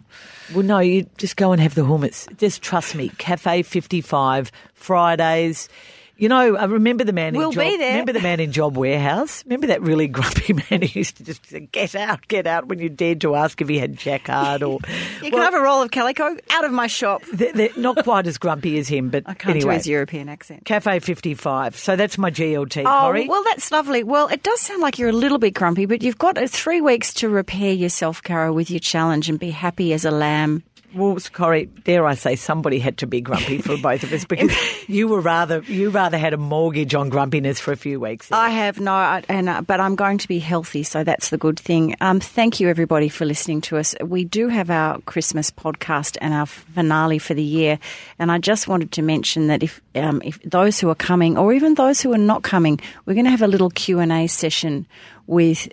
Well, 0.54 0.64
no, 0.64 0.80
you 0.80 1.08
just 1.18 1.36
go 1.36 1.52
and 1.52 1.62
have 1.62 1.74
the 1.76 1.82
hummus. 1.82 2.28
Just 2.38 2.62
trust 2.62 2.96
me. 2.96 3.10
Cafe 3.18 3.64
55, 3.64 4.52
Fridays. 4.76 5.70
You 6.16 6.30
know, 6.30 6.56
I 6.56 6.66
remember 6.66 7.04
the 7.04 7.12
man 7.12 7.34
We'll 7.34 7.50
in 7.50 7.54
job, 7.56 7.64
be 7.64 7.78
there. 7.78 7.90
Remember 7.92 8.14
the 8.14 8.22
man 8.22 8.40
in 8.40 8.52
Job 8.52 8.78
Warehouse? 8.78 9.44
Remember 9.46 9.68
that 9.68 9.82
really 9.82 10.08
grumpy 10.10 10.54
man 10.54 10.82
who 10.84 11.00
used 11.00 11.18
to 11.18 11.24
just 11.24 11.44
say, 11.48 11.62
get 11.72 11.96
out, 11.96 12.28
get 12.28 12.46
out 12.46 12.68
when 12.68 12.78
you 12.78 12.88
dared 12.88 13.22
to 13.22 13.34
ask 13.36 13.60
if 13.62 13.68
he 13.68 13.80
had 13.80 13.98
jacquard 13.98 14.62
or... 14.62 14.80
you 15.24 15.32
can 15.32 15.40
have 15.40 15.56
a 15.56 15.60
roll 15.60 15.82
of 15.82 15.90
calico 15.90 16.38
out 16.52 16.66
of 16.66 16.72
my 16.72 16.86
shop. 16.86 17.24
They're, 17.34 17.52
they're 17.52 17.70
not 17.78 18.04
quite 18.04 18.28
as 18.28 18.38
grumpy 18.38 18.78
as 18.78 18.88
him, 18.88 19.10
but 19.10 19.24
I 19.28 19.34
can't 19.34 19.56
anyway. 19.56 19.74
do 19.74 19.78
his 19.78 19.88
European 19.88 20.30
accent. 20.30 20.66
Cafe 20.66 21.00
55. 21.00 21.78
So 21.78 21.96
that's 21.96 22.18
my 22.20 22.30
GLT, 22.30 22.84
Oh, 22.86 23.08
Corrie. 23.08 23.28
well, 23.28 23.44
that's 23.46 23.72
lovely. 23.72 24.04
Well, 24.04 24.28
it 24.28 24.44
does 24.44 24.62
sound 24.62 24.82
like 24.82 25.00
you're 25.00 25.10
a 25.10 25.14
little 25.14 25.40
bit 25.40 25.56
grumpy, 25.56 25.88
but 25.88 26.04
you've 26.04 26.20
got 26.20 26.38
uh, 26.38 26.46
three 26.48 26.80
weeks 26.80 27.12
to 27.16 27.30
repair 27.30 27.74
yourself, 27.74 28.22
Cara, 28.22 28.54
with 28.54 28.70
your 28.70 28.80
challenge 28.80 29.30
and 29.30 29.40
be 29.40 29.50
happy 29.50 29.94
as 29.94 30.06
a 30.06 30.12
lamb. 30.12 30.64
Well, 30.96 31.18
Corrie, 31.32 31.66
dare 31.66 32.06
I 32.06 32.14
say, 32.16 32.36
somebody 32.36 32.78
had 32.80 32.98
to 33.00 33.08
be 33.08 33.20
grumpy 33.22 33.58
for 33.60 33.78
both 33.78 34.04
of 34.04 34.14
us 34.14 34.26
because 34.26 34.52
you 34.88 35.08
were 35.08 35.22
rather 35.22 35.62
you 35.64 35.90
rather 35.90 36.18
had 36.18 36.34
a 36.34 36.38
mortgage 36.38 36.94
on 36.94 37.10
grumpiness 37.10 37.60
for 37.60 37.72
a 37.72 37.76
few 37.76 38.00
weeks. 38.00 38.32
I 38.32 38.50
have 38.50 38.80
no, 38.80 38.94
I- 38.94 39.24
and 39.28 39.50
uh, 39.50 39.62
but 39.62 39.80
I'm 39.80 39.96
going 39.96 40.20
to 40.20 40.28
be 40.28 40.40
healthy, 40.40 40.84
so 40.84 41.04
that's 41.04 41.30
the 41.30 41.38
good 41.38 41.60
thing. 41.60 41.96
Um, 42.02 42.20
thank 42.20 42.60
you 42.60 42.70
everybody 42.70 43.10
for 43.10 43.26
listening 43.26 43.62
to 43.62 43.78
us. 43.78 43.96
We 44.02 44.24
do 44.24 44.50
have 44.50 44.70
our 44.70 45.00
Christmas 45.02 45.50
podcast 45.50 46.18
and 46.22 46.34
our 46.34 46.46
finale 46.46 47.18
for 47.20 47.34
the 47.34 47.44
year, 47.44 47.80
and 48.20 48.32
I 48.32 48.38
just 48.38 48.68
wanted 48.68 48.92
to 48.94 49.02
mention 49.02 49.48
that 49.48 49.64
if 49.64 49.82
um, 49.96 50.22
if 50.24 50.40
those 50.44 50.80
who 50.80 50.90
are 50.90 50.96
coming, 50.96 51.38
or 51.38 51.54
even 51.54 51.74
those 51.74 52.02
who 52.02 52.14
are 52.14 52.18
not 52.20 52.44
coming, 52.44 52.80
we're 53.06 53.14
going 53.16 53.26
to 53.26 53.32
have 53.32 53.42
a 53.42 53.48
little 53.48 53.70
Q 53.72 54.00
and 54.00 54.12
A 54.12 54.28
session 54.28 54.86
with. 55.28 55.68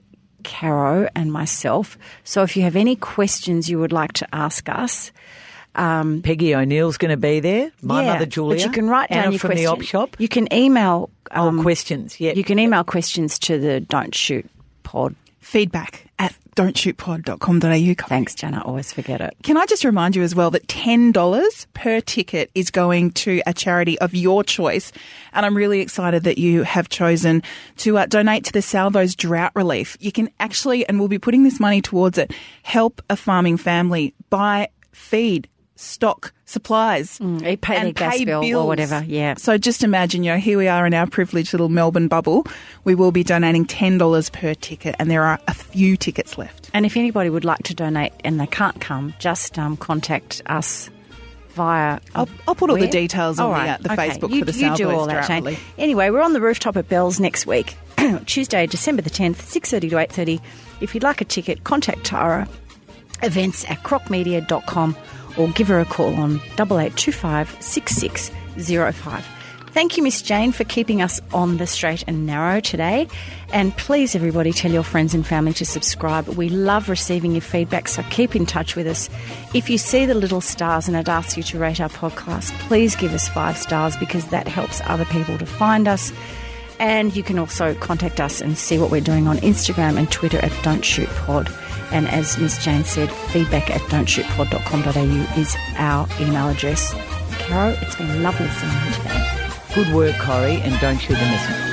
Caro 0.44 1.08
and 1.14 1.32
myself. 1.32 1.96
So 2.24 2.42
if 2.42 2.56
you 2.56 2.62
have 2.62 2.76
any 2.76 2.96
questions 2.96 3.68
you 3.68 3.78
would 3.78 3.92
like 3.92 4.12
to 4.14 4.28
ask 4.34 4.68
us, 4.68 5.12
Peggy 5.74 6.54
O'Neill's 6.54 6.98
going 6.98 7.10
to 7.10 7.16
be 7.16 7.40
there. 7.40 7.70
My 7.82 8.02
yeah, 8.02 8.12
mother 8.14 8.26
Julia. 8.26 8.56
But 8.58 8.64
you 8.66 8.72
can 8.72 8.88
write 8.88 9.08
down 9.10 9.18
Anna 9.24 9.30
your 9.32 9.38
from 9.38 9.48
question. 9.50 9.64
the 9.64 9.70
op 9.70 9.82
shop. 9.82 10.16
You 10.18 10.28
can 10.28 10.52
email 10.52 11.10
Oh, 11.32 11.48
um, 11.48 11.62
questions. 11.62 12.20
Yeah. 12.20 12.32
You 12.32 12.42
can 12.42 12.58
email 12.58 12.82
questions 12.82 13.38
to 13.40 13.58
the 13.58 13.78
Don't 13.80 14.14
Shoot 14.14 14.50
Pod. 14.82 15.14
Feedback 15.38 16.06
at 16.18 16.34
don'tshootpod.com.au. 16.60 18.08
Thanks, 18.08 18.34
Jen. 18.34 18.54
I 18.54 18.60
always 18.60 18.92
forget 18.92 19.20
it. 19.20 19.36
Can 19.42 19.56
I 19.56 19.66
just 19.66 19.84
remind 19.84 20.16
you 20.16 20.22
as 20.22 20.34
well 20.34 20.50
that 20.50 20.66
$10 20.66 21.66
per 21.74 22.00
ticket 22.00 22.50
is 22.54 22.70
going 22.70 23.10
to 23.12 23.40
a 23.46 23.54
charity 23.54 23.98
of 24.00 24.14
your 24.14 24.44
choice. 24.44 24.92
And 25.32 25.46
I'm 25.46 25.56
really 25.56 25.80
excited 25.80 26.24
that 26.24 26.38
you 26.38 26.62
have 26.62 26.88
chosen 26.88 27.42
to 27.78 27.98
uh, 27.98 28.06
donate 28.06 28.44
to 28.44 28.52
the 28.52 28.62
Salvos 28.62 29.14
Drought 29.14 29.52
Relief. 29.54 29.96
You 30.00 30.12
can 30.12 30.30
actually, 30.38 30.86
and 30.88 30.98
we'll 30.98 31.08
be 31.08 31.18
putting 31.18 31.42
this 31.42 31.60
money 31.60 31.80
towards 31.80 32.18
it, 32.18 32.32
help 32.62 33.00
a 33.08 33.16
farming 33.16 33.56
family 33.56 34.14
buy 34.28 34.68
feed, 34.92 35.48
stock, 35.80 36.32
supplies. 36.44 37.18
they 37.20 37.56
pay 37.56 37.76
and 37.76 37.94
gas 37.94 38.18
pay 38.18 38.24
bill 38.24 38.44
or 38.56 38.66
whatever, 38.66 39.02
yeah. 39.06 39.34
So 39.38 39.58
just 39.58 39.82
imagine, 39.82 40.22
you 40.22 40.32
know, 40.32 40.38
here 40.38 40.58
we 40.58 40.68
are 40.68 40.86
in 40.86 40.94
our 40.94 41.06
privileged 41.06 41.52
little 41.52 41.68
Melbourne 41.68 42.08
bubble. 42.08 42.46
We 42.84 42.94
will 42.94 43.12
be 43.12 43.24
donating 43.24 43.66
$10 43.66 44.32
per 44.32 44.54
ticket, 44.54 44.94
and 44.98 45.10
there 45.10 45.24
are 45.24 45.40
a 45.48 45.54
few 45.54 45.96
tickets 45.96 46.38
left. 46.38 46.70
And 46.74 46.86
if 46.86 46.96
anybody 46.96 47.30
would 47.30 47.44
like 47.44 47.62
to 47.64 47.74
donate 47.74 48.12
and 48.24 48.38
they 48.38 48.46
can't 48.46 48.80
come, 48.80 49.14
just 49.18 49.58
um, 49.58 49.76
contact 49.76 50.42
us 50.46 50.90
via. 51.50 52.00
I'll, 52.14 52.28
I'll 52.46 52.54
put 52.54 52.70
all 52.70 52.76
the 52.76 52.82
Where? 52.82 52.90
details 52.90 53.38
on 53.38 53.50
the, 53.50 53.54
right, 53.54 53.68
uh, 53.70 53.78
the 53.80 53.92
okay. 53.92 54.08
Facebook 54.08 54.30
you, 54.30 54.44
for 54.44 54.52
the 54.52 54.58
You 54.58 54.76
do 54.76 54.90
all 54.90 55.06
that, 55.06 55.26
Shane. 55.26 55.56
Anyway, 55.78 56.10
we're 56.10 56.22
on 56.22 56.32
the 56.32 56.40
rooftop 56.40 56.76
at 56.76 56.88
Bells 56.88 57.18
next 57.18 57.46
week, 57.46 57.76
Tuesday, 58.26 58.66
December 58.66 59.02
the 59.02 59.10
10th, 59.10 59.36
6.30 59.36 59.80
to 59.90 59.96
8.30. 59.96 60.40
If 60.80 60.94
you'd 60.94 61.02
like 61.02 61.20
a 61.20 61.24
ticket, 61.24 61.64
contact 61.64 62.04
Tara, 62.04 62.48
events 63.22 63.64
at 63.70 63.82
crocmedia.com 63.82 64.96
or 65.40 65.48
give 65.48 65.68
her 65.68 65.80
a 65.80 65.84
call 65.84 66.14
on 66.16 66.36
8825 66.58 67.56
6605. 67.60 69.26
Thank 69.72 69.96
you, 69.96 70.02
Miss 70.02 70.20
Jane, 70.20 70.50
for 70.50 70.64
keeping 70.64 71.00
us 71.00 71.20
on 71.32 71.58
the 71.58 71.66
straight 71.66 72.02
and 72.08 72.26
narrow 72.26 72.58
today. 72.58 73.06
And 73.52 73.76
please, 73.76 74.16
everybody, 74.16 74.52
tell 74.52 74.72
your 74.72 74.82
friends 74.82 75.14
and 75.14 75.24
family 75.24 75.52
to 75.54 75.64
subscribe. 75.64 76.26
We 76.26 76.48
love 76.48 76.88
receiving 76.88 77.32
your 77.32 77.40
feedback, 77.40 77.86
so 77.86 78.02
keep 78.10 78.34
in 78.34 78.46
touch 78.46 78.74
with 78.74 78.88
us. 78.88 79.08
If 79.54 79.70
you 79.70 79.78
see 79.78 80.06
the 80.06 80.14
little 80.14 80.40
stars 80.40 80.88
and 80.88 80.96
it 80.96 81.08
asks 81.08 81.36
you 81.36 81.44
to 81.44 81.58
rate 81.58 81.80
our 81.80 81.88
podcast, 81.88 82.50
please 82.66 82.96
give 82.96 83.14
us 83.14 83.28
five 83.28 83.56
stars 83.56 83.96
because 83.96 84.26
that 84.30 84.48
helps 84.48 84.80
other 84.86 85.04
people 85.04 85.38
to 85.38 85.46
find 85.46 85.86
us. 85.86 86.12
And 86.80 87.14
you 87.14 87.22
can 87.22 87.38
also 87.38 87.74
contact 87.74 88.18
us 88.18 88.40
and 88.40 88.58
see 88.58 88.76
what 88.76 88.90
we're 88.90 89.00
doing 89.00 89.28
on 89.28 89.36
Instagram 89.38 89.98
and 89.98 90.10
Twitter 90.10 90.38
at 90.38 90.52
Don't 90.64 90.84
Shoot 90.84 91.08
Pod. 91.10 91.48
And 91.92 92.08
as 92.08 92.38
Miss 92.38 92.62
Jane 92.62 92.84
said, 92.84 93.10
feedback 93.10 93.70
at 93.70 93.80
don'tshootpod.com.au 93.82 95.40
is 95.40 95.56
our 95.76 96.08
email 96.20 96.48
address. 96.48 96.94
Caro, 97.38 97.76
it's 97.80 97.96
been 97.96 98.22
lovely 98.22 98.48
seeing 98.48 98.72
you 98.72 98.92
today. 98.92 99.50
Good 99.74 99.94
work, 99.94 100.16
Corrie, 100.18 100.60
and 100.62 100.78
don't 100.80 100.98
shoot 100.98 101.14
the 101.14 101.20
messenger. 101.20 101.69